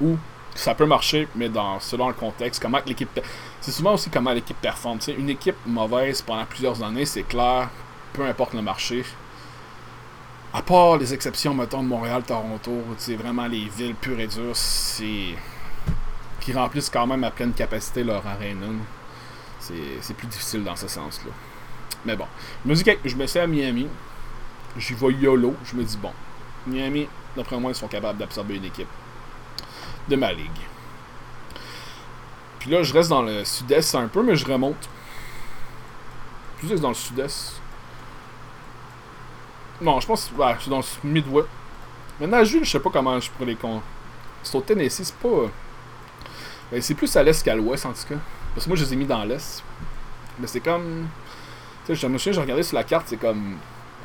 Ou 0.00 0.16
ça 0.54 0.74
peut 0.74 0.86
marcher, 0.86 1.28
mais 1.34 1.48
dans 1.48 1.80
selon 1.80 2.08
le 2.08 2.14
contexte, 2.14 2.62
comment 2.62 2.78
l'équipe. 2.86 3.20
C'est 3.60 3.72
souvent 3.72 3.94
aussi 3.94 4.10
comment 4.10 4.32
l'équipe 4.32 4.56
performe. 4.60 4.98
une 5.18 5.30
équipe 5.30 5.56
mauvaise 5.66 6.22
pendant 6.22 6.44
plusieurs 6.44 6.82
années, 6.82 7.04
c'est 7.04 7.22
clair, 7.22 7.68
peu 8.12 8.24
importe 8.24 8.54
le 8.54 8.62
marché, 8.62 9.04
à 10.54 10.62
part 10.62 10.98
les 10.98 11.14
exceptions, 11.14 11.54
mettons, 11.54 11.82
de 11.82 11.88
Montréal, 11.88 12.22
Toronto, 12.26 12.72
c'est 12.98 13.16
vraiment 13.16 13.46
les 13.46 13.68
villes 13.68 13.94
pures 13.94 14.20
et 14.20 14.26
dures, 14.26 14.56
c'est. 14.56 15.34
qui 16.40 16.52
remplissent 16.52 16.90
quand 16.90 17.06
même 17.06 17.24
à 17.24 17.30
pleine 17.30 17.52
capacité 17.52 18.04
leur 18.04 18.26
arena. 18.26 18.66
C'est 19.60 20.14
plus 20.16 20.26
difficile 20.26 20.64
dans 20.64 20.76
ce 20.76 20.88
sens-là. 20.88 21.30
Mais 22.04 22.16
bon. 22.16 22.26
Je 22.64 22.70
me 22.70 22.74
dis 22.74 22.84
que 22.84 22.90
je 23.04 23.16
me 23.16 23.26
fais 23.26 23.40
à 23.40 23.46
Miami. 23.46 23.86
J'y 24.76 24.94
vais 24.94 25.12
YOLO. 25.12 25.54
Je 25.64 25.76
me 25.76 25.84
dis, 25.84 25.96
bon, 25.96 26.12
Miami, 26.66 27.08
d'après 27.36 27.58
moi, 27.58 27.70
ils 27.70 27.74
sont 27.74 27.88
capables 27.88 28.18
d'absorber 28.18 28.56
une 28.56 28.64
équipe 28.64 28.88
de 30.08 30.16
ma 30.16 30.32
ligue. 30.32 30.50
Puis 32.58 32.70
là, 32.70 32.82
je 32.82 32.92
reste 32.92 33.08
dans 33.08 33.22
le 33.22 33.44
sud-est 33.44 33.94
un 33.94 34.08
peu, 34.08 34.22
mais 34.22 34.36
je 34.36 34.44
remonte. 34.46 34.88
Plus 36.58 36.80
dans 36.80 36.88
le 36.88 36.94
sud-est. 36.94 37.61
Non, 39.82 39.98
je 39.98 40.06
pense 40.06 40.26
que 40.26 40.42
c'est 40.60 40.70
dans 40.70 40.78
le 40.78 41.08
Midwest. 41.10 41.48
Mais 42.20 42.28
Nashville, 42.28 42.64
je 42.64 42.70
sais 42.70 42.78
pas 42.78 42.90
comment 42.90 43.18
je 43.18 43.28
pourrais 43.30 43.46
les 43.46 43.56
con. 43.56 43.82
C'est 44.44 44.56
au 44.56 44.60
Tennessee, 44.60 45.02
c'est 45.02 45.16
pas. 45.16 45.50
Ben, 46.70 46.80
c'est 46.80 46.94
plus 46.94 47.14
à 47.16 47.22
l'est 47.22 47.42
qu'à 47.42 47.56
l'ouest 47.56 47.84
en 47.84 47.92
tout 47.92 48.06
cas. 48.08 48.20
Parce 48.54 48.64
que 48.64 48.70
moi 48.70 48.76
je 48.76 48.84
les 48.84 48.92
ai 48.92 48.96
mis 48.96 49.06
dans 49.06 49.24
l'est. 49.24 49.62
Mais 50.38 50.46
c'est 50.46 50.60
comme. 50.60 51.08
Tu 51.84 51.88
sais, 51.88 51.94
je 51.96 52.06
me 52.06 52.16
souviens, 52.16 52.32
j'ai 52.32 52.40
regardé 52.40 52.62
sur 52.62 52.76
la 52.76 52.84
carte, 52.84 53.06
c'est 53.08 53.16
comme. 53.16 53.56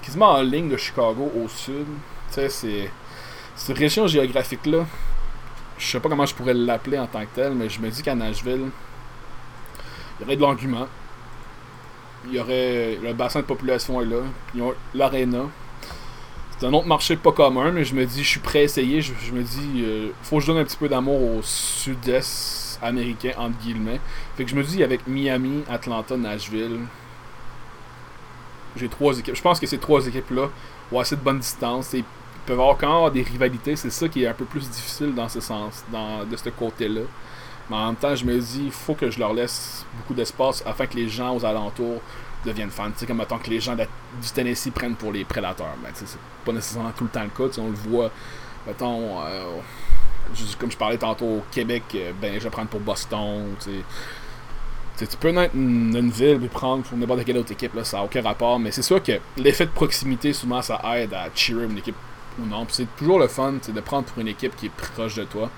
quasiment 0.02 0.32
en 0.32 0.42
ligne 0.42 0.68
de 0.68 0.78
Chicago 0.78 1.32
au 1.36 1.48
sud. 1.48 1.86
Tu 2.30 2.34
sais, 2.34 2.50
c'est. 2.50 2.92
Cette 3.56 3.78
région 3.78 4.08
géographique-là, 4.08 4.86
je 5.78 5.86
sais 5.86 6.00
pas 6.00 6.10
comment 6.10 6.26
je 6.26 6.34
pourrais 6.34 6.54
l'appeler 6.56 6.98
en 6.98 7.08
tant 7.08 7.22
que 7.22 7.36
tel, 7.36 7.54
mais 7.54 7.70
je 7.70 7.80
me 7.80 7.90
dis 7.90 8.02
qu'à 8.02 8.16
Nashville, 8.16 8.70
il 10.20 10.22
y 10.22 10.26
aurait 10.26 10.36
de 10.36 10.42
l'engouement. 10.42 10.88
Il 12.26 12.34
y 12.34 12.40
aurait. 12.40 12.98
Le 13.04 13.14
bassin 13.14 13.42
de 13.42 13.46
population 13.46 14.02
est 14.02 14.06
là. 14.06 14.22
Puis 14.48 14.62
l'aréna. 14.96 15.46
C'est 16.58 16.66
un 16.66 16.74
autre 16.74 16.88
marché 16.88 17.16
pas 17.16 17.32
commun, 17.32 17.72
mais 17.72 17.86
je 17.86 17.94
me 17.94 18.06
dis, 18.06 18.24
je 18.24 18.30
suis 18.30 18.40
prêt 18.40 18.60
à 18.60 18.64
essayer. 18.64 19.02
Je, 19.02 19.32
me 19.32 19.44
dis, 19.44 19.84
euh, 19.84 20.10
faut 20.24 20.38
que 20.38 20.42
je 20.42 20.48
donne 20.48 20.58
un 20.58 20.64
petit 20.64 20.78
peu 20.78 20.90
d'amour 20.90 21.22
au 21.22 21.42
sud-est 21.44 22.80
américain, 22.82 23.34
entre 23.38 23.58
guillemets. 23.60 24.00
Fait 24.36 24.44
que 24.44 24.50
je 24.50 24.56
me 24.56 24.64
dis, 24.64 24.84
avec 24.84 25.08
Miami, 25.08 25.64
Atlanta, 25.70 26.18
Nashville, 26.18 26.80
j'ai 28.76 28.90
trois 28.90 29.18
équipes. 29.20 29.36
Je 29.36 29.42
pense 29.42 29.60
que 29.60 29.68
ces 29.68 29.78
trois 29.78 30.08
équipes-là 30.08 30.50
ont 30.92 31.00
assez 31.00 31.16
de 31.16 31.22
bonne 31.22 31.40
distance. 31.40 31.94
Et 31.94 32.04
peuvent 32.48 32.60
avoir 32.60 32.78
quand 32.78 33.04
même 33.04 33.14
des 33.14 33.22
rivalités. 33.22 33.76
C'est 33.76 33.92
ça 33.92 34.08
qui 34.08 34.24
est 34.24 34.28
un 34.28 34.34
peu 34.34 34.46
plus 34.46 34.68
difficile 34.68 35.14
dans 35.14 35.30
ce 35.30 35.40
sens, 35.40 35.84
dans, 35.92 36.24
de 36.24 36.36
ce 36.36 36.50
côté-là. 36.50 37.02
Mais 37.70 37.76
en 37.76 37.88
même 37.88 37.96
temps, 37.96 38.16
je 38.16 38.26
me 38.26 38.40
dis, 38.40 38.64
il 38.66 38.72
faut 38.72 38.96
que 38.96 39.12
je 39.12 39.20
leur 39.20 39.34
laisse 39.34 39.86
beaucoup 39.98 40.14
d'espace 40.14 40.64
afin 40.66 40.88
que 40.88 40.96
les 40.96 41.10
gens 41.10 41.36
aux 41.36 41.46
alentours 41.46 42.02
deviennent 42.46 42.70
fans. 42.70 42.92
Tu 42.92 43.00
sais, 43.00 43.06
comme 43.06 43.18
mettons 43.18 43.38
que 43.38 43.50
les 43.50 43.60
gens 43.60 43.76
du 43.76 44.30
Tennessee 44.34 44.72
prennent 44.74 44.96
pour 44.96 45.12
les 45.12 45.26
prédateurs. 45.26 45.76
Mais 45.84 45.90
c'est 45.94 46.18
pas 46.46 46.52
nécessairement 46.52 46.92
tout 46.92 47.06
le 47.06 47.10
temps 47.10 47.24
le 47.24 47.30
cas. 47.30 47.60
On 47.60 47.70
le 47.70 47.76
voit, 47.76 48.12
mettons, 48.66 49.22
euh, 49.22 49.60
comme 50.60 50.72
je 50.72 50.78
parlais 50.78 50.98
tantôt 50.98 51.26
au 51.26 51.44
Québec, 51.52 51.84
euh, 51.96 52.12
ben 52.22 52.36
je 52.36 52.44
vais 52.44 52.50
prendre 52.50 52.70
pour 52.70 52.80
Boston. 52.80 53.56
Tu 54.98 55.06
peux 55.20 55.30
naître 55.30 55.56
une, 55.56 56.10
ville 56.10 56.44
et 56.44 56.48
prendre 56.48 56.84
pour 56.84 56.98
n'importe 56.98 57.24
quelle 57.24 57.38
autre 57.38 57.52
équipe, 57.52 57.76
là, 57.76 57.84
ça 57.84 57.98
n'a 57.98 58.04
aucun 58.04 58.24
rapport, 58.24 58.58
mais 58.58 58.72
c'est 58.72 58.82
sûr 58.82 59.02
que 59.02 59.20
l'effet 59.38 59.68
de 59.68 59.72
proximité, 59.72 60.34
souvent, 60.34 60.62
ça 60.64 60.82
aide 60.96 61.14
à 61.14 61.28
cheerer 61.36 61.66
une 61.66 61.78
équipe 61.78 61.96
ou 62.40 62.46
non. 62.46 62.66
c'est 62.70 62.88
toujours 62.98 63.20
le 63.20 63.28
fun 63.28 63.54
de 63.68 63.82
prendre 63.82 64.06
pour 64.06 64.20
une 64.20 64.28
équipe 64.28 64.56
qui 64.56 64.68
est 64.68 64.72
proche 64.72 65.16
de 65.16 65.24
toi. 65.24 65.50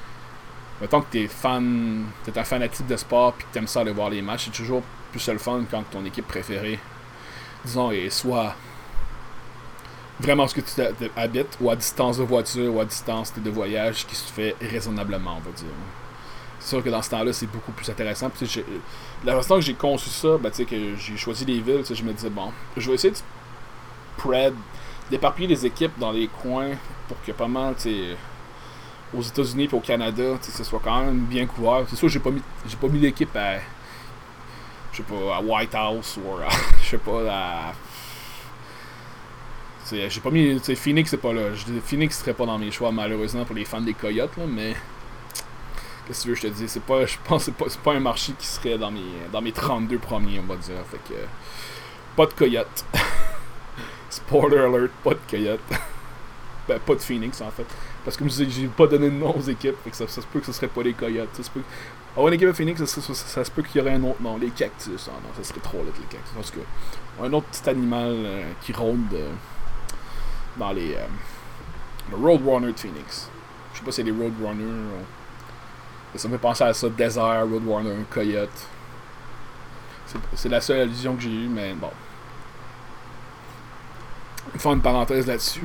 Mettons 0.82 1.02
que 1.02 1.12
t'es 1.12 1.28
fan, 1.28 2.06
t'es 2.24 2.38
un 2.38 2.44
fanatique 2.44 2.88
de 2.88 2.96
sport 2.96 3.34
puis 3.34 3.46
que 3.46 3.54
t'aimes 3.54 3.68
ça 3.68 3.82
aller 3.82 3.92
voir 3.92 4.10
les 4.10 4.22
matchs, 4.22 4.46
c'est 4.46 4.52
toujours 4.52 4.82
plus 5.12 5.28
le 5.28 5.38
fun 5.38 5.64
quand 5.70 5.84
ton 5.92 6.06
équipe 6.06 6.28
préférée, 6.28 6.80
disons, 7.66 7.92
est 7.92 8.10
soit 8.10 8.56
vraiment 10.20 10.48
ce 10.48 10.56
que 10.56 10.62
tu 10.62 11.10
habites, 11.16 11.58
ou 11.62 11.70
à 11.70 11.76
distance 11.76 12.18
de 12.18 12.24
voiture, 12.24 12.74
ou 12.74 12.80
à 12.80 12.86
distance 12.86 13.34
de 13.36 13.50
voyage 13.50 14.06
qui 14.06 14.16
se 14.16 14.32
fait 14.32 14.56
raisonnablement, 14.62 15.38
on 15.38 15.50
va 15.50 15.52
dire. 15.56 15.68
C'est 16.60 16.70
sûr 16.70 16.84
que 16.84 16.90
dans 16.90 17.02
ce 17.02 17.10
temps-là, 17.12 17.32
c'est 17.32 17.48
beaucoup 17.48 17.72
plus 17.72 17.90
intéressant. 17.90 18.30
La 19.24 19.36
façon 19.36 19.56
que 19.56 19.62
j'ai 19.62 19.76
conçu 19.76 20.10
ça, 20.10 20.38
ben, 20.38 20.52
que 20.52 20.96
j'ai 20.98 21.18
choisi 21.18 21.46
les 21.46 21.62
villes, 21.62 21.84
je 21.90 22.04
me 22.04 22.12
disais, 22.12 22.30
bon, 22.30 22.52
je 22.76 22.90
vais 22.90 22.96
essayer 22.96 23.12
de 23.12 23.18
spread, 24.18 24.54
d'éparpiller 25.10 25.48
les 25.48 25.66
équipes 25.66 25.98
dans 25.98 26.12
les 26.12 26.28
coins 26.28 26.72
pour 27.08 27.18
que 27.26 27.32
pas 27.32 27.48
mal, 27.48 27.76
tu 27.82 27.90
aux 29.14 29.22
États-Unis 29.22 29.70
et 29.72 29.76
au 29.76 29.80
Canada, 29.80 30.38
ce 30.42 30.64
soit 30.64 30.82
quand 30.84 31.04
même 31.04 31.20
bien 31.20 31.46
couvert. 31.46 31.86
C'est 31.88 31.96
sûr, 31.96 32.10
j'ai 32.10 32.20
pas 32.20 32.32
mis, 32.32 32.42
j'ai 32.68 32.78
pas 32.78 32.88
mis 32.88 33.00
l'équipe 33.00 33.36
à, 33.36 33.58
je 34.92 34.98
sais 34.98 35.04
pas, 35.04 35.38
à 35.38 35.42
White 35.42 35.76
House 35.76 36.18
ou 36.18 36.36
à, 36.36 36.50
je 36.82 36.88
sais 36.88 36.98
pas, 36.98 37.22
à 37.30 37.74
j'ai 39.92 40.22
pas 40.22 40.30
mis. 40.32 40.60
Phoenix, 40.76 41.10
c'est 41.10 41.18
pas 41.18 41.34
là. 41.34 41.50
Phoenix 41.84 42.20
serait 42.20 42.34
pas 42.34 42.46
dans 42.46 42.58
mes 42.58 42.72
choix, 42.72 42.92
malheureusement, 42.92 43.46
pour 43.46 43.56
les 43.56 43.66
fans 43.66 43.82
des 43.82 43.94
Coyotes, 43.94 44.36
là, 44.38 44.44
mais. 44.48 44.76
Qu'est-ce 46.06 46.20
que 46.20 46.24
tu 46.24 46.30
veux, 46.30 46.36
je 46.36 46.42
te 46.42 46.48
dis 46.48 46.68
c'est 46.68 46.84
pas, 46.84 47.06
Je 47.06 47.18
pense 47.24 47.46
que 47.46 47.52
c'est 47.52 47.82
pas, 47.84 47.92
pas 47.92 47.98
un 47.98 48.00
marché 48.00 48.34
qui 48.38 48.48
serait 48.48 48.78
dans 48.78 48.92
mes, 48.92 49.02
dans 49.32 49.42
mes 49.42 49.52
32 49.52 49.98
premiers, 50.00 50.40
on 50.40 50.48
va 50.52 50.56
dire. 50.56 50.76
Fait 50.90 51.14
que. 51.14 51.20
Pas 52.16 52.26
de 52.26 52.34
Coyotes. 52.34 52.86
Spoiler 54.10 54.58
alert, 54.58 54.92
pas 55.04 55.12
de 55.12 55.20
Coyotes. 55.30 55.60
ben, 56.68 56.80
pas 56.80 56.96
de 56.96 57.00
Phoenix, 57.00 57.42
en 57.42 57.52
fait. 57.52 57.66
Parce 58.06 58.16
que 58.16 58.28
j'ai 58.28 58.68
pas 58.68 58.88
donné 58.88 59.10
de 59.10 59.16
nom 59.16 59.36
aux 59.36 59.42
équipes, 59.42 59.76
fait 59.84 59.90
que 59.90 59.96
ça, 59.96 60.08
se 60.08 60.22
peut 60.22 60.40
que 60.40 60.46
ce 60.46 60.54
serait 60.54 60.68
pas 60.68 60.82
les 60.84 60.94
Coyotes. 60.94 61.30
Ça 61.34 61.44
se 61.44 61.50
peut... 61.50 61.62
Une 62.18 62.34
équipe 62.34 62.48
de 62.48 62.54
Phoenix, 62.54 62.84
ça, 62.84 63.46
se 63.46 63.52
peut 63.52 63.62
qu'il 63.62 63.80
y 63.80 63.82
aurait 63.82 63.94
un 63.94 64.04
autre 64.04 64.22
nom. 64.22 64.38
Les 64.38 64.50
cactus, 64.50 65.10
ah 65.10 65.20
non, 65.24 65.30
ça 65.38 65.44
serait 65.48 65.62
trop 65.62 65.78
là, 65.78 65.92
les 65.96 66.06
cactus. 66.06 66.32
Parce 66.36 66.52
que 66.52 66.60
un 67.22 67.32
autre 67.34 67.48
petit 67.48 67.70
animal 67.70 68.14
euh, 68.16 68.52
qui 68.62 68.74
rôde 68.74 69.14
euh, 69.14 69.32
dans 70.58 70.72
les. 70.72 70.96
Euh, 70.96 71.06
le 72.12 72.18
Roadrunner 72.18 72.74
de 72.74 72.80
Phoenix. 72.80 73.30
Je 73.74 73.80
sais 73.80 73.86
pas 73.86 73.92
si 73.92 73.98
c'est 73.98 74.04
les 74.04 74.12
Roadrunners. 74.12 74.90
Ça 76.16 76.28
me 76.28 76.34
fait 76.34 76.40
penser 76.40 76.64
à 76.64 76.74
ça, 76.74 76.90
Desert, 76.90 77.46
Roadrunner, 77.48 78.04
Coyote. 78.10 78.50
C'est 80.34 80.50
la 80.50 80.60
seule 80.60 80.82
allusion 80.82 81.16
que 81.16 81.22
j'ai 81.22 81.30
eue, 81.30 81.48
mais 81.48 81.74
bon. 81.74 81.92
Faire 84.58 84.74
une 84.74 84.82
parenthèse 84.82 85.28
là-dessus. 85.28 85.62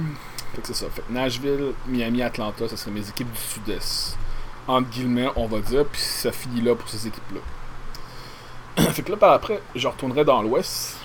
Fait 0.55 0.61
que 0.61 0.67
c'est 0.69 0.75
ça. 0.75 0.87
Fait 0.90 1.03
que 1.03 1.12
Nashville, 1.12 1.73
Miami, 1.87 2.23
Atlanta, 2.23 2.69
ça 2.69 2.77
serait 2.77 2.93
mes 2.93 3.09
équipes 3.09 3.31
du 3.31 3.40
sud-est. 3.40 4.17
Entre 4.69 4.88
guillemets, 4.88 5.29
on 5.35 5.47
va 5.47 5.59
dire. 5.59 5.85
Puis 5.87 6.01
ça 6.01 6.31
finit 6.31 6.61
là 6.61 6.75
pour 6.75 6.88
ces 6.88 7.07
équipes-là. 7.09 7.40
fait 8.93 9.03
que 9.03 9.11
là, 9.11 9.17
par 9.17 9.33
après, 9.33 9.61
je 9.75 9.88
retournerai 9.88 10.25
dans 10.25 10.43
l'ouest. 10.43 10.97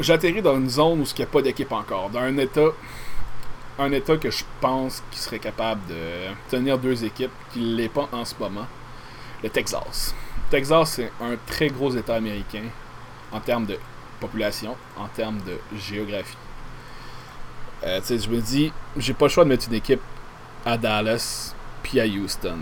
J'atterris 0.00 0.42
dans 0.42 0.56
une 0.56 0.68
zone 0.68 1.00
où 1.00 1.04
il 1.04 1.16
n'y 1.16 1.22
a 1.22 1.26
pas 1.26 1.42
d'équipe 1.42 1.70
encore. 1.70 2.10
Dans 2.10 2.20
un 2.20 2.36
état. 2.38 2.68
Un 3.80 3.92
état 3.92 4.16
que 4.16 4.28
je 4.28 4.42
pense 4.60 5.04
qui 5.12 5.20
serait 5.20 5.38
capable 5.38 5.80
de 5.86 5.94
tenir 6.50 6.78
deux 6.78 7.04
équipes, 7.04 7.30
qui 7.52 7.60
ne 7.60 7.76
l'est 7.76 7.88
pas 7.88 8.08
en 8.10 8.24
ce 8.24 8.34
moment. 8.40 8.66
Le 9.40 9.50
Texas. 9.50 10.16
Le 10.46 10.50
Texas, 10.50 10.90
c'est 10.94 11.12
un 11.20 11.36
très 11.46 11.68
gros 11.68 11.94
état 11.94 12.16
américain 12.16 12.64
en 13.30 13.38
termes 13.38 13.66
de 13.66 13.78
population, 14.18 14.76
en 14.96 15.06
termes 15.06 15.38
de 15.46 15.58
géographie. 15.78 16.36
Euh, 17.84 18.00
je 18.08 18.28
me 18.28 18.40
dis, 18.40 18.72
j'ai 18.96 19.14
pas 19.14 19.26
le 19.26 19.30
choix 19.30 19.44
de 19.44 19.48
mettre 19.48 19.68
une 19.68 19.74
équipe 19.74 20.00
à 20.66 20.76
Dallas 20.76 21.54
puis 21.82 22.00
à 22.00 22.06
Houston. 22.06 22.58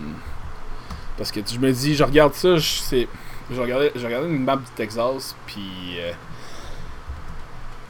Parce 1.17 1.31
que 1.31 1.39
je 1.45 1.59
me 1.59 1.71
dis, 1.71 1.95
je 1.95 2.03
regarde 2.03 2.33
ça, 2.33 2.57
je. 2.57 3.05
Je 3.49 3.61
regardais, 3.61 3.91
une 4.27 4.43
map 4.43 4.57
du 4.57 4.69
Texas, 4.75 5.35
puis. 5.45 5.95
Euh, 5.99 6.11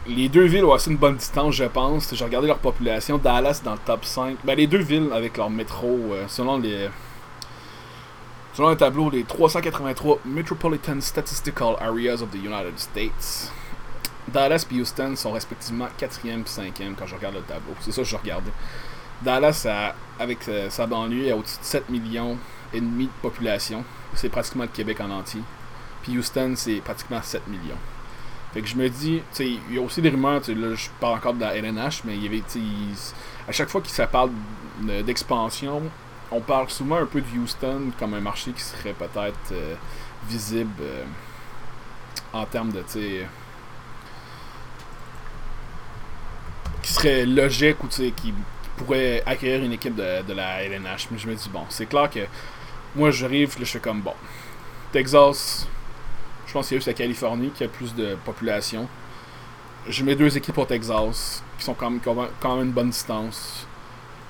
les 0.07 0.29
deux 0.29 0.45
villes 0.45 0.63
ont 0.63 0.73
assez 0.73 0.89
une 0.89 0.97
bonne 0.97 1.17
distance, 1.17 1.55
je 1.55 1.65
pense. 1.65 2.13
J'ai 2.13 2.23
regardé 2.23 2.47
leur 2.47 2.59
population. 2.59 3.17
Dallas 3.17 3.61
dans 3.63 3.73
le 3.73 3.79
top 3.79 4.05
5. 4.05 4.37
Ben, 4.45 4.55
les 4.55 4.67
deux 4.67 4.77
villes 4.77 5.09
avec 5.13 5.35
leur 5.35 5.49
métro, 5.49 5.99
euh, 6.11 6.25
selon 6.27 6.57
les. 6.57 6.89
Selon 8.53 8.69
le 8.69 8.77
tableau, 8.77 9.09
les 9.09 9.23
383 9.23 10.19
Metropolitan 10.25 11.01
Statistical 11.01 11.75
Areas 11.79 12.21
of 12.21 12.31
the 12.31 12.37
United 12.43 12.77
States. 12.79 13.51
Dallas 14.27 14.65
et 14.69 14.81
Houston 14.81 15.15
sont 15.15 15.31
respectivement 15.31 15.87
4e 15.99 16.41
et 16.41 16.43
5e 16.43 16.95
quand 16.97 17.05
je 17.05 17.15
regarde 17.15 17.35
le 17.35 17.41
tableau. 17.41 17.73
C'est 17.81 17.91
ça 17.91 18.01
que 18.01 18.07
je 18.07 18.15
regardais. 18.15 18.51
Dallas, 19.21 19.65
avec 20.19 20.47
euh, 20.47 20.69
sa 20.69 20.85
banlieue, 20.85 21.31
a 21.31 21.35
au-dessus 21.35 21.59
de 21.59 21.65
7 21.65 21.89
millions 21.89 22.37
et 22.73 22.81
demi 22.81 23.05
de 23.05 23.11
population. 23.21 23.83
C'est 24.13 24.29
pratiquement 24.29 24.63
le 24.63 24.69
Québec 24.69 24.99
en 25.01 25.09
entier. 25.09 25.41
Puis 26.03 26.17
Houston, 26.17 26.53
c'est 26.55 26.81
pratiquement 26.81 27.21
7 27.21 27.47
millions. 27.47 27.77
Fait 28.53 28.61
que 28.61 28.67
je 28.67 28.75
me 28.75 28.89
dis, 28.89 29.21
tu 29.31 29.35
sais, 29.35 29.49
il 29.69 29.75
y 29.75 29.77
a 29.77 29.81
aussi 29.81 30.01
des 30.01 30.09
rumeurs, 30.09 30.41
là, 30.47 30.75
je 30.75 30.89
parle 30.99 31.17
encore 31.17 31.33
de 31.33 31.41
la 31.41 31.55
LNH, 31.55 32.03
mais 32.05 32.15
il 32.15 32.23
y 32.23 32.27
avait, 32.27 32.43
à 33.47 33.51
chaque 33.51 33.69
fois 33.69 33.81
qu'il 33.81 33.91
ça 33.91 34.07
parle 34.07 34.31
d'expansion, 35.05 35.83
on 36.31 36.39
parle 36.39 36.69
souvent 36.69 36.97
un 36.97 37.05
peu 37.05 37.21
de 37.21 37.39
Houston 37.39 37.91
comme 37.99 38.13
un 38.13 38.21
marché 38.21 38.51
qui 38.51 38.61
serait 38.61 38.93
peut-être 38.93 39.51
euh, 39.51 39.75
visible 40.27 40.73
euh, 40.81 41.03
en 42.33 42.45
termes 42.45 42.71
de, 42.71 42.79
tu 42.81 42.99
sais, 42.99 43.27
qui 46.87 46.93
serait 46.93 47.25
logique 47.25 47.83
ou, 47.83 47.87
tu 47.87 47.95
sais, 47.95 48.11
qui 48.11 48.33
pourrait 48.77 49.21
accueillir 49.25 49.61
une 49.61 49.73
équipe 49.73 49.95
de, 49.95 50.21
de 50.21 50.33
la 50.33 50.63
LNH. 50.63 51.09
Mais 51.11 51.17
je 51.17 51.27
me 51.27 51.35
dis, 51.35 51.49
bon, 51.49 51.63
c'est 51.67 51.85
clair 51.85 52.09
que 52.09 52.21
moi, 52.95 53.11
j'arrive, 53.11 53.55
je 53.59 53.65
suis 53.65 53.79
comme, 53.81 53.99
bon, 53.99 54.13
Texas, 54.93 55.67
je 56.45 56.53
pense 56.53 56.67
qu'il 56.67 56.75
y 56.75 56.77
a 56.77 56.79
juste 56.79 56.87
la 56.87 56.93
Californie 56.93 57.49
qui 57.49 57.65
a 57.65 57.67
plus 57.67 57.93
de 57.93 58.15
population. 58.23 58.87
Je 59.89 60.01
mets 60.03 60.15
deux 60.15 60.37
équipes 60.37 60.57
au 60.57 60.65
Texas 60.65 61.43
qui 61.57 61.65
sont 61.65 61.73
quand 61.73 61.89
même, 61.89 61.99
quand 62.39 62.55
même 62.55 62.67
une 62.67 62.71
bonne 62.71 62.89
distance. 62.89 63.67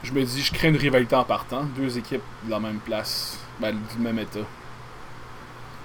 Je 0.02 0.12
me 0.12 0.24
dis, 0.24 0.42
je 0.42 0.52
crée 0.52 0.70
une 0.70 0.78
rivalité 0.78 1.16
en 1.16 1.26
partant. 1.26 1.64
Deux 1.64 1.96
équipes 2.00 2.24
de 2.44 2.50
la 2.50 2.60
même 2.60 2.80
place, 2.80 3.38
ben, 3.60 3.76
du 3.94 4.02
même 4.02 4.18
état. 4.18 4.40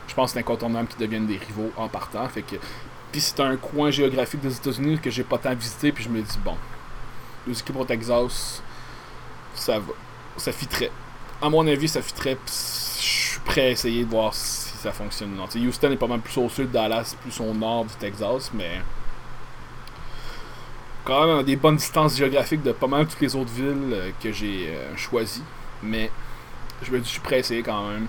Je 0.09 0.15
pense 0.15 0.31
que 0.31 0.35
c'est 0.35 0.41
incontournable 0.41 0.89
qu'ils 0.89 1.01
deviennent 1.01 1.27
des 1.27 1.37
rivaux 1.37 1.71
en 1.77 1.89
partant. 1.89 2.27
Fait 2.29 2.43
que, 2.43 2.57
puis 3.13 3.21
c'est 3.21 3.39
un 3.41 3.57
coin 3.57 3.91
géographique 3.91 4.41
des 4.41 4.57
États-Unis 4.57 4.99
que 4.99 5.11
j'ai 5.11 5.23
pas 5.23 5.39
tant 5.39 5.55
visité. 5.55 5.93
Puis 5.93 6.05
je 6.05 6.09
me 6.09 6.21
dis, 6.21 6.39
bon, 6.43 6.57
deux 7.47 7.59
équipes 7.59 7.77
au 7.77 7.85
Texas, 7.85 8.63
ça 9.55 9.79
va. 9.79 9.93
Ça 10.39 10.51
fitterait. 10.51 10.91
À 11.43 11.51
mon 11.51 11.67
avis, 11.67 11.89
ça 11.89 12.01
fitterait. 12.01 12.39
Je 12.47 13.03
suis 13.03 13.41
prêt 13.41 13.61
à 13.61 13.71
essayer 13.71 14.05
de 14.05 14.11
voir 14.11 14.33
ça 14.33 14.93
fonctionne. 14.93 15.35
Non. 15.35 15.45
Houston 15.45 15.93
est 15.93 15.97
pas 15.97 16.07
mal 16.07 16.21
plus 16.21 16.39
au 16.39 16.49
sud, 16.49 16.71
Dallas 16.71 17.15
plus 17.21 17.39
au 17.41 17.53
nord 17.53 17.85
du 17.85 17.95
Texas, 17.95 18.51
mais 18.55 18.81
quand 21.05 21.27
même 21.27 21.43
des 21.45 21.57
bonnes 21.57 21.77
distances 21.77 22.17
géographiques 22.17 22.63
de 22.63 22.73
pas 22.73 22.87
mal 22.87 23.07
toutes 23.07 23.21
les 23.21 23.37
autres 23.37 23.53
villes 23.53 23.93
euh, 23.93 24.11
que 24.23 24.33
j'ai 24.33 24.69
euh, 24.71 24.97
choisies. 24.97 25.45
Mais 25.83 26.11
je 26.83 26.91
me 26.91 26.99
dis, 26.99 27.05
je 27.07 27.11
suis 27.11 27.21
prêt 27.21 27.37
à 27.37 27.39
essayer 27.39 27.63
quand 27.63 27.89
même. 27.89 28.07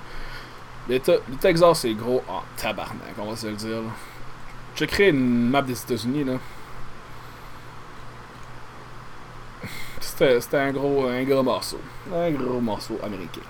Le, 0.89 0.99
Texas, 1.39 1.79
c'est 1.79 1.93
gros 1.93 2.23
en 2.27 2.41
tabarnak, 2.57 3.13
on 3.17 3.29
va 3.29 3.35
se 3.35 3.47
le 3.47 3.53
dire. 3.53 3.81
J'ai 4.75 4.87
créé 4.87 5.09
une 5.09 5.49
map 5.49 5.61
des 5.61 5.79
États-Unis. 5.79 6.23
là. 6.23 6.33
C'était 10.01 10.57
un 10.57 10.71
gros, 10.71 11.07
un 11.07 11.23
gros 11.23 11.43
morceau. 11.43 11.79
Un 12.13 12.31
gros 12.31 12.59
morceau 12.59 12.99
américain. 13.03 13.41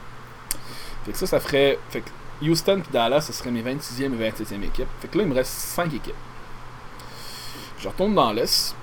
Fait 1.06 1.12
que 1.12 1.18
ça, 1.18 1.28
ça 1.28 1.40
ferait. 1.40 1.78
Fait 1.90 2.02
que 2.02 2.10
Houston 2.50 2.82
et 2.88 2.92
Dallas, 2.92 3.22
ce 3.22 3.34
serait 3.34 3.52
mes 3.52 3.62
26e 3.62 4.14
et 4.14 4.32
27e 4.32 4.64
équipes. 4.64 4.88
Fait 5.00 5.08
que 5.08 5.18
là, 5.18 5.24
il 5.24 5.30
me 5.30 5.36
reste 5.36 5.52
5 5.52 5.94
équipes. 5.94 6.14
Je 7.80 7.88
retourne 7.88 8.16
dans 8.16 8.32
l'Est. 8.32 8.76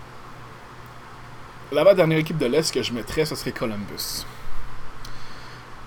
La 1.73 1.95
dernière 1.95 2.19
équipe 2.19 2.39
de 2.39 2.47
l'Est 2.47 2.73
que 2.73 2.83
je 2.83 2.93
mettrais, 2.93 3.25
ce 3.25 3.35
serait 3.35 3.53
Columbus. 3.53 4.27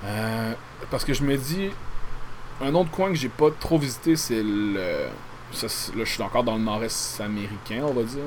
Euh, 0.06 0.54
parce 0.89 1.04
que 1.06 1.14
je 1.14 1.24
me 1.24 1.38
dis, 1.38 1.70
un 2.62 2.74
autre 2.74 2.89
coin 2.91 3.10
que 3.10 3.16
j'ai 3.16 3.30
pas 3.30 3.51
trop 3.51 3.78
visité, 3.78 4.16
c'est 4.16 4.41
le. 4.43 5.08
Là, 5.62 6.04
je 6.06 6.10
suis 6.10 6.22
encore 6.24 6.43
dans 6.43 6.56
le 6.56 6.64
nord-est 6.64 7.22
américain, 7.22 7.84
on 7.84 7.93
va 7.93 8.04
dire. 8.04 8.24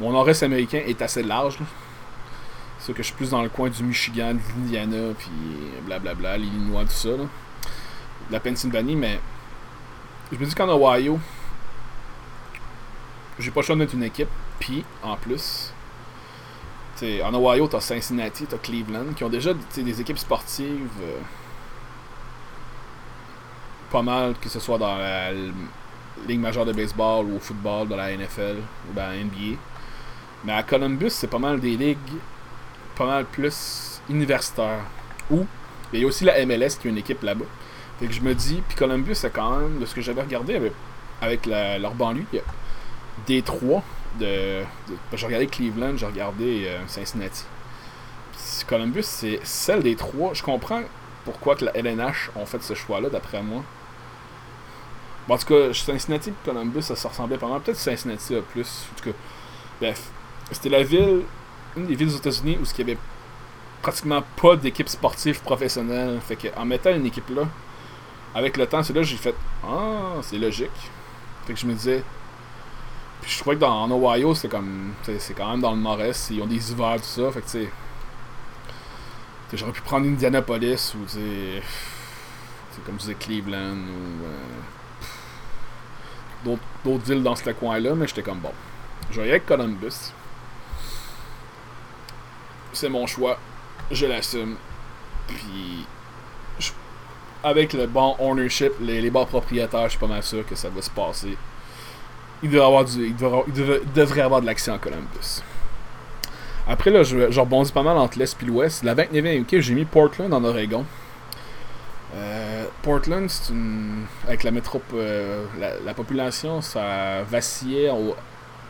Mon 0.00 0.12
nord-est 0.12 0.42
américain 0.42 0.82
est 0.86 1.00
assez 1.02 1.22
large. 1.22 1.58
C'est 2.78 2.92
que 2.92 3.02
je 3.02 3.06
suis 3.08 3.16
plus 3.16 3.30
dans 3.30 3.42
le 3.42 3.48
coin 3.48 3.70
du 3.70 3.82
Michigan, 3.82 4.34
de 4.34 4.40
l'Indiana, 4.56 5.14
puis 5.18 5.30
blablabla, 5.86 6.36
l'Illinois, 6.36 6.84
tout 6.84 6.90
ça. 6.90 7.10
Là 7.10 7.24
la 8.30 8.40
Pennsylvanie, 8.40 8.96
mais 8.96 9.20
je 10.32 10.38
me 10.38 10.44
dis 10.44 10.54
qu'en 10.54 10.68
Ohio, 10.68 11.18
j'ai 13.38 13.50
pas 13.50 13.60
le 13.60 13.66
choix 13.66 13.74
de 13.74 13.80
mettre 13.80 13.94
une 13.94 14.02
équipe. 14.02 14.28
Puis, 14.58 14.84
en 15.02 15.16
plus, 15.16 15.72
en 17.02 17.34
Ohio, 17.34 17.68
t'as 17.68 17.80
Cincinnati, 17.80 18.46
t'as 18.46 18.56
Cleveland, 18.58 19.12
qui 19.14 19.24
ont 19.24 19.28
déjà 19.28 19.52
des 19.52 20.00
équipes 20.00 20.18
sportives 20.18 20.88
euh, 21.02 21.20
pas 23.90 24.02
mal, 24.02 24.34
que 24.40 24.48
ce 24.48 24.60
soit 24.60 24.78
dans 24.78 24.96
la 24.96 25.30
Ligue 26.28 26.40
majeure 26.40 26.64
de 26.64 26.72
baseball 26.72 27.26
ou 27.26 27.36
au 27.36 27.40
football, 27.40 27.88
dans 27.88 27.96
la 27.96 28.16
NFL 28.16 28.56
ou 28.88 28.94
dans 28.94 29.02
la 29.08 29.16
NBA. 29.16 29.58
Mais 30.44 30.52
à 30.52 30.62
Columbus, 30.62 31.10
c'est 31.10 31.26
pas 31.28 31.38
mal 31.38 31.60
des 31.60 31.76
ligues 31.76 31.98
pas 32.94 33.06
mal 33.06 33.24
plus 33.24 34.00
universitaires. 34.08 34.84
Ou, 35.30 35.46
il 35.92 36.00
y 36.00 36.04
a 36.04 36.06
aussi 36.06 36.24
la 36.24 36.44
MLS 36.46 36.76
qui 36.80 36.88
est 36.88 36.90
une 36.90 36.98
équipe 36.98 37.22
là-bas. 37.22 37.44
Fait 37.98 38.06
que 38.06 38.12
je 38.12 38.20
me 38.20 38.34
dis, 38.34 38.62
puis 38.66 38.76
Columbus, 38.76 39.14
c'est 39.14 39.30
quand 39.30 39.58
même, 39.58 39.78
de 39.78 39.86
ce 39.86 39.94
que 39.94 40.00
j'avais 40.00 40.22
regardé 40.22 40.56
avec, 40.56 40.72
avec 41.20 41.46
la, 41.46 41.78
leur 41.78 41.94
banlieue, 41.94 42.24
des 43.26 43.42
trois 43.42 43.82
de. 44.18 44.62
j'ai 45.12 45.26
regardé 45.26 45.46
Cleveland, 45.46 45.96
j'ai 45.96 46.06
regardé 46.06 46.66
euh, 46.66 46.78
Cincinnati. 46.86 47.44
Columbus, 48.66 49.02
c'est 49.02 49.40
celle 49.44 49.82
des 49.82 49.96
trois. 49.96 50.34
Je 50.34 50.42
comprends 50.42 50.82
pourquoi 51.24 51.56
que 51.56 51.64
la 51.64 51.76
LNH 51.76 52.30
ont 52.36 52.46
fait 52.46 52.62
ce 52.62 52.74
choix-là, 52.74 53.08
d'après 53.08 53.42
moi. 53.42 53.62
Bon, 55.26 55.34
en 55.34 55.38
tout 55.38 55.46
cas, 55.46 55.72
Cincinnati 55.72 56.30
et 56.30 56.34
Columbus, 56.44 56.82
ça 56.82 56.96
se 56.96 57.06
ressemblait 57.06 57.38
pas 57.38 57.48
mal. 57.48 57.60
Peut-être 57.60 57.78
Cincinnati 57.78 58.36
a 58.36 58.42
plus. 58.42 58.86
En 58.92 58.98
tout 58.98 59.10
cas, 59.10 59.16
bref. 59.80 60.02
C'était 60.52 60.68
la 60.68 60.82
ville, 60.82 61.22
une 61.76 61.86
des 61.86 61.94
villes 61.94 62.08
aux 62.08 62.18
États-Unis 62.18 62.58
où 62.60 62.64
il 62.64 62.78
y 62.78 62.82
avait 62.82 62.98
pratiquement 63.80 64.22
pas 64.40 64.56
d'équipe 64.56 64.88
sportive 64.88 65.40
professionnelle. 65.40 66.20
Fait 66.20 66.36
que 66.36 66.48
en 66.56 66.64
mettant 66.66 66.94
une 66.94 67.06
équipe 67.06 67.28
là, 67.30 67.48
avec 68.34 68.56
le 68.56 68.66
temps, 68.66 68.82
c'est 68.82 68.92
là 68.92 69.02
j'ai 69.02 69.16
fait 69.16 69.34
Ah, 69.62 70.16
c'est 70.22 70.38
logique. 70.38 70.70
Fait 71.46 71.54
que 71.54 71.58
je 71.58 71.66
me 71.66 71.72
disais. 71.72 72.02
Puis 73.22 73.30
je 73.32 73.38
trouvais 73.38 73.56
que 73.56 73.60
dans 73.60 73.84
en 73.84 73.90
Ohio, 73.90 74.34
c'est 74.34 74.48
comme. 74.48 74.92
C'est 75.18 75.34
quand 75.34 75.50
même 75.50 75.60
dans 75.60 75.72
le 75.72 75.80
nord-est, 75.80 76.30
ils 76.30 76.42
ont 76.42 76.46
des 76.46 76.70
hivers, 76.70 76.96
tout 76.96 77.04
ça. 77.04 77.30
Fait 77.32 77.40
que 77.40 77.46
tu 77.46 77.50
sais. 77.64 77.70
J'aurais 79.54 79.72
pu 79.72 79.82
prendre 79.82 80.06
Indianapolis 80.06 80.94
ou 80.96 81.04
tu 81.06 81.12
sais. 81.12 81.62
comme 82.84 82.96
tu 82.96 83.02
disais 83.02 83.14
Cleveland 83.14 83.76
ou. 83.76 84.24
Euh, 84.24 84.83
d'autres 86.44 87.04
villes 87.04 87.22
dans 87.22 87.36
ce 87.36 87.50
coin-là, 87.50 87.94
mais 87.94 88.06
j'étais 88.06 88.22
comme 88.22 88.38
bon. 88.38 88.52
Je 89.10 89.20
vais 89.20 89.30
avec 89.30 89.46
Columbus. 89.46 90.12
C'est 92.72 92.88
mon 92.88 93.06
choix. 93.06 93.38
Je 93.90 94.06
l'assume. 94.06 94.56
Puis 95.26 95.86
avec 97.44 97.74
le 97.74 97.86
bon 97.86 98.16
ownership, 98.18 98.72
les, 98.80 99.10
bons 99.10 99.26
propriétaires, 99.26 99.84
je 99.84 99.90
suis 99.90 99.98
pas 99.98 100.06
mal 100.06 100.22
sûr 100.22 100.46
que 100.46 100.54
ça 100.54 100.70
va 100.70 100.80
se 100.80 100.90
passer. 100.90 101.36
Il 102.42 102.50
devrait, 102.50 102.66
avoir 102.66 102.84
du, 102.84 103.06
il 103.06 103.16
devrait, 103.16 103.80
devrait 103.94 104.20
avoir 104.22 104.40
de 104.40 104.46
l'action 104.46 104.72
en 104.72 104.78
Columbus. 104.78 105.42
Après, 106.66 106.90
là, 106.90 107.02
je, 107.02 107.30
je, 107.30 107.40
rebondis 107.40 107.70
pas 107.70 107.82
mal 107.82 107.98
entre 107.98 108.18
l'Est 108.18 108.42
et 108.42 108.46
l'Ouest. 108.46 108.82
La 108.82 108.94
29e 108.94 109.42
équipe, 109.42 109.60
j'ai 109.60 109.74
mis 109.74 109.84
Portland 109.84 110.32
en 110.32 110.42
Oregon. 110.42 110.84
Euh, 112.14 112.64
Portland, 112.82 113.28
c'est 113.28 113.52
une. 113.52 114.06
Avec 114.26 114.44
la 114.44 114.50
métropole. 114.50 114.98
Euh, 114.98 115.44
la, 115.84 115.94
population, 115.94 116.60
ça 116.60 117.22
vacillait, 117.22 117.90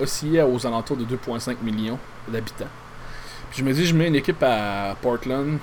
oscillait 0.01 0.43
aux 0.43 0.67
alentours 0.67 0.97
de 0.97 1.05
2,5 1.05 1.57
millions 1.63 1.99
d'habitants. 2.29 2.69
Puis 3.51 3.61
je 3.61 3.65
me 3.65 3.73
dis, 3.73 3.85
je 3.87 3.95
mets 3.95 4.09
une 4.09 4.17
équipe 4.17 4.43
à 4.43 4.97
Portland 5.01 5.59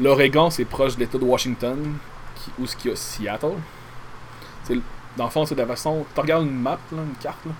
L'Oregon, 0.00 0.48
c'est 0.48 0.64
proche 0.64 0.94
de 0.94 1.00
l'État 1.00 1.18
de 1.18 1.24
Washington, 1.24 1.94
qui, 2.36 2.52
où 2.60 2.66
ce 2.66 2.76
qu'il 2.76 2.90
y 2.90 2.94
a 2.94 2.96
Seattle. 2.96 3.56
dans 5.16 5.24
le 5.24 5.30
fond, 5.30 5.44
c'est 5.44 5.56
de 5.56 5.60
la 5.60 5.66
façon. 5.66 6.06
Tu 6.14 6.20
regardes 6.20 6.46
une 6.46 6.60
map, 6.60 6.78
une 6.92 7.16
carte, 7.20 7.44
là. 7.44 7.52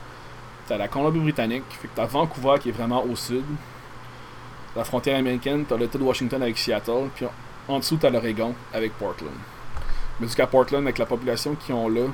T'as 0.68 0.76
la 0.76 0.86
Colombie-Britannique, 0.86 1.64
fait 1.70 1.88
que 1.88 1.96
t'as 1.96 2.04
Vancouver 2.04 2.56
qui 2.60 2.68
est 2.68 2.72
vraiment 2.72 3.02
au 3.02 3.16
sud. 3.16 3.44
La 4.76 4.84
frontière 4.84 5.18
américaine, 5.18 5.64
t'as 5.66 5.76
l'État 5.76 5.98
de 5.98 6.04
Washington 6.04 6.40
avec 6.42 6.58
Seattle, 6.58 7.08
puis 7.16 7.26
en 7.68 7.78
dessous, 7.78 7.96
t'as 7.96 8.10
l'Oregon 8.10 8.54
avec 8.72 8.92
Portland. 8.98 9.30
Mais 10.18 10.26
jusqu'à 10.26 10.46
Portland, 10.46 10.82
avec 10.82 10.98
la 10.98 11.06
population 11.06 11.54
qu'ils 11.54 11.74
ont 11.74 11.88
là, 11.88 12.06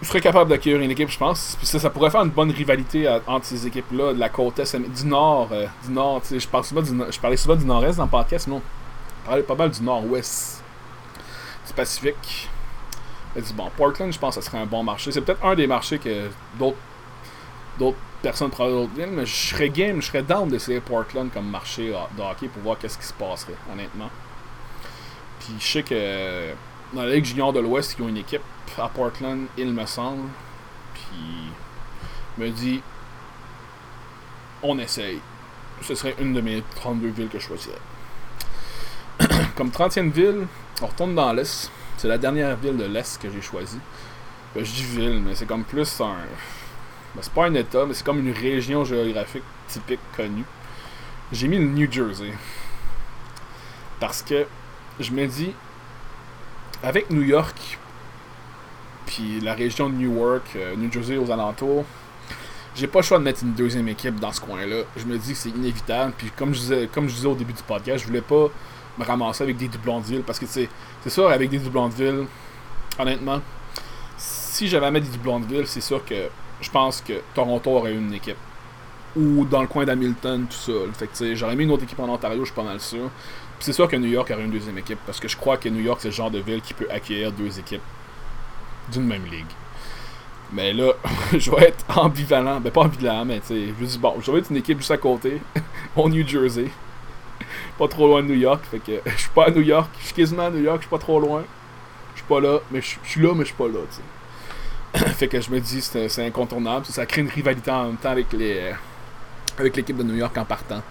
je 0.00 0.08
serais 0.08 0.20
capable 0.20 0.50
d'accueillir 0.50 0.80
une 0.80 0.90
équipe, 0.90 1.08
je 1.08 1.18
pense. 1.18 1.56
Puis 1.56 1.66
ça, 1.66 1.78
ça 1.78 1.90
pourrait 1.90 2.10
faire 2.10 2.22
une 2.22 2.30
bonne 2.30 2.50
rivalité 2.50 3.08
entre 3.26 3.46
ces 3.46 3.66
équipes-là, 3.66 4.12
de 4.12 4.18
la 4.18 4.28
côte 4.28 4.58
est, 4.58 4.76
du 4.76 5.06
nord. 5.06 5.48
Euh, 5.52 5.66
du 5.84 5.92
nord, 5.92 6.22
je, 6.30 6.46
parle 6.46 6.64
du, 6.64 7.02
je 7.10 7.18
parlais 7.18 7.36
souvent 7.36 7.56
du 7.56 7.64
nord-est 7.64 7.96
dans 7.96 8.04
le 8.04 8.10
podcast, 8.10 8.46
non? 8.46 8.60
Je 9.22 9.26
parlais 9.26 9.42
pas 9.42 9.54
mal 9.54 9.70
du 9.70 9.82
nord-ouest 9.82 10.62
du 11.66 11.72
Pacifique. 11.72 12.50
Elle 13.34 13.42
dit 13.42 13.54
bon, 13.54 13.70
Portland, 13.76 14.12
je 14.12 14.18
pense 14.18 14.36
que 14.36 14.42
ce 14.42 14.46
serait 14.46 14.58
un 14.58 14.66
bon 14.66 14.82
marché. 14.82 15.10
C'est 15.10 15.22
peut-être 15.22 15.44
un 15.44 15.54
des 15.54 15.66
marchés 15.66 15.98
que 15.98 16.28
d'autres 16.58 16.76
personnes 18.24 18.50
prennent 18.50 18.70
d'autres 18.70 18.94
villes, 18.94 19.12
mais 19.12 19.26
je 19.26 19.34
serais 19.34 19.68
game, 19.68 20.00
je 20.00 20.06
serais 20.06 20.22
down 20.22 20.48
d'essayer 20.48 20.80
Portland 20.80 21.30
comme 21.32 21.48
marché 21.48 21.88
de 21.88 22.22
hockey 22.22 22.48
pour 22.48 22.62
voir 22.62 22.78
qu'est-ce 22.78 22.98
qui 22.98 23.06
se 23.06 23.12
passerait, 23.12 23.54
honnêtement. 23.72 24.10
Puis 25.40 25.54
je 25.60 25.64
sais 25.64 25.82
que 25.82 26.54
dans 26.94 27.02
la 27.02 27.14
Ligue 27.14 27.26
junior 27.26 27.52
de 27.52 27.60
l'Ouest, 27.60 27.96
ils 27.98 28.02
ont 28.02 28.08
une 28.08 28.16
équipe 28.16 28.42
à 28.78 28.88
Portland, 28.88 29.46
il 29.58 29.72
me 29.72 29.84
semble. 29.84 30.28
Puis 30.94 31.52
me 32.38 32.50
dit 32.50 32.80
on 34.62 34.78
essaye. 34.78 35.20
Ce 35.82 35.94
serait 35.94 36.16
une 36.18 36.32
de 36.32 36.40
mes 36.40 36.62
32 36.76 37.08
villes 37.08 37.28
que 37.28 37.38
je 37.38 37.46
choisirais. 37.46 37.78
comme 39.56 39.68
30e 39.68 40.10
ville, 40.10 40.46
on 40.80 40.86
retourne 40.86 41.14
dans 41.14 41.32
l'Est. 41.32 41.70
C'est 41.98 42.08
la 42.08 42.16
dernière 42.16 42.56
ville 42.56 42.76
de 42.76 42.86
l'Est 42.86 43.20
que 43.20 43.30
j'ai 43.30 43.42
choisie. 43.42 43.78
Ben, 44.54 44.64
je 44.64 44.72
dis 44.72 44.82
ville, 44.82 45.20
mais 45.20 45.34
c'est 45.34 45.46
comme 45.46 45.64
plus 45.64 46.00
un. 46.00 46.16
C'est 47.20 47.32
pas 47.32 47.46
un 47.46 47.54
État, 47.54 47.86
mais 47.86 47.94
c'est 47.94 48.04
comme 48.04 48.18
une 48.18 48.32
région 48.32 48.84
géographique 48.84 49.44
typique 49.68 50.00
connue. 50.16 50.44
J'ai 51.32 51.48
mis 51.48 51.58
le 51.58 51.66
New 51.66 51.90
Jersey. 51.90 52.32
Parce 54.00 54.22
que 54.22 54.46
je 55.00 55.10
me 55.12 55.26
dis, 55.26 55.52
avec 56.82 57.10
New 57.10 57.22
York, 57.22 57.78
puis 59.06 59.40
la 59.40 59.54
région 59.54 59.88
de 59.88 59.94
Newark, 59.94 60.44
euh, 60.56 60.76
New 60.76 60.90
Jersey 60.90 61.16
aux 61.16 61.30
alentours, 61.30 61.84
j'ai 62.74 62.86
pas 62.88 62.98
le 62.98 63.04
choix 63.04 63.18
de 63.18 63.22
mettre 63.24 63.42
une 63.42 63.52
deuxième 63.52 63.86
équipe 63.88 64.18
dans 64.18 64.32
ce 64.32 64.40
coin-là. 64.40 64.82
Je 64.96 65.04
me 65.04 65.16
dis 65.16 65.32
que 65.32 65.38
c'est 65.38 65.50
inévitable. 65.50 66.12
Puis 66.18 66.30
comme 66.36 66.52
je 66.52 66.60
disais, 66.60 66.88
comme 66.92 67.08
je 67.08 67.14
disais 67.14 67.28
au 67.28 67.34
début 67.34 67.52
du 67.52 67.62
podcast, 67.62 68.02
je 68.02 68.08
voulais 68.08 68.20
pas 68.20 68.48
me 68.98 69.04
ramasser 69.04 69.44
avec 69.44 69.56
des 69.56 69.68
doublons 69.68 70.00
de 70.00 70.06
ville. 70.06 70.22
Parce 70.22 70.38
que 70.38 70.46
c'est 70.46 70.68
sûr, 71.06 71.28
avec 71.28 71.50
des 71.50 71.58
doublons 71.58 71.88
de 71.88 71.94
ville, 71.94 72.26
honnêtement, 72.98 73.40
si 74.16 74.66
j'avais 74.66 74.86
à 74.86 74.90
mettre 74.90 75.06
des 75.06 75.16
doublons 75.16 75.38
de 75.38 75.46
ville, 75.46 75.66
c'est 75.66 75.80
sûr 75.80 76.04
que 76.04 76.28
je 76.60 76.70
pense 76.70 77.00
que 77.00 77.14
Toronto 77.34 77.70
aurait 77.70 77.94
une 77.94 78.12
équipe. 78.12 78.36
Ou 79.16 79.44
dans 79.44 79.62
le 79.62 79.68
coin 79.68 79.84
d'Hamilton, 79.84 80.46
tout 80.48 80.56
ça. 80.56 80.72
Fait 80.94 81.06
que 81.06 81.34
j'aurais 81.34 81.54
mis 81.54 81.64
une 81.64 81.70
autre 81.70 81.84
équipe 81.84 82.00
en 82.00 82.08
Ontario, 82.08 82.40
je 82.40 82.46
suis 82.46 82.54
pas 82.54 82.64
mal 82.64 82.80
sûr. 82.80 83.10
Puis 83.58 83.66
c'est 83.66 83.72
sûr 83.72 83.88
que 83.88 83.96
New 83.96 84.08
York 84.08 84.30
aurait 84.32 84.44
une 84.44 84.50
deuxième 84.50 84.78
équipe. 84.78 84.98
Parce 85.06 85.20
que 85.20 85.28
je 85.28 85.36
crois 85.36 85.56
que 85.56 85.68
New 85.68 85.82
York, 85.82 86.00
c'est 86.00 86.08
le 86.08 86.14
genre 86.14 86.30
de 86.30 86.40
ville 86.40 86.60
qui 86.60 86.74
peut 86.74 86.88
accueillir 86.90 87.30
deux 87.30 87.58
équipes 87.58 87.82
d'une 88.92 89.06
même 89.06 89.24
ligue. 89.26 89.46
Mais 90.52 90.72
là, 90.72 90.92
je 91.32 91.50
vais 91.50 91.68
être 91.68 91.98
ambivalent. 91.98 92.60
Ben, 92.60 92.70
pas 92.70 92.82
ambivalent, 92.82 93.24
mais 93.24 93.40
tu 93.40 93.46
sais, 93.48 93.74
je 93.80 93.84
dis, 93.84 93.98
bon, 93.98 94.14
je 94.20 94.30
vais 94.30 94.38
être 94.38 94.50
une 94.50 94.56
équipe 94.56 94.78
juste 94.78 94.90
à 94.90 94.98
côté, 94.98 95.40
au 95.96 96.08
New 96.08 96.26
Jersey. 96.26 96.68
Pas 97.78 97.88
trop 97.88 98.06
loin 98.06 98.22
de 98.22 98.28
New 98.28 98.38
York. 98.38 98.62
Fait 98.70 98.78
que 98.78 99.00
je 99.10 99.20
suis 99.20 99.30
pas 99.30 99.46
à 99.46 99.50
New 99.50 99.62
York. 99.62 99.90
Je 100.00 100.06
suis 100.06 100.14
quasiment 100.14 100.46
à 100.46 100.50
New 100.50 100.62
York, 100.62 100.78
je 100.78 100.82
suis 100.82 100.90
pas 100.90 100.98
trop 100.98 101.20
loin. 101.20 101.44
Je 102.14 102.20
suis 102.20 102.28
pas 102.28 102.40
là, 102.40 102.58
mais 102.70 102.80
je 102.80 102.96
suis 103.04 103.20
là, 103.20 103.34
mais 103.34 103.40
je 103.40 103.46
suis 103.46 103.56
pas 103.56 103.66
là, 103.66 103.80
tu 103.90 103.96
sais. 103.96 104.02
Que 105.28 105.40
je 105.40 105.50
me 105.50 105.60
dis, 105.60 105.80
c'est 105.80 106.26
incontournable. 106.26 106.86
Ça 106.86 107.06
crée 107.06 107.20
une 107.22 107.28
rivalité 107.28 107.70
en 107.70 107.86
même 107.86 107.96
temps 107.96 108.10
avec 108.10 108.32
les 108.32 108.72
avec 109.58 109.76
l'équipe 109.76 109.96
de 109.96 110.02
New 110.02 110.16
York 110.16 110.36
en 110.36 110.44
partant. 110.44 110.82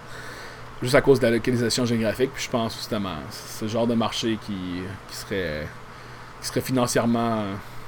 Juste 0.82 0.94
à 0.94 1.00
cause 1.00 1.20
de 1.20 1.26
la 1.26 1.32
localisation 1.32 1.84
géographique. 1.84 2.30
Puis 2.34 2.44
je 2.44 2.50
pense 2.50 2.76
justement, 2.76 3.16
c'est 3.30 3.64
ce 3.66 3.70
genre 3.70 3.86
de 3.86 3.94
marché 3.94 4.38
qui, 4.44 4.82
qui 5.08 5.16
serait 5.16 5.66
qui 6.40 6.48
serait 6.48 6.60
financièrement 6.60 7.44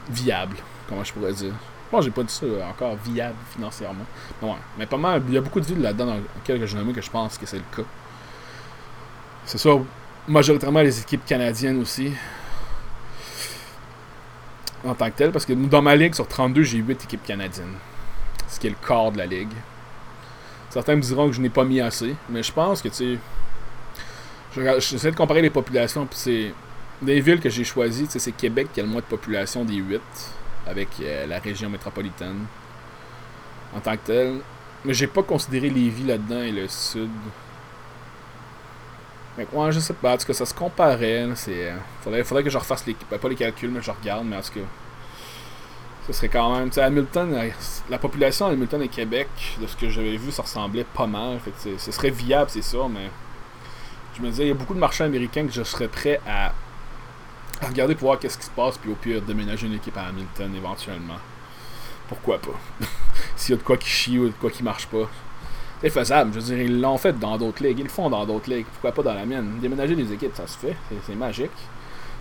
viable 0.09 0.57
comment 0.89 1.05
je 1.05 1.13
pourrais 1.13 1.33
dire. 1.33 1.53
Moi, 1.93 2.03
j'ai 2.03 2.11
pas 2.11 2.23
dit 2.23 2.33
ça 2.33 2.47
encore 2.69 2.97
viable 2.97 3.37
financièrement. 3.53 4.05
Mais 4.79 4.87
pas 4.87 4.97
mal. 4.97 5.23
Il 5.29 5.35
y 5.35 5.39
a 5.39 5.41
beaucoup 5.41 5.61
de 5.61 5.67
villes 5.67 5.81
là-dedans 5.81 6.07
dans 6.07 6.15
lesquelles 6.15 6.67
j'ai 6.67 6.93
que 6.93 7.01
je 7.01 7.11
pense 7.11 7.39
que 7.39 7.47
c'est 7.47 7.59
le 7.59 7.77
cas. 7.77 7.89
C'est 9.45 9.59
ça, 9.59 9.71
majoritairement 10.27 10.83
les 10.83 11.01
équipes 11.01 11.25
canadiennes 11.25 11.81
aussi. 11.81 12.13
En 14.87 14.95
tant 14.95 15.11
que 15.11 15.17
telles, 15.17 15.33
parce 15.33 15.45
que 15.45 15.53
dans 15.53 15.83
ma 15.83 15.97
ligue, 15.97 16.15
sur 16.15 16.29
32, 16.29 16.63
j'ai 16.63 16.79
8 16.79 17.05
équipes 17.05 17.25
canadiennes. 17.25 17.75
Ce 18.49 18.61
qui 18.61 18.69
est 18.69 18.71
le 18.71 18.77
corps 18.81 19.11
de 19.11 19.19
la 19.19 19.27
ligue. 19.27 19.53
Certains 20.71 20.95
me 20.95 21.01
diront 21.01 21.27
que 21.27 21.33
je 21.33 21.41
n'ai 21.41 21.49
pas 21.49 21.65
mis 21.65 21.81
assez, 21.81 22.15
mais 22.31 22.43
je 22.43 22.53
pense 22.53 22.81
que, 22.83 22.89
tu 22.89 23.19
sais. 24.55 24.79
J'essaie 24.79 25.11
de 25.11 25.17
comparer 25.17 25.43
les 25.43 25.51
populations, 25.51 26.07
puis 26.07 26.19
c'est. 26.19 26.55
Des 27.03 27.21
villes 27.21 27.41
que 27.41 27.51
j'ai 27.51 27.63
choisies, 27.63 28.07
c'est 28.09 28.33
Québec 28.33 28.69
qui 28.73 28.81
a 28.81 28.83
le 28.83 28.89
moins 28.89 29.03
de 29.03 29.07
population 29.07 29.67
des 29.67 29.75
8 29.75 30.01
avec 30.67 30.89
euh, 31.03 31.27
la 31.27 31.39
région 31.39 31.69
métropolitaine 31.69 32.47
en 33.75 33.81
tant 33.81 33.93
que 33.93 34.07
telle. 34.07 34.37
Mais 34.85 34.95
j'ai 34.95 35.07
pas 35.07 35.23
considéré 35.23 35.69
Lévis 35.69 36.05
là-dedans 36.05 36.41
et 36.41 36.53
le 36.53 36.69
sud. 36.69 37.11
Mais 39.39 39.47
ouais, 39.53 39.73
je 39.73 39.81
sais 39.81 39.95
pas. 39.95 40.15
En 40.15 40.17
tout 40.17 40.27
cas, 40.27 40.33
ça 40.33 40.47
se 40.47 40.55
comparait. 40.55 41.27
C'est, 41.35 41.71
euh, 41.71 42.23
faudrait, 42.25 42.43
que 42.43 42.51
je 42.51 42.59
refasse 42.59 42.87
les. 42.87 42.97
Ben, 43.11 43.19
pas 43.19 43.29
les 43.29 43.35
calculs, 43.35 43.71
mais 43.71 43.83
je 43.83 43.91
regarde. 43.91 44.27
Mais 44.27 44.37
en 44.37 44.41
tout 44.41 44.53
cas, 44.53 44.67
ce 46.07 46.13
serait 46.13 46.29
quand 46.29 46.57
même. 46.57 46.71
Hamilton, 46.77 47.35
euh, 47.35 47.51
la 47.91 47.99
population 47.99 48.47
Hamilton 48.47 48.83
et 48.83 48.89
Québec, 48.89 49.29
de 49.61 49.67
ce 49.67 49.77
que 49.77 49.89
j'avais 49.89 50.17
vu, 50.17 50.31
ça 50.33 50.43
ressemblait 50.43 50.85
pas 50.85 51.07
mal. 51.07 51.39
Fait 51.41 51.79
ce 51.79 51.93
serait 51.93 52.11
viable, 52.11 52.51
c'est 52.51 52.63
sûr, 52.63 52.89
mais. 52.89 53.11
Je 54.17 54.23
me 54.23 54.31
disais, 54.31 54.45
il 54.45 54.49
y 54.49 54.51
a 54.51 54.55
beaucoup 54.55 54.73
de 54.73 54.79
marchands 54.79 55.05
américains 55.05 55.47
que 55.47 55.53
je 55.53 55.63
serais 55.63 55.89
prêt 55.89 56.21
à 56.27 56.53
à 57.61 57.69
regarder 57.69 57.95
pour 57.95 58.09
voir 58.09 58.19
qu'est-ce 58.19 58.39
qui 58.39 58.45
se 58.45 58.51
passe, 58.51 58.79
puis 58.79 58.91
au 58.91 58.95
pire, 58.95 59.23
déménager 59.23 59.67
une 59.67 59.75
équipe 59.75 59.97
à 59.97 60.07
Hamilton 60.07 60.55
éventuellement. 60.55 61.17
Pourquoi 62.09 62.39
pas? 62.39 62.59
S'il 63.37 63.55
y 63.55 63.55
a 63.55 63.59
de 63.59 63.63
quoi 63.63 63.77
qui 63.77 63.89
chie 63.89 64.19
ou 64.19 64.29
de 64.29 64.35
quoi 64.35 64.51
qui 64.51 64.63
marche 64.63 64.87
pas. 64.87 65.09
C'est 65.81 65.91
faisable, 65.91 66.33
je 66.33 66.41
veux 66.41 66.45
dire, 66.55 66.59
ils 66.59 66.81
l'ont 66.81 66.97
fait 66.97 67.13
dans 67.19 67.37
d'autres 67.37 67.63
ligues, 67.63 67.79
ils 67.79 67.85
le 67.85 67.91
font 67.91 68.09
dans 68.09 68.25
d'autres 68.25 68.49
ligues, 68.51 68.67
pourquoi 68.67 68.93
pas 68.93 69.03
dans 69.03 69.15
la 69.15 69.27
mienne? 69.27 69.59
Déménager 69.61 69.95
des 69.95 70.11
équipes, 70.13 70.35
ça 70.35 70.47
se 70.47 70.57
fait, 70.57 70.77
c'est 71.07 71.15
magique. 71.15 71.51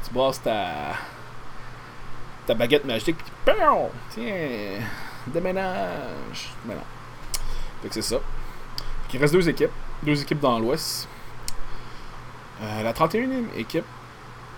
Tu 0.05 0.13
brasses 0.13 0.41
ta, 0.41 0.67
ta 2.45 2.53
baguette 2.53 2.85
magique, 2.85 3.15
puis 3.45 3.55
tiens, 4.09 4.33
déménage. 5.27 6.53
Mais 6.65 6.75
non. 6.75 6.81
Fait 7.81 7.87
que 7.87 7.93
c'est 7.93 8.01
ça. 8.01 8.17
Il 9.13 9.21
reste 9.21 9.33
deux 9.33 9.47
équipes, 9.47 9.71
deux 10.03 10.21
équipes 10.21 10.41
dans 10.41 10.59
l'Ouest. 10.59 11.07
Euh, 12.61 12.83
la 12.83 12.91
31e 12.91 13.45
équipe, 13.55 13.85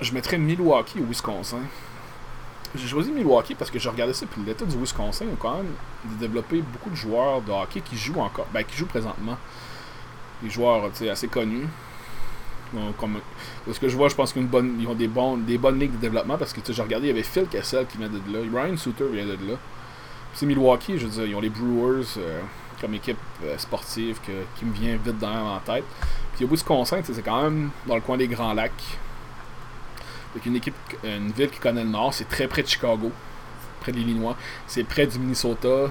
je 0.02 0.12
mettrais 0.14 0.40
Milwaukee 0.40 1.00
au 1.00 1.04
Wisconsin. 1.04 1.60
J'ai 2.76 2.88
choisi 2.88 3.12
Milwaukee 3.12 3.56
parce 3.56 3.72
que 3.72 3.80
je 3.80 3.88
regardais 3.90 4.14
ça, 4.14 4.26
puis 4.26 4.42
l'État 4.46 4.66
du 4.66 4.78
Wisconsin 4.78 5.26
a 5.26 5.36
quand 5.40 5.58
même 5.58 5.72
développé 6.20 6.62
beaucoup 6.62 6.90
de 6.90 6.96
joueurs 6.96 7.42
de 7.42 7.52
hockey 7.52 7.82
qui 7.82 7.98
jouent 7.98 8.20
encore, 8.20 8.48
ben, 8.54 8.64
qui 8.64 8.76
jouent 8.76 8.88
présentement. 8.88 9.38
Des 10.44 10.50
joueurs 10.50 10.92
assez 11.10 11.28
connus. 11.28 11.68
comme, 13.00 13.20
ce 13.72 13.80
que 13.80 13.88
je 13.88 13.96
vois, 13.96 14.10
je 14.10 14.16
pense 14.16 14.34
qu'ils 14.34 14.44
ont 14.44 14.94
des, 14.94 15.08
des 15.08 15.58
bonnes 15.58 15.80
ligues 15.80 15.94
de 15.94 15.98
développement 15.98 16.38
parce 16.38 16.54
que 16.54 16.62
j'ai 16.72 16.82
regardé, 16.82 17.08
il 17.08 17.10
y 17.10 17.14
avait 17.14 17.24
Phil 17.24 17.48
Kessel 17.48 17.88
qui 17.88 17.98
vient 17.98 18.10
de 18.10 18.18
là, 18.32 18.64
Ryan 18.64 18.78
Suter 18.78 19.06
vient 19.12 19.26
de 19.26 19.32
là. 19.32 19.58
C'est 20.34 20.46
Milwaukee, 20.46 21.00
je 21.00 21.08
veux 21.08 21.12
dire, 21.12 21.26
ils 21.26 21.36
ont 21.36 21.42
les 21.42 21.50
Brewers 21.50 22.06
euh, 22.18 22.42
comme 22.80 22.94
équipe 22.94 23.18
euh, 23.44 23.58
sportive 23.58 24.20
qui 24.60 24.66
me 24.66 24.74
vient 24.74 24.98
vite 24.98 25.18
dans 25.18 25.56
en 25.56 25.60
tête. 25.60 25.86
Puis 26.36 26.46
au 26.46 26.48
Wisconsin, 26.48 27.02
c'est 27.04 27.24
quand 27.24 27.42
même 27.42 27.72
dans 27.88 27.96
le 27.96 28.02
coin 28.02 28.18
des 28.18 28.28
Grands 28.28 28.54
Lacs 28.54 29.00
une 30.46 30.56
équipe, 30.56 30.76
une 31.04 31.32
ville 31.32 31.50
qui 31.50 31.60
connaît 31.60 31.84
le 31.84 31.90
Nord, 31.90 32.14
c'est 32.14 32.28
très 32.28 32.48
près 32.48 32.64
de 32.64 32.68
Chicago, 32.68 33.12
près 33.82 33.92
de 33.92 33.98
l'Illinois, 33.98 34.36
c'est 34.68 34.84
près 34.84 35.08
du 35.08 35.20
Minnesota. 35.20 35.90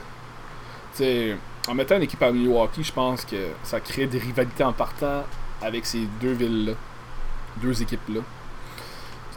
en 1.68 1.74
mettant 1.74 1.96
une 1.96 2.02
équipe 2.02 2.22
à 2.22 2.30
Milwaukee, 2.30 2.84
je 2.84 2.92
pense 2.92 3.24
que 3.24 3.48
ça 3.62 3.80
crée 3.80 4.06
des 4.06 4.18
rivalités 4.18 4.64
en 4.64 4.72
partant 4.72 5.24
avec 5.62 5.86
ces 5.86 6.06
deux 6.20 6.32
villes-là, 6.32 6.72
deux 7.60 7.82
équipes-là. 7.82 8.20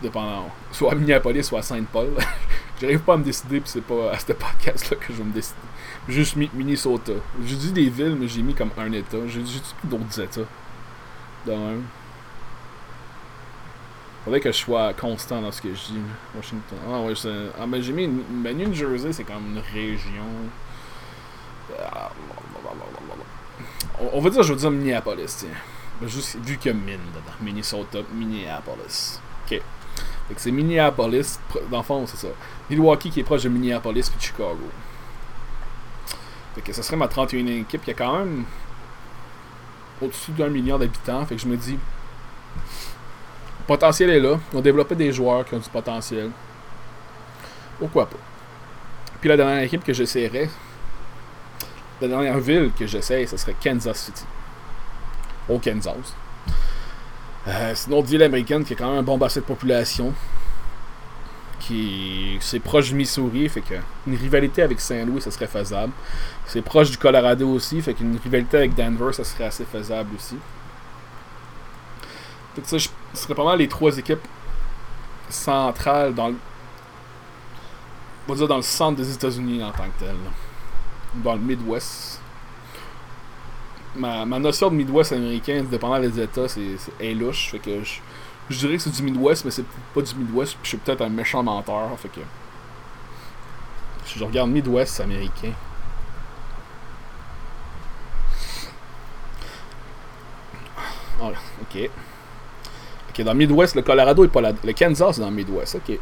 Dépendant, 0.02 0.50
soit 0.72 0.93
à 0.93 0.95
Minneapolis, 0.95 1.43
soit 1.43 1.60
à 1.60 1.62
Saint-Paul. 1.64 2.12
J'arrive 2.82 3.00
pas 3.00 3.16
à 3.16 3.18
me 3.18 3.24
décider, 3.24 3.60
puis 3.60 3.70
c'est 3.70 3.84
pas 3.84 4.12
à 4.12 4.20
ce 4.20 4.32
podcast-là 4.32 4.95
que 4.95 5.12
je 5.12 5.18
vais 5.18 5.24
me 5.26 5.34
décider. 5.34 5.58
Juste 6.08 6.38
Minnesota. 6.38 7.12
J'ai 7.45 7.56
dit 7.58 7.72
des 7.74 7.89
villes, 7.89 8.16
mais 8.18 8.30
j'ai 8.30 8.41
mis 8.41 8.54
comme 8.54 8.70
un 8.78 8.91
État. 8.93 9.18
J'ai 9.28 9.41
dit 9.41 9.62
d'autres 9.84 10.22
États. 10.22 10.47
De 11.45 11.54
Que 14.38 14.52
je 14.52 14.58
sois 14.58 14.94
constant 14.94 15.42
dans 15.42 15.52
ce 15.52 15.62
que 15.62 15.70
je 15.70 15.86
dis. 15.88 16.02
Washington. 16.36 16.78
Ah 16.88 17.02
ouais, 17.02 17.14
ah, 17.60 17.66
ben, 17.68 17.82
j'ai 17.82 17.92
mis. 17.92 18.08
Ben, 18.08 18.56
New 18.56 18.74
Jersey, 18.74 19.12
c'est 19.12 19.24
comme 19.24 19.56
une 19.56 19.62
région. 19.74 20.24
On 24.14 24.22
va 24.22 24.30
dire, 24.30 24.44
je 24.44 24.54
veux 24.54 24.60
dire 24.60 24.72
Minneapolis, 24.72 25.36
tiens. 25.40 25.50
Ben, 26.00 26.08
juste 26.08 26.38
vu 26.44 26.58
qu'il 26.58 26.72
y 26.72 26.76
a 26.76 26.78
mine 26.78 27.00
dedans. 27.14 27.36
Minnesota, 27.42 28.00
Minneapolis. 28.14 29.20
Ok. 29.46 29.62
Fait 30.28 30.36
que 30.36 30.42
c'est 30.42 30.52
Minneapolis, 30.52 31.40
dans 31.72 31.80
le 31.80 31.84
fond, 31.84 32.06
c'est 32.06 32.18
ça. 32.18 32.28
Milwaukee 32.70 33.10
qui 33.10 33.22
est 33.22 33.24
proche 33.24 33.44
de 33.44 33.50
Minneapolis 33.50 34.10
puis 34.10 34.28
Chicago. 34.28 34.70
Fait 36.56 36.62
que 36.62 36.72
ça 36.72 36.84
serait 36.84 36.98
ma 36.98 37.08
31e 37.08 37.62
équipe. 37.62 37.86
Y 37.88 37.92
a 37.92 37.94
quand 37.96 38.20
même 38.20 38.46
au-dessus 40.02 40.32
d'un 40.32 40.50
million 40.50 40.78
d'habitants. 40.78 41.26
Fait 41.26 41.36
que 41.36 41.42
je 41.42 41.48
me 41.48 41.58
dis, 41.58 41.78
potentiel 43.70 44.09
est 44.09 44.20
là. 44.20 44.39
Ils 44.51 44.57
ont 44.57 44.61
développé 44.61 44.95
des 44.95 45.11
joueurs 45.11 45.45
qui 45.45 45.53
ont 45.53 45.59
du 45.59 45.70
potentiel. 45.70 46.32
Pourquoi 47.78 48.07
pas? 48.07 48.17
Puis 49.22 49.30
la 49.30 49.38
dernière 49.38 49.61
équipe 49.61 49.84
que 49.84 49.93
j'essaierais, 49.93 50.49
la 52.01 52.07
dernière 52.07 52.39
ville 52.39 52.72
que 52.78 52.88
j'essaie, 52.88 53.28
ce 53.28 53.38
serait 53.38 53.55
Kansas 53.63 54.05
City. 54.05 54.24
Au 55.47 55.59
Kansas. 55.59 56.15
Euh, 57.47 57.72
c'est 57.76 57.88
une 57.88 57.93
autre 57.93 58.07
ville 58.07 58.24
américaine 58.24 58.63
qui 58.65 58.74
a 58.74 58.76
quand 58.76 58.89
même 58.89 58.99
un 58.99 59.03
bon 59.03 59.20
bassin 59.20 59.41
de 59.41 59.45
population. 59.45 60.13
qui 61.59 62.38
c'est 62.41 62.59
proche 62.59 62.89
du 62.89 62.95
Missouri, 62.95 63.47
fait 63.49 63.61
que 63.61 63.76
une 64.07 64.15
rivalité 64.15 64.63
avec 64.63 64.80
Saint-Louis, 64.80 65.22
ça 65.22 65.30
serait 65.30 65.47
faisable. 65.47 65.93
C'est 66.47 66.63
proche 66.63 66.89
du 66.89 66.97
Colorado 66.97 67.47
aussi, 67.49 67.82
fait 67.82 67.93
qu'une 67.93 68.17
rivalité 68.24 68.57
avec 68.57 68.74
Denver, 68.74 69.13
ça 69.13 69.24
serait 69.24 69.45
assez 69.45 69.65
faisable 69.65 70.09
aussi. 70.15 70.38
Fait 72.55 72.61
que 72.61 72.67
ça, 72.67 72.78
ce 73.14 73.24
serait 73.24 73.36
pas 73.36 73.43
mal 73.43 73.57
les 73.57 73.68
trois 73.68 73.97
équipes 73.97 74.28
centrales 75.30 76.14
dans 76.14 76.30
le. 76.30 76.36
On 78.28 78.34
va 78.34 78.38
dire 78.38 78.47
dans 78.47 78.57
le 78.57 78.62
centre 78.62 78.97
des 78.97 79.12
États-Unis 79.12 79.64
en 79.64 79.72
tant 79.72 79.86
que 79.86 80.05
tel. 80.05 80.16
Dans 81.16 81.34
le 81.34 81.39
Midwest. 81.39 82.22
Ma, 83.95 84.26
notion 84.26 84.70
de 84.70 84.76
Midwest 84.76 85.14
américain, 85.14 85.64
dépendant 85.70 85.99
des 85.99 86.20
États, 86.20 86.47
c'est 86.47 86.78
est 86.99 87.14
louche. 87.16 87.49
Fait 87.49 87.60
que 87.60 87.84
je, 87.84 87.99
je 88.49 88.60
dirais 88.60 88.78
que 88.78 88.84
c'est 88.84 88.91
du 88.91 89.01
Midwest, 89.01 89.45
mais 89.45 89.51
c'est 89.51 89.66
pas 89.93 90.01
du 90.01 90.16
Midwest. 90.16 90.53
Puis 90.53 90.64
je 90.64 90.68
suis 90.70 90.78
peut-être 90.78 91.01
un 91.01 91.10
méchant 91.10 91.41
menteur. 91.41 91.97
Fait 91.97 92.10
que. 92.10 92.22
Si 94.05 94.20
je 94.20 94.24
regarde 94.24 94.49
Midwest 94.51 94.99
américain. 95.01 95.53
Oh, 101.22 101.32
ok. 101.62 101.89
Dans 103.24 103.34
le 103.34 103.38
Midwest, 103.38 103.76
le 103.76 103.82
Colorado 103.82 104.24
est 104.24 104.30
pas 104.30 104.41
là. 104.41 104.51
Le 104.63 104.74
Kansas 104.74 105.17
est 105.17 105.22
dans 105.22 105.30
le 105.30 105.36
Midwest. 105.36 105.76
Ok. 105.76 105.97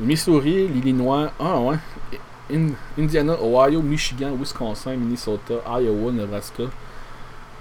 Missouri, 0.00 0.68
l'Illinois. 0.68 1.30
Ah 1.38 1.58
ouais. 1.58 1.76
In- 2.52 2.70
Indiana, 2.98 3.36
Ohio, 3.42 3.82
Michigan, 3.82 4.32
Wisconsin, 4.38 4.96
Minnesota, 4.96 5.54
Iowa, 5.80 6.12
Nebraska, 6.12 6.64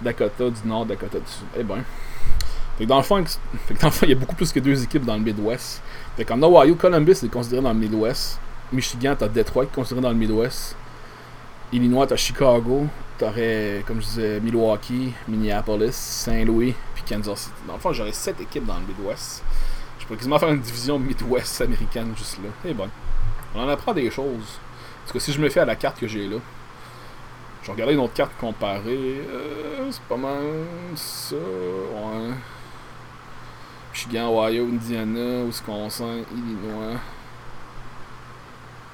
Dakota 0.01 0.49
du 0.49 0.67
Nord, 0.67 0.85
Dakota 0.85 1.19
du 1.19 1.27
Sud. 1.27 1.45
Eh 1.57 1.63
ben. 1.63 1.83
Fait 2.77 2.83
que 2.83 2.89
dans 2.89 2.97
le 2.97 3.03
fond, 3.03 3.23
il 4.03 4.09
y 4.09 4.11
a 4.11 4.15
beaucoup 4.15 4.35
plus 4.35 4.51
que 4.51 4.59
deux 4.59 4.83
équipes 4.83 5.05
dans 5.05 5.15
le 5.15 5.21
Midwest. 5.21 5.81
Fait 6.17 6.25
qu'en 6.25 6.41
Ohio, 6.43 6.75
Columbus 6.75 7.13
est 7.23 7.31
considéré 7.31 7.61
dans 7.61 7.71
le 7.71 7.79
Midwest. 7.79 8.37
Michigan, 8.73 9.15
t'as 9.17 9.29
Detroit 9.29 9.65
qui 9.65 9.71
est 9.71 9.75
considéré 9.75 10.01
dans 10.01 10.09
le 10.09 10.15
Midwest. 10.15 10.75
Illinois, 11.71 12.05
t'as 12.05 12.17
Chicago. 12.17 12.85
T'aurais, 13.17 13.81
comme 13.87 14.01
je 14.01 14.05
disais, 14.07 14.39
Milwaukee, 14.41 15.13
Minneapolis, 15.25 15.93
Saint-Louis, 15.93 16.75
Kansas 17.07 17.39
City. 17.39 17.55
Dans 17.67 17.73
le 17.73 17.79
fond, 17.79 17.93
j'aurais 17.93 18.11
sept 18.11 18.39
équipes 18.41 18.65
dans 18.65 18.77
le 18.77 18.85
Midwest. 18.85 19.43
Je 19.99 20.05
pourrais 20.05 20.17
quasiment 20.17 20.39
faire 20.39 20.49
une 20.49 20.61
division 20.61 20.99
Midwest 20.99 21.61
américaine 21.61 22.13
juste 22.17 22.37
là. 22.37 22.49
Eh 22.65 22.73
ben. 22.73 22.89
On 23.55 23.61
en 23.61 23.69
apprend 23.69 23.93
des 23.93 24.11
choses. 24.11 24.59
Parce 25.03 25.13
que 25.13 25.19
si 25.19 25.31
je 25.31 25.39
me 25.39 25.49
fais 25.49 25.61
à 25.61 25.65
la 25.65 25.75
carte 25.75 25.99
que 25.99 26.07
j'ai 26.07 26.27
là, 26.27 26.37
je 27.63 27.71
regarder 27.71 27.93
une 27.93 27.99
autre 27.99 28.13
carte 28.13 28.33
comparée. 28.39 29.21
Euh, 29.27 29.89
c'est 29.89 30.03
pas 30.03 30.17
mal 30.17 30.43
ça. 30.95 31.35
Ouais. 31.35 32.33
Michigan, 33.91 34.29
Ohio, 34.29 34.65
Indiana, 34.65 35.43
Wisconsin, 35.45 36.23
Illinois. 36.31 36.99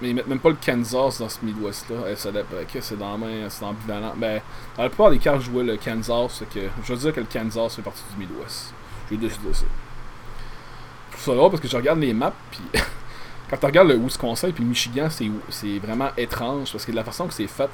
Mais 0.01 0.09
ils 0.09 0.15
mettent 0.15 0.27
même 0.27 0.39
pas 0.39 0.49
le 0.49 0.57
Kansas 0.63 1.19
dans 1.19 1.29
ce 1.29 1.37
Midwest-là. 1.43 1.97
Eh, 2.07 2.13
ok, 2.13 2.77
c'est 2.81 2.97
dans 2.97 3.11
la 3.11 3.17
main, 3.17 3.49
c'est 3.49 3.63
ambivalent. 3.63 4.13
Ben, 4.17 4.41
dans 4.75 4.83
la 4.83 4.89
plupart 4.89 5.11
des 5.11 5.19
cartes, 5.19 5.41
je 5.41 5.51
vois 5.51 5.63
le 5.63 5.77
Kansas. 5.77 6.43
que 6.53 6.59
je 6.83 6.93
veux 6.93 6.99
dire 6.99 7.13
que 7.13 7.19
le 7.19 7.27
Kansas 7.31 7.75
fait 7.75 7.81
partie 7.81 8.03
du 8.11 8.19
Midwest. 8.19 8.73
J'ai 9.09 9.17
décidé 9.17 9.53
ça. 9.53 9.65
Je 11.09 11.17
trouve 11.17 11.25
ça 11.25 11.35
drôle 11.35 11.51
parce 11.51 11.61
que 11.61 11.67
je 11.67 11.77
regarde 11.77 11.99
les 11.99 12.13
maps, 12.13 12.33
puis 12.49 12.61
quand 13.49 13.57
tu 13.57 13.65
regardes 13.65 13.89
le 13.89 13.95
Wisconsin 13.95 14.51
puis 14.51 14.63
le 14.63 14.69
Michigan, 14.69 15.09
c'est 15.09 15.77
vraiment 15.79 16.09
étrange 16.17 16.71
parce 16.71 16.85
que 16.85 16.91
de 16.91 16.95
la 16.95 17.03
façon 17.03 17.27
que 17.27 17.33
c'est 17.33 17.47
fait, 17.47 17.69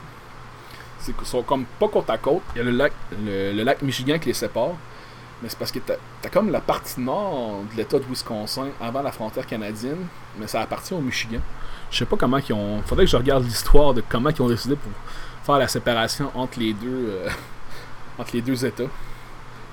c'est 0.99 1.15
qu'ils 1.15 1.27
sont 1.27 1.43
comme 1.43 1.65
pas 1.79 1.87
côte 1.87 2.09
à 2.09 2.17
côte. 2.17 2.41
Il 2.55 2.57
y 2.57 2.61
a 2.61 2.63
le 2.65 2.71
lac, 2.71 2.91
le 3.23 3.63
lac 3.63 3.81
Michigan 3.81 4.19
qui 4.19 4.27
les 4.27 4.33
sépare. 4.33 4.73
Mais 5.41 5.49
c'est 5.49 5.59
parce 5.59 5.71
que 5.71 5.79
t'as 5.79 5.93
as 6.23 6.29
comme 6.29 6.49
la 6.49 6.61
partie 6.61 6.99
nord 6.99 7.61
de 7.71 7.77
l'état 7.77 7.99
de 7.99 8.05
Wisconsin 8.05 8.69
avant 8.81 9.03
la 9.03 9.11
frontière 9.11 9.45
canadienne, 9.45 10.07
mais 10.39 10.47
ça 10.47 10.61
appartient 10.61 10.95
au 10.95 10.99
Michigan. 11.01 11.39
Je 11.89 11.97
sais 11.97 12.05
pas 12.05 12.17
comment 12.17 12.37
ils 12.37 12.53
ont. 12.53 12.81
Faudrait 12.83 13.05
que 13.05 13.11
je 13.11 13.17
regarde 13.17 13.43
l'histoire 13.43 13.93
de 13.93 14.03
comment 14.07 14.29
ils 14.29 14.41
ont 14.41 14.49
décidé 14.49 14.75
pour 14.75 14.91
faire 15.45 15.57
la 15.57 15.67
séparation 15.67 16.31
entre 16.35 16.59
les 16.59 16.73
deux, 16.73 17.09
euh, 17.09 17.29
entre 18.17 18.31
les 18.33 18.41
deux 18.41 18.65
États. 18.65 18.83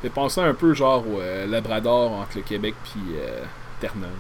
J'ai 0.03 0.11
pensé 0.11 0.41
un 0.41 0.55
peu 0.55 0.75
genre 0.75 1.05
au 1.07 1.21
euh, 1.21 1.47
Labrador 1.47 2.13
entre 2.13 2.37
le 2.37 2.43
Québec 2.43 2.75
puis 2.85 3.17
euh, 3.17 3.43
Terre-Neuve. 3.81 4.11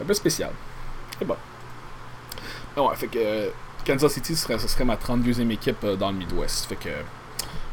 Un 0.00 0.04
peu 0.04 0.14
spécial. 0.14 0.50
Et 1.20 1.24
bon. 1.24 1.36
Ah 2.76 2.82
ouais, 2.82 2.96
fait 2.96 3.08
que 3.08 3.50
Kansas 3.84 4.12
City 4.12 4.36
serait, 4.36 4.58
ce 4.58 4.68
serait 4.68 4.84
ma 4.84 4.96
32e 4.96 5.50
équipe 5.50 5.84
dans 5.98 6.10
le 6.10 6.16
Midwest. 6.16 6.66
Fait 6.66 6.76
que 6.76 6.90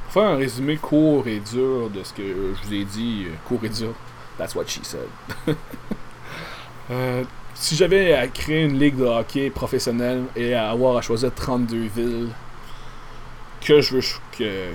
pour 0.05 0.13
faire 0.13 0.31
un 0.31 0.37
résumé 0.37 0.77
court 0.77 1.27
et 1.27 1.39
dur 1.39 1.89
de 1.89 2.03
ce 2.03 2.13
que 2.13 2.23
je 2.23 2.67
vous 2.67 2.73
ai 2.73 2.85
dit, 2.85 3.27
court 3.45 3.59
et 3.63 3.69
dur, 3.69 3.93
that's 4.37 4.55
what 4.55 4.65
she 4.67 4.79
said. 4.83 5.07
Si 7.55 7.75
j'avais 7.75 8.13
à 8.13 8.27
créer 8.27 8.63
une 8.63 8.79
ligue 8.79 8.97
de 8.97 9.05
hockey 9.05 9.49
professionnelle 9.49 10.23
et 10.35 10.53
à 10.53 10.71
avoir 10.71 10.97
à 10.97 11.01
choisir 11.01 11.33
32 11.33 11.77
villes 11.95 12.29
que 13.61 13.79
je 13.79 13.95
veux 13.95 14.01
que, 14.37 14.73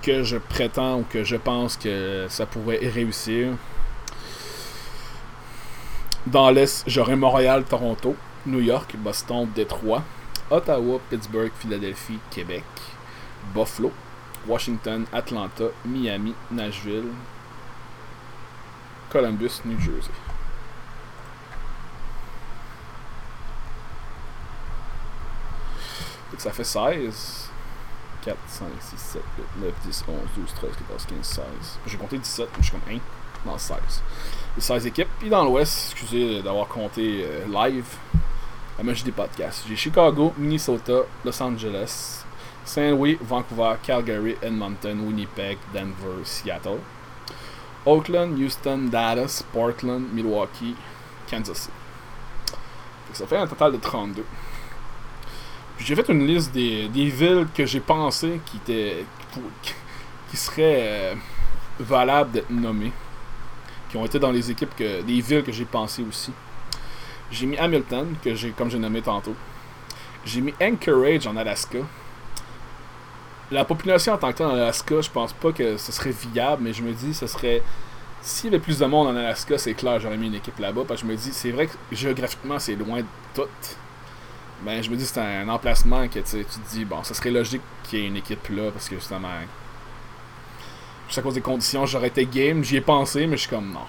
que 0.00 0.22
je 0.22 0.36
prétends 0.36 1.00
ou 1.00 1.04
que 1.08 1.24
je 1.24 1.36
pense 1.36 1.76
que 1.76 2.26
ça 2.28 2.46
pourrait 2.46 2.80
réussir, 2.82 3.48
dans 6.26 6.50
l'Est, 6.50 6.84
j'aurais 6.86 7.16
Montréal, 7.16 7.64
Toronto, 7.64 8.16
New 8.46 8.60
York, 8.60 8.94
Boston, 8.96 9.46
Détroit, 9.54 10.02
Ottawa, 10.50 11.00
Pittsburgh, 11.10 11.52
Philadelphie, 11.58 12.18
Québec, 12.30 12.64
Buffalo, 13.54 13.92
Washington, 14.46 15.04
Atlanta, 15.12 15.64
Miami, 15.84 16.34
Nashville, 16.50 17.12
Columbus, 19.10 19.60
New 19.64 19.78
Jersey. 19.78 20.10
Fait 26.23 26.23
que 26.23 26.23
ça 26.38 26.50
fait 26.50 26.64
16. 26.64 27.50
4, 28.24 28.36
5, 28.46 28.66
6, 28.80 28.96
7, 28.96 29.22
8, 29.58 29.64
9, 29.66 29.72
10, 29.84 30.04
11, 30.08 30.16
12, 30.36 30.54
13, 30.54 30.70
14, 30.76 31.06
15, 31.06 31.18
16. 31.22 31.44
J'ai 31.86 31.98
compté 31.98 32.18
17, 32.18 32.48
mais 32.56 32.62
je 32.62 32.70
suis 32.70 32.72
comme 32.72 32.94
1 32.94 32.98
dans 33.44 33.58
16. 33.58 33.76
Les 34.56 34.62
16 34.62 34.86
équipes. 34.86 35.08
Puis 35.18 35.28
dans 35.28 35.44
l'Ouest, 35.44 35.92
excusez 35.92 36.42
d'avoir 36.42 36.68
compté 36.68 37.24
euh, 37.24 37.44
live, 37.46 37.84
la 38.78 38.84
magie 38.84 39.04
des 39.04 39.12
podcasts. 39.12 39.64
J'ai 39.68 39.76
Chicago, 39.76 40.32
Minnesota, 40.38 41.00
Los 41.24 41.42
Angeles, 41.42 42.24
Saint-Louis, 42.64 43.18
Vancouver, 43.20 43.74
Calgary, 43.82 44.36
Edmonton, 44.40 44.98
Winnipeg, 45.06 45.58
Denver, 45.74 46.24
Seattle. 46.24 46.78
Oakland, 47.86 48.38
Houston, 48.38 48.88
Dallas, 48.90 49.44
Portland, 49.52 50.06
Milwaukee, 50.12 50.74
Kansas 51.30 51.58
City. 51.58 51.72
Ça 53.12 53.26
fait 53.26 53.36
un 53.36 53.46
total 53.46 53.72
de 53.72 53.76
32. 53.76 54.24
Puis 55.76 55.86
j'ai 55.86 55.96
fait 55.96 56.08
une 56.08 56.26
liste 56.26 56.52
des, 56.52 56.88
villes 56.88 57.46
que 57.54 57.66
j'ai 57.66 57.80
pensé 57.80 58.40
qui 58.46 58.58
étaient 58.58 59.04
qui, 60.30 60.36
seraient 60.36 60.80
euh, 60.82 61.14
valables 61.80 62.32
d'être 62.32 62.50
nommées, 62.50 62.92
qui 63.90 63.96
ont 63.96 64.04
été 64.04 64.18
dans 64.18 64.30
les 64.30 64.50
équipes 64.50 64.74
que 64.76 65.02
des 65.02 65.20
villes 65.20 65.42
que 65.42 65.52
j'ai 65.52 65.64
pensé 65.64 66.04
aussi. 66.08 66.32
J'ai 67.30 67.46
mis 67.46 67.56
Hamilton 67.56 68.14
que 68.22 68.34
j'ai 68.34 68.50
comme 68.50 68.70
j'ai 68.70 68.78
nommé 68.78 69.02
tantôt. 69.02 69.34
J'ai 70.24 70.40
mis 70.40 70.54
Anchorage 70.60 71.26
en 71.26 71.36
Alaska. 71.36 71.78
La 73.50 73.64
population 73.64 74.14
en 74.14 74.18
tant 74.18 74.32
que 74.32 74.38
telle 74.38 74.46
en 74.46 74.54
Alaska, 74.54 75.00
je 75.00 75.10
pense 75.10 75.32
pas 75.32 75.52
que 75.52 75.76
ce 75.76 75.92
serait 75.92 76.14
viable, 76.32 76.62
mais 76.62 76.72
je 76.72 76.82
me 76.82 76.92
dis 76.92 77.14
ce 77.14 77.26
serait 77.26 77.62
s'il 78.24 78.50
y 78.50 78.54
avait 78.54 78.62
plus 78.62 78.78
de 78.78 78.86
monde 78.86 79.08
en 79.08 79.16
Alaska, 79.16 79.58
c'est 79.58 79.74
clair, 79.74 80.00
j'aurais 80.00 80.16
mis 80.16 80.28
une 80.28 80.34
équipe 80.34 80.58
là-bas 80.58 80.82
parce 80.88 81.02
que 81.02 81.06
je 81.06 81.12
me 81.12 81.16
dis 81.16 81.30
c'est 81.32 81.50
vrai 81.50 81.66
que 81.66 81.72
géographiquement 81.92 82.58
c'est 82.58 82.74
loin 82.74 83.00
de 83.00 83.06
tout 83.34 83.42
ben 84.64 84.82
je 84.82 84.90
me 84.90 84.96
dis 84.96 85.04
c'est 85.04 85.20
un 85.20 85.48
emplacement 85.48 86.08
que 86.08 86.20
tu 86.20 86.44
te 86.44 86.68
dis 86.70 86.84
bon 86.84 87.02
ça 87.02 87.14
serait 87.14 87.30
logique 87.30 87.62
qu'il 87.84 87.98
y 87.98 88.02
ait 88.02 88.06
une 88.08 88.16
équipe 88.16 88.48
là 88.48 88.70
parce 88.70 88.88
que 88.88 88.96
justement 88.96 89.28
juste 91.06 91.18
à 91.18 91.22
cause 91.22 91.34
des 91.34 91.42
conditions 91.42 91.84
j'aurais 91.84 92.08
été 92.08 92.24
game 92.24 92.64
j'y 92.64 92.76
ai 92.76 92.80
pensé 92.80 93.26
mais 93.26 93.36
je 93.36 93.42
suis 93.42 93.50
comme 93.50 93.70
non. 93.72 93.86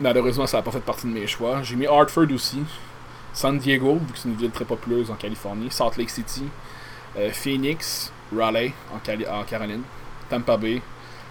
Malheureusement 0.00 0.46
ça 0.46 0.58
n'a 0.58 0.62
pas 0.62 0.70
fait 0.70 0.80
partie 0.80 1.06
de 1.06 1.12
mes 1.12 1.26
choix. 1.26 1.62
J'ai 1.62 1.74
mis 1.74 1.86
Hartford 1.86 2.30
aussi. 2.32 2.62
San 3.32 3.58
Diego 3.58 3.96
vu 3.96 4.12
que 4.12 4.18
c'est 4.18 4.28
une 4.28 4.36
ville 4.36 4.50
très 4.50 4.64
populeuse 4.64 5.10
en 5.10 5.14
Californie. 5.14 5.70
Salt 5.70 5.96
Lake 5.96 6.10
City. 6.10 6.44
Euh, 7.16 7.30
Phoenix 7.32 8.12
Raleigh 8.34 8.72
en 8.94 9.44
Caroline. 9.44 9.82
Tampa 10.30 10.56
Bay 10.56 10.80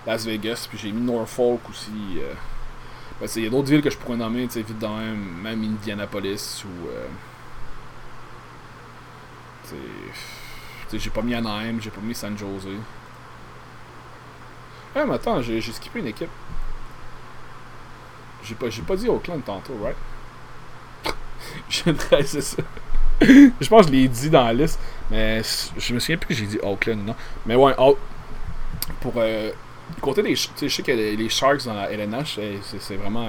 Las 0.06 0.26
Vegas 0.26 0.68
puis 0.70 0.78
j'ai 0.78 0.92
mis 0.92 1.02
Norfolk 1.02 1.62
aussi 1.70 2.20
euh, 2.20 2.34
ben, 3.20 3.28
il 3.36 3.44
y 3.44 3.48
a 3.48 3.50
d'autres 3.50 3.70
villes 3.70 3.82
que 3.82 3.90
je 3.90 3.98
pourrais 3.98 4.18
nommer, 4.18 4.48
vite 4.62 4.80
dans 4.80 4.96
même, 4.98 5.24
même 5.42 5.64
Indianapolis 5.64 6.64
ou. 6.66 6.88
euh, 6.90 7.08
tu 9.64 9.70
sais, 9.70 9.76
tu 10.90 10.98
sais, 10.98 11.00
j'ai 11.00 11.10
pas 11.10 11.22
mis 11.22 11.36
Anaheim, 11.36 11.80
j'ai 11.82 11.90
pas 11.90 12.02
mis 12.02 12.16
San 12.16 12.38
Jose. 12.38 12.68
Ah, 14.96 15.06
mais 15.06 15.16
attends, 15.16 15.42
j'ai 15.42 15.62
skippé 15.62 16.00
une 16.00 16.08
équipe. 16.08 16.30
J'ai 18.44 18.56
pas, 18.56 18.68
pas 18.88 18.96
dit 18.96 19.10
Oakland 19.10 19.44
tantôt, 19.44 19.78
right? 19.84 19.96
je 21.70 21.84
réaliser 22.10 22.42
ça. 22.42 22.64
je 23.22 23.68
pense 23.68 23.86
que 23.86 23.88
je 23.88 23.92
l'ai 23.98 24.08
dit 24.08 24.30
dans 24.30 24.44
la 24.46 24.54
liste, 24.54 24.80
mais 25.10 25.42
je 25.78 25.94
me 25.94 26.00
souviens 26.00 26.18
plus 26.18 26.28
que 26.30 26.34
j'ai 26.34 26.46
dit 26.46 26.60
Oakland, 26.64 27.06
non? 27.06 27.16
Mais 27.46 27.56
ouais, 27.56 27.74
Au- 27.78 27.98
pour 29.02 29.14
euh, 29.18 29.52
côté 30.02 30.24
des. 30.24 30.36
Je 30.36 30.68
sais 30.68 30.84
que 30.84 30.92
les, 30.92 31.30
Sharks 31.30 31.66
dans 31.66 31.74
la 31.74 31.92
LNH, 31.92 32.40
c'est 32.80 32.96
vraiment. 32.96 33.28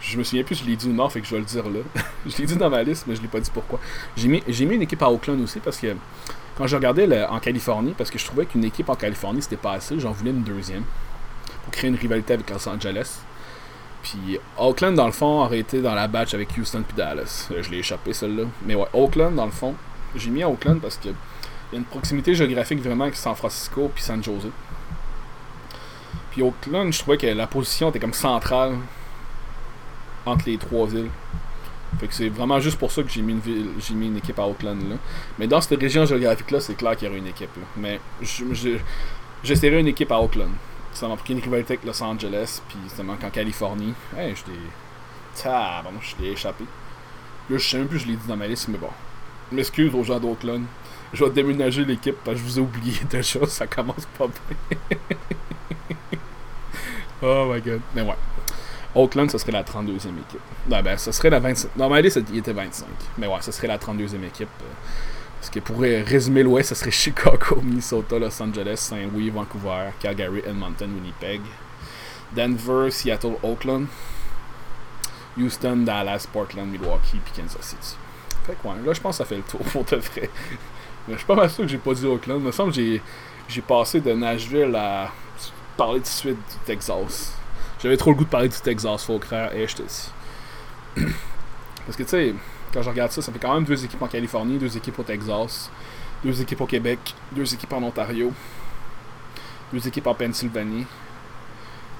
je 0.00 0.18
me 0.18 0.24
souviens 0.24 0.44
plus, 0.44 0.56
je 0.56 0.64
l'ai 0.64 0.76
dit 0.76 0.88
ou 0.88 0.92
non, 0.92 1.08
fait 1.08 1.20
que 1.20 1.26
je 1.26 1.34
vais 1.34 1.40
le 1.40 1.46
dire 1.46 1.64
là. 1.68 1.80
je 2.26 2.36
l'ai 2.36 2.46
dit 2.46 2.56
dans 2.56 2.70
ma 2.70 2.82
liste, 2.82 3.04
mais 3.06 3.16
je 3.16 3.22
l'ai 3.22 3.28
pas 3.28 3.40
dit 3.40 3.50
pourquoi. 3.52 3.80
J'ai 4.16 4.28
mis, 4.28 4.42
mis 4.46 4.74
une 4.74 4.82
équipe 4.82 5.02
à 5.02 5.10
Oakland 5.10 5.40
aussi 5.42 5.60
parce 5.60 5.78
que 5.78 5.94
quand 6.56 6.66
je 6.66 6.76
regardais 6.76 7.24
en 7.24 7.38
Californie, 7.38 7.94
parce 7.96 8.10
que 8.10 8.18
je 8.18 8.24
trouvais 8.24 8.46
qu'une 8.46 8.64
équipe 8.64 8.88
en 8.88 8.94
Californie 8.94 9.42
c'était 9.42 9.56
pas 9.56 9.72
assez, 9.72 9.98
j'en 10.00 10.12
voulais 10.12 10.30
une 10.30 10.42
deuxième 10.42 10.84
pour 11.64 11.72
créer 11.72 11.90
une 11.90 11.96
rivalité 11.96 12.34
avec 12.34 12.48
Los 12.50 12.68
Angeles. 12.68 13.20
Puis 14.02 14.38
Oakland, 14.56 14.94
dans 14.94 15.06
le 15.06 15.12
fond, 15.12 15.42
aurait 15.42 15.58
été 15.58 15.82
dans 15.82 15.94
la 15.94 16.06
batch 16.06 16.32
avec 16.32 16.56
Houston 16.56 16.84
puis 16.86 16.96
Dallas. 16.96 17.48
Euh, 17.50 17.60
je 17.60 17.70
l'ai 17.70 17.78
échappé, 17.78 18.12
celle-là. 18.12 18.44
Mais 18.64 18.76
ouais, 18.76 18.86
Oakland, 18.92 19.34
dans 19.34 19.46
le 19.46 19.50
fond, 19.50 19.74
j'ai 20.14 20.30
mis 20.30 20.44
Oakland 20.44 20.80
parce 20.80 20.96
que 20.96 21.08
y 21.08 21.74
a 21.74 21.78
une 21.78 21.84
proximité 21.84 22.32
géographique 22.34 22.80
vraiment 22.80 23.04
avec 23.04 23.16
San 23.16 23.34
Francisco 23.34 23.90
puis 23.92 24.04
San 24.04 24.22
Jose. 24.22 24.46
Puis 26.36 26.42
Oakland, 26.42 26.92
je 26.92 26.98
trouvais 26.98 27.16
que 27.16 27.26
la 27.28 27.46
position 27.46 27.88
était 27.88 27.98
comme 27.98 28.12
centrale 28.12 28.76
entre 30.26 30.44
les 30.44 30.58
trois 30.58 30.86
villes. 30.86 31.08
Fait 31.98 32.08
que 32.08 32.12
c'est 32.12 32.28
vraiment 32.28 32.60
juste 32.60 32.78
pour 32.78 32.92
ça 32.92 33.02
que 33.02 33.08
j'ai 33.08 33.22
mis 33.22 33.40
une 33.90 34.18
équipe 34.18 34.38
à 34.38 34.46
Oakland 34.46 34.78
là. 34.86 34.96
Mais 35.38 35.46
dans 35.46 35.62
cette 35.62 35.80
région 35.80 36.04
géographique 36.04 36.50
là, 36.50 36.60
c'est 36.60 36.74
clair 36.74 36.94
qu'il 36.94 37.08
y 37.08 37.10
aurait 37.10 37.20
une 37.20 37.26
équipe 37.26 37.56
là. 37.56 37.62
Mais 37.78 38.00
j'essaierai 39.42 39.80
une 39.80 39.86
équipe 39.86 40.12
à 40.12 40.20
Oakland. 40.20 40.50
Ça 40.92 41.08
m'a 41.08 41.16
pris 41.16 41.32
une 41.32 41.40
rivalité 41.40 41.78
Los 41.86 42.02
Angeles, 42.02 42.60
puis 42.68 42.76
ça 42.88 43.02
manque 43.02 43.24
en 43.24 43.30
Californie. 43.30 43.94
Hey, 44.14 44.34
je 44.36 44.42
t'ai. 44.42 45.48
bon, 45.84 45.90
je 46.02 46.22
l'ai 46.22 46.32
échappé. 46.32 46.64
Là, 47.48 47.56
je 47.56 47.66
sais 47.66 47.78
même 47.78 47.88
plus, 47.88 48.00
je 48.00 48.08
l'ai 48.08 48.16
dit 48.16 48.28
dans 48.28 48.36
ma 48.36 48.46
liste, 48.46 48.68
mais 48.68 48.76
bon. 48.76 48.90
M'excuse 49.52 49.94
aux 49.94 50.04
gens 50.04 50.20
d'Oakland. 50.20 50.64
Je 51.14 51.24
vais 51.24 51.30
déménager 51.30 51.86
l'équipe 51.86 52.16
parce 52.22 52.36
que 52.36 52.42
je 52.42 52.46
vous 52.46 52.58
ai 52.58 52.62
oublié 52.62 52.92
déjà, 53.08 53.46
ça 53.46 53.66
commence 53.66 54.06
pas 54.18 54.26
bien. 54.26 54.98
oh 57.22 57.52
my 57.52 57.60
god. 57.60 57.80
Mais 57.94 58.02
ouais. 58.02 58.14
Oakland, 58.94 59.30
ce 59.30 59.38
serait 59.38 59.52
la 59.52 59.62
32e 59.62 59.94
équipe. 59.94 60.40
Non, 60.68 60.82
ben, 60.82 60.96
ce 60.96 61.12
serait 61.12 61.28
la 61.28 61.38
25. 61.38 61.70
Dans 61.76 61.90
ma 61.90 62.00
liste, 62.00 62.20
il 62.32 62.38
était 62.38 62.52
25. 62.52 62.86
Mais 63.18 63.26
ouais, 63.26 63.40
ce 63.42 63.52
serait 63.52 63.68
la 63.68 63.76
32e 63.76 64.24
équipe. 64.24 64.48
Euh, 64.62 64.64
parce 65.38 65.50
que 65.50 65.60
pour 65.60 65.80
résumer 65.80 66.42
l'Ouest, 66.42 66.70
ce 66.70 66.74
serait 66.74 66.90
Chicago, 66.90 67.60
Minnesota, 67.62 68.18
Los 68.18 68.42
Angeles, 68.42 68.76
Saint-Louis, 68.76 69.30
Vancouver, 69.30 69.90
Calgary, 70.00 70.42
Edmonton, 70.46 70.90
Winnipeg, 70.94 71.42
Denver, 72.34 72.90
Seattle, 72.90 73.36
Oakland, 73.42 73.86
Houston, 75.38 75.84
Dallas, 75.84 76.26
Portland, 76.32 76.68
Milwaukee, 76.68 77.20
puis 77.22 77.42
Kansas 77.42 77.62
City. 77.62 77.96
Fait 78.46 78.54
que 78.54 78.66
ouais, 78.66 78.74
là 78.84 78.92
je 78.92 79.00
pense 79.00 79.18
que 79.18 79.24
ça 79.24 79.24
fait 79.24 79.36
le 79.36 79.42
tour 79.42 79.60
pour 79.72 79.84
de 79.84 79.96
vrai. 79.96 80.30
Mais 81.06 81.14
je 81.14 81.18
suis 81.18 81.26
pas 81.26 81.34
mal 81.34 81.50
sûr 81.50 81.64
que 81.64 81.70
j'ai 81.70 81.78
pas 81.78 81.92
dit 81.92 82.06
Oakland. 82.06 82.40
Il 82.40 82.46
me 82.46 82.52
semble 82.52 82.72
que 82.72 82.98
j'ai 83.48 83.60
passé 83.60 84.00
de 84.00 84.12
Nashville 84.12 84.74
à 84.74 85.12
parler 85.76 85.98
tout 85.98 86.04
de 86.04 86.08
suite 86.08 86.36
du 86.36 86.58
Texas. 86.64 87.32
J'avais 87.82 87.96
trop 87.96 88.10
le 88.10 88.16
goût 88.16 88.24
de 88.24 88.30
parler 88.30 88.48
du 88.48 88.60
Texas, 88.60 89.04
faut 89.04 89.18
croire, 89.18 89.52
et 89.54 89.66
je 89.68 89.76
te 89.76 89.82
dis. 89.82 90.10
Parce 91.84 91.96
que 91.96 92.02
tu 92.02 92.08
sais, 92.08 92.34
quand 92.72 92.82
je 92.82 92.90
regarde 92.90 93.12
ça, 93.12 93.22
ça 93.22 93.30
fait 93.32 93.38
quand 93.38 93.54
même 93.54 93.64
deux 93.64 93.84
équipes 93.84 94.02
en 94.02 94.08
Californie, 94.08 94.58
deux 94.58 94.76
équipes 94.76 94.98
au 94.98 95.02
Texas, 95.02 95.70
deux 96.24 96.40
équipes 96.40 96.60
au 96.60 96.66
Québec, 96.66 97.14
deux 97.32 97.52
équipes 97.54 97.72
en 97.74 97.82
Ontario, 97.82 98.32
deux 99.72 99.86
équipes 99.86 100.06
en 100.06 100.14
Pennsylvanie, 100.14 100.86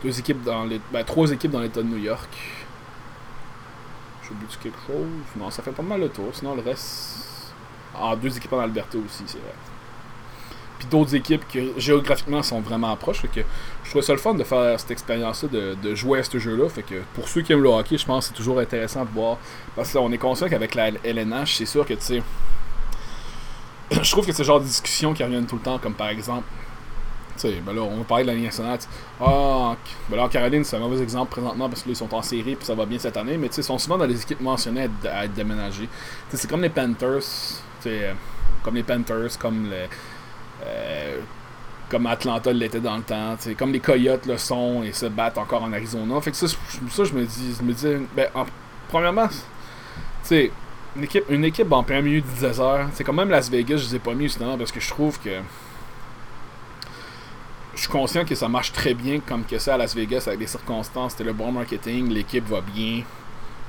deux 0.03 0.19
équipes 0.19 0.43
dans 0.43 0.65
les. 0.65 0.81
Ben, 0.93 1.05
trois 1.05 1.31
équipes 1.31 1.51
dans 1.51 1.61
l'État 1.61 1.83
de 1.83 1.89
New 1.89 1.99
York. 1.99 2.31
J'ai 4.23 4.31
oublié 4.31 4.49
quelque 4.61 4.79
chose? 4.87 5.07
Non, 5.37 5.51
ça 5.51 5.63
fait 5.63 5.71
pas 5.71 5.83
mal 5.83 6.01
le 6.01 6.09
tour. 6.09 6.31
Sinon, 6.33 6.57
le 6.57 6.63
reste. 6.63 7.53
Ah, 7.95 8.17
deux 8.17 8.37
équipes 8.37 8.53
en 8.55 8.61
Alberta 8.61 8.99
aussi, 8.99 9.23
c'est 9.27 9.39
vrai 9.39 9.55
puis 10.79 10.89
d'autres 10.89 11.15
équipes 11.15 11.47
qui 11.49 11.71
géographiquement 11.79 12.43
sont 12.43 12.61
vraiment 12.61 12.95
proches. 12.97 13.23
que 13.23 13.41
je 13.85 13.91
trouve 13.91 14.03
ça 14.03 14.13
le 14.13 14.19
fun 14.19 14.35
de 14.35 14.45
faire 14.45 14.79
cette 14.79 14.91
expérience-là, 14.91 15.49
de, 15.49 15.95
jouer 15.95 16.21
à 16.21 16.23
ce 16.23 16.39
jeu-là. 16.39 16.69
Fait 16.69 16.83
que 16.83 16.97
pour 17.15 17.29
ceux 17.29 17.43
qui 17.43 17.53
aiment 17.53 17.63
le 17.63 17.69
hockey, 17.69 17.97
je 17.97 18.05
pense 18.05 18.25
que 18.25 18.29
c'est 18.29 18.37
toujours 18.37 18.59
intéressant 18.59 19.05
de 19.05 19.11
voir. 19.11 19.39
Parce 19.75 19.93
qu'on 19.93 20.11
est 20.13 20.19
conscient 20.19 20.49
qu'avec 20.49 20.75
la 20.75 20.91
LNH, 21.05 21.57
c'est 21.57 21.67
sûr 21.67 21.87
que 21.87 21.95
tu 21.95 22.03
sais. 22.03 22.23
je 24.03 24.11
trouve 24.11 24.27
que 24.27 24.33
c'est 24.33 24.43
le 24.43 24.47
genre 24.47 24.61
de 24.61 24.67
discussions 24.67 25.15
qui 25.15 25.23
reviennent 25.23 25.47
tout 25.47 25.57
le 25.57 25.63
temps, 25.63 25.79
comme 25.79 25.95
par 25.95 26.09
exemple. 26.09 26.47
Tu 27.37 27.43
sais, 27.43 27.63
ben 27.65 27.75
là, 27.75 27.83
on 27.83 28.03
parler 28.03 28.25
de 28.25 28.29
la 28.29 28.35
Ligue 28.35 28.47
nationale. 28.47 28.79
Ah, 29.21 29.77
ben 30.09 30.17
là, 30.17 30.27
Caroline, 30.29 30.65
c'est 30.65 30.77
un 30.77 30.81
mauvais 30.81 31.03
exemple 31.03 31.31
présentement 31.33 31.69
parce 31.69 31.83
que 31.83 31.89
là, 31.89 31.93
ils 31.93 31.97
sont 31.97 32.15
en 32.15 32.23
série 32.23 32.57
puis 32.57 32.65
ça 32.65 32.75
va 32.75 32.87
bien 32.87 32.99
cette 32.99 33.17
année. 33.17 33.37
Mais 33.37 33.49
tu 33.49 33.57
sais, 33.57 33.61
ils 33.61 33.65
sont 33.65 33.79
souvent 33.79 33.99
dans 33.99 34.07
les 34.07 34.21
équipes 34.21 34.41
mentionnées 34.41 34.89
à, 35.05 35.27
être 35.27 35.35
déménagées. 35.35 35.89
c'est 36.31 36.49
comme 36.49 36.63
les 36.63 36.71
Panthers. 36.71 37.21
Tu 37.83 37.91
sais, 37.91 38.15
comme 38.63 38.75
les 38.75 38.83
Panthers, 38.83 39.39
comme 39.39 39.69
les 39.69 39.87
euh, 40.65 41.21
comme 41.89 42.07
Atlanta 42.07 42.53
l'était 42.53 42.81
dans 42.81 42.97
le 42.97 43.03
temps, 43.03 43.37
comme 43.57 43.73
les 43.73 43.81
Coyotes 43.81 44.27
le 44.27 44.39
sont 44.39 44.83
et 44.83 44.93
se 44.93 45.07
battent 45.07 45.39
encore 45.39 45.63
en 45.63 45.73
Arizona. 45.73 46.21
Fait 46.21 46.31
que 46.31 46.37
ça, 46.37 46.47
ça 46.49 47.05
je 47.05 47.13
me 47.13 47.25
dis, 47.25 47.57
je 47.59 47.63
me 47.63 47.73
dis 47.73 48.07
ben, 48.15 48.29
premièrement, 48.89 49.29
tu 50.27 50.51
une 50.97 51.05
équipe, 51.05 51.25
une 51.29 51.45
équipe 51.45 51.71
en 51.71 51.83
plein 51.83 52.01
milieu 52.01 52.23
du 52.23 52.41
désert, 52.41 52.89
c'est 52.95 53.05
quand 53.05 53.13
même 53.13 53.29
Las 53.29 53.51
Vegas, 53.51 53.77
je 53.77 53.85
les 53.85 53.97
ai 53.97 53.99
pas 53.99 54.15
mis 54.15 54.25
justement 54.25 54.57
parce 54.57 54.73
que 54.73 54.81
je 54.81 54.89
trouve 54.89 55.21
que 55.21 55.31
je 57.75 57.81
suis 57.81 57.91
conscient 57.91 58.25
que 58.25 58.35
ça 58.35 58.49
marche 58.49 58.73
très 58.73 58.95
bien 58.95 59.21
comme 59.21 59.45
que 59.45 59.59
ça 59.59 59.75
à 59.75 59.77
Las 59.77 59.95
Vegas 59.95 60.25
avec 60.27 60.41
les 60.41 60.47
circonstances, 60.47 61.13
c'était 61.13 61.25
le 61.25 61.35
bon 61.35 61.53
marketing, 61.53 62.09
l'équipe 62.09 62.47
va 62.49 62.63
bien. 62.63 63.03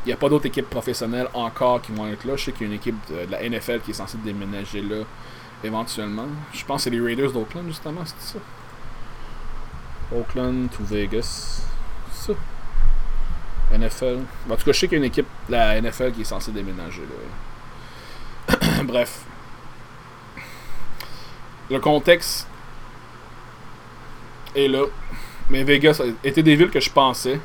Il 0.06 0.12
n'y 0.12 0.14
a 0.14 0.18
pas 0.18 0.30
d'autres 0.30 0.46
équipes 0.46 0.70
professionnelles 0.70 1.28
encore 1.34 1.82
qui 1.82 1.92
vont 1.92 2.08
être 2.08 2.24
là. 2.24 2.38
Je 2.38 2.46
sais 2.46 2.52
qu'il 2.54 2.62
y 2.62 2.70
a 2.70 2.74
une 2.74 2.80
équipe 2.80 2.96
de 3.10 3.30
la 3.30 3.42
NFL 3.42 3.82
qui 3.82 3.92
est 3.92 3.96
censée 3.96 4.18
déménager 4.24 4.80
là 4.82 5.04
éventuellement. 5.64 6.28
Je 6.54 6.64
pense 6.66 6.78
que 6.78 6.84
c'est 6.84 6.90
les 6.90 7.02
Raiders 7.02 7.32
d'Oakland, 7.32 7.68
justement, 7.68 8.02
c'est 8.06 8.34
ça. 8.34 8.40
Oakland 10.16 10.70
to 10.70 10.84
Vegas. 10.84 11.64
C'est 12.12 12.34
ça. 12.34 12.40
NFL. 13.78 14.20
En 14.50 14.56
tout 14.56 14.64
cas, 14.64 14.72
je 14.72 14.80
sais 14.80 14.88
qu'il 14.88 14.98
y 14.98 15.02
a 15.02 15.04
une 15.04 15.12
équipe, 15.12 15.28
la 15.50 15.82
NFL, 15.82 16.14
qui 16.14 16.22
est 16.22 16.26
censée 16.26 16.52
déménager. 16.52 17.02
Là. 18.50 18.56
Bref. 18.84 19.26
Le 21.70 21.80
contexte 21.80 22.48
est 24.56 24.70
là. 24.70 24.84
Mais 25.50 25.64
Vegas 25.64 26.02
était 26.24 26.44
des 26.44 26.56
villes 26.56 26.70
que 26.70 26.80
je 26.80 26.90
pensais. 26.90 27.40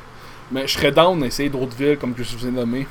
Mais 0.51 0.67
je 0.67 0.73
serais 0.73 0.91
down 0.91 1.19
d'essayer 1.19 1.49
d'autres 1.49 1.75
villes, 1.75 1.97
comme 1.97 2.13
je 2.17 2.37
vous 2.37 2.47
ai 2.47 2.51
nommé 2.51 2.87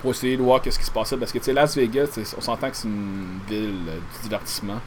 pour 0.00 0.12
essayer 0.12 0.36
de 0.36 0.42
voir 0.42 0.62
qu'est-ce 0.62 0.78
qui 0.78 0.84
se 0.84 0.90
passait. 0.90 1.16
Parce 1.16 1.32
que, 1.32 1.38
tu 1.38 1.44
sais, 1.44 1.52
Las 1.52 1.76
Vegas, 1.76 2.18
on 2.36 2.40
s'entend 2.40 2.70
que 2.70 2.76
c'est 2.76 2.88
une 2.88 3.38
ville 3.48 3.74
euh, 3.88 3.98
du 4.16 4.22
divertissement. 4.22 4.80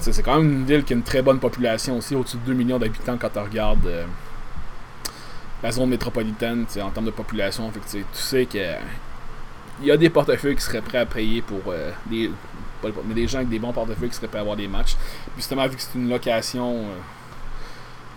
C'est 0.00 0.22
quand 0.22 0.36
même 0.38 0.52
une 0.52 0.64
ville 0.64 0.84
qui 0.84 0.92
a 0.92 0.96
une 0.96 1.02
très 1.02 1.22
bonne 1.22 1.38
population 1.38 1.96
aussi, 1.96 2.14
au-dessus 2.14 2.36
de 2.38 2.42
2 2.46 2.52
millions 2.52 2.78
d'habitants 2.78 3.16
quand 3.18 3.30
tu 3.30 3.38
regardes 3.38 3.86
euh, 3.86 4.04
la 5.62 5.72
zone 5.72 5.88
métropolitaine 5.88 6.66
en 6.82 6.90
termes 6.90 7.06
de 7.06 7.10
population. 7.10 7.72
Tu 7.90 8.04
sais 8.12 8.46
que 8.46 8.58
il 9.80 9.86
y 9.86 9.90
a 9.90 9.96
des 9.96 10.10
portefeuilles 10.10 10.56
qui 10.56 10.62
seraient 10.62 10.82
prêts 10.82 10.98
à 10.98 11.06
payer 11.06 11.40
pour 11.40 11.60
euh, 11.68 11.92
des, 12.06 12.30
mais 13.06 13.14
des 13.14 13.26
gens 13.26 13.38
avec 13.38 13.48
des 13.48 13.58
bons 13.58 13.72
portefeuilles 13.72 14.08
qui 14.08 14.16
seraient 14.16 14.28
prêts 14.28 14.38
à 14.38 14.42
avoir 14.42 14.56
des 14.56 14.68
matchs. 14.68 14.96
Justement, 15.36 15.66
vu 15.66 15.76
que 15.76 15.82
c'est 15.82 15.98
une 15.98 16.08
location, 16.10 16.84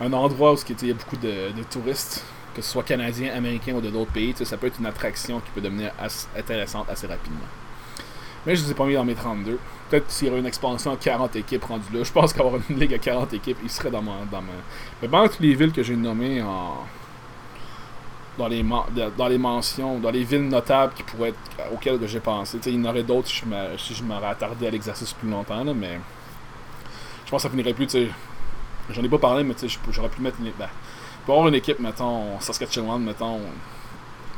un 0.02 0.12
endroit 0.12 0.54
où 0.54 0.58
il 0.58 0.88
y 0.88 0.92
a 0.92 0.94
beaucoup 0.96 1.18
de 1.18 1.64
touristes, 1.70 2.24
que 2.54 2.62
ce 2.62 2.72
soit 2.72 2.84
canadien, 2.84 3.34
américain 3.34 3.74
ou 3.74 3.82
de 3.82 3.90
d'autres 3.90 4.12
pays, 4.12 4.34
ça 4.44 4.58
peut 4.58 4.68
être 4.68 4.80
une 4.80 4.86
attraction 4.86 5.40
qui 5.40 5.52
peut 5.52 5.62
devenir 5.62 5.92
intéressante 6.36 6.90
assez 6.90 7.08
rapidement. 7.08 7.48
Mais 8.46 8.56
je 8.56 8.62
ne 8.62 8.66
les 8.66 8.72
ai 8.72 8.76
pas 8.76 8.86
mis 8.86 8.94
dans 8.94 9.06
mes 9.06 9.16
32. 9.16 9.60
Peut-être 9.90 10.10
s'il 10.10 10.28
y 10.28 10.32
aurait 10.32 10.40
une 10.40 10.46
expansion 10.46 10.94
à 10.94 10.98
40 10.98 11.36
équipes 11.36 11.64
rendues 11.66 11.94
là. 11.94 12.04
Je 12.04 12.12
pense 12.12 12.32
qu'avoir 12.34 12.62
une 12.70 12.80
ligue 12.80 12.94
à 12.94 12.98
40 12.98 13.34
équipes, 13.34 13.58
il 13.64 13.70
serait 13.70 13.92
dans 13.92 14.02
ma. 14.02 14.14
Dans 14.32 14.42
ma... 14.42 14.54
Mais 15.02 15.08
dans 15.08 15.28
toutes 15.28 15.40
les 15.40 15.56
villes 15.56 15.72
que 15.72 15.84
j'ai 15.84 15.96
nommées 15.96 16.42
en. 16.42 16.86
Dans 18.38 18.48
les, 18.48 18.64
dans 19.18 19.28
les 19.28 19.38
mentions, 19.38 20.00
dans 20.00 20.12
les 20.12 20.24
villes 20.24 20.48
notables 20.48 20.94
qui 20.94 21.04
pourraient 21.04 21.34
auxquelles 21.74 22.00
j'ai 22.08 22.22
pensé. 22.22 22.58
il 22.68 22.76
y 22.76 22.80
en 22.80 22.90
aurait 22.90 23.04
d'autres 23.04 23.28
si 23.28 23.94
je 23.94 24.04
m'aurais 24.04 24.28
attardé 24.28 24.68
à 24.68 24.70
l'exercice 24.70 25.12
plus 25.12 25.30
longtemps, 25.30 25.66
mais 25.76 26.00
je 27.26 27.32
pense 27.32 27.44
que 27.44 27.44
ça 27.44 27.50
finirait 27.50 27.74
plus. 27.74 27.90
J'en 28.92 29.04
ai 29.04 29.10
pas 29.10 29.18
parlé, 29.18 29.44
mais 29.44 29.56
j'aurais 29.92 30.08
pu 30.08 30.22
mettre 30.22 30.38
une, 30.40 30.52
ben, 30.58 30.70
avoir 31.34 31.48
une 31.48 31.56
équipe, 31.56 31.80
mettons, 31.80 32.40
Saskatchewan, 32.40 33.02
mettons, 33.04 33.40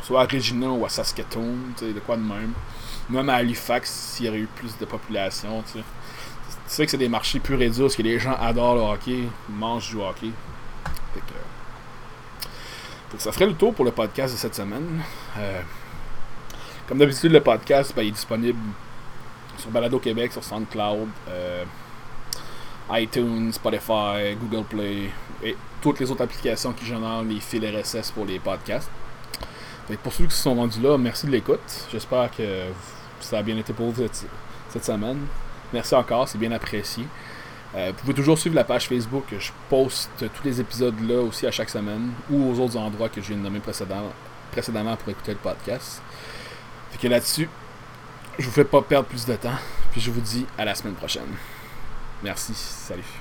soit 0.04 0.22
à 0.22 0.26
Regina 0.26 0.70
ou 0.70 0.86
à 0.86 0.90
Saskatoon, 0.90 1.56
tu 1.78 1.86
sais, 1.86 1.94
de 1.94 2.00
quoi 2.00 2.16
de 2.18 2.22
même. 2.22 2.54
Même 3.10 3.30
à 3.30 3.36
Halifax, 3.36 3.90
s'il 3.90 4.26
y 4.26 4.30
aurait 4.30 4.40
eu 4.40 4.48
plus 4.48 4.78
de 4.78 4.86
population, 4.86 5.64
tu 5.66 5.80
sais. 5.80 5.84
Tu 6.50 6.76
sais 6.76 6.86
que 6.86 6.92
c'est 6.92 6.98
des 6.98 7.10
marchés 7.10 7.40
plus 7.40 7.56
réduits 7.56 7.82
parce 7.82 7.96
que 7.96 8.02
les 8.02 8.20
gens 8.20 8.36
adorent 8.40 8.76
le 8.76 8.82
hockey, 8.82 9.24
mangent 9.50 9.90
du 9.90 9.98
hockey. 9.98 10.32
Fait 11.14 11.20
que, 11.20 13.18
ça 13.22 13.32
ferait 13.32 13.48
le 13.48 13.56
tour 13.56 13.74
pour 13.74 13.84
le 13.84 13.92
podcast 13.92 14.34
de 14.34 14.40
cette 14.40 14.56
semaine. 14.56 15.02
Euh, 15.38 15.62
comme 16.88 16.98
d'habitude, 16.98 17.32
le 17.32 17.42
podcast 17.42 17.94
ben, 17.96 18.04
il 18.04 18.10
est 18.10 18.12
disponible 18.12 18.60
sur 19.58 19.70
Balado 19.70 20.00
Québec, 20.00 20.32
sur 20.32 20.44
SoundCloud, 20.44 21.10
euh, 21.30 21.64
iTunes, 22.92 23.52
Spotify, 23.52 24.36
Google 24.40 24.64
Play 24.66 25.10
et 25.44 25.56
toutes 25.82 26.00
les 26.00 26.10
autres 26.12 26.24
applications 26.24 26.72
qui 26.74 26.86
génèrent 26.86 27.24
les 27.24 27.40
fils 27.40 27.62
RSS 27.64 28.12
pour 28.12 28.26
les 28.26 28.40
podcasts. 28.40 28.90
pour 30.04 30.14
ceux 30.14 30.26
qui 30.26 30.36
se 30.36 30.44
sont 30.44 30.56
rendus 30.56 30.80
là, 30.82 30.98
merci 30.98 31.26
de 31.26 31.32
l'écoute. 31.32 31.60
J'espère 31.92 32.30
que 32.32 32.44
ça 33.20 33.40
a 33.40 33.44
bien 33.44 33.58
été 33.58 33.74
pour 33.74 33.90
vous 33.92 34.04
cette, 34.70 34.86
semaine. 34.86 35.20
Merci 35.74 35.96
encore, 35.96 36.28
c'est 36.28 36.38
bien 36.38 36.52
apprécié. 36.52 37.06
Euh, 37.76 37.92
vous 37.96 38.02
pouvez 38.02 38.14
toujours 38.14 38.38
suivre 38.38 38.56
la 38.56 38.64
page 38.64 38.88
Facebook. 38.88 39.26
Je 39.38 39.52
poste 39.70 40.12
tous 40.18 40.44
les 40.44 40.60
épisodes 40.60 41.00
là 41.08 41.22
aussi 41.22 41.48
à 41.48 41.52
chaque 41.52 41.70
semaine 41.70 42.12
ou 42.30 42.52
aux 42.52 42.60
autres 42.60 42.78
endroits 42.78 43.10
que 43.10 43.22
je 43.22 43.28
viens 43.28 43.38
de 43.38 43.42
nommer 43.42 43.60
précédemment, 43.60 44.96
pour 44.98 45.10
écouter 45.10 45.32
le 45.32 45.38
podcast. 45.38 46.02
Fait 46.92 46.98
que 46.98 47.08
là-dessus, 47.08 47.50
je 48.38 48.46
vous 48.46 48.52
fais 48.52 48.66
pas 48.66 48.82
perdre 48.82 49.08
plus 49.08 49.26
de 49.26 49.36
temps. 49.36 49.58
Puis 49.92 50.02
je 50.02 50.12
vous 50.12 50.22
dis 50.22 50.46
à 50.58 50.66
la 50.66 50.76
semaine 50.76 50.96
prochaine. 50.96 51.36
Merci. 52.24 52.54
Salut. 52.54 53.21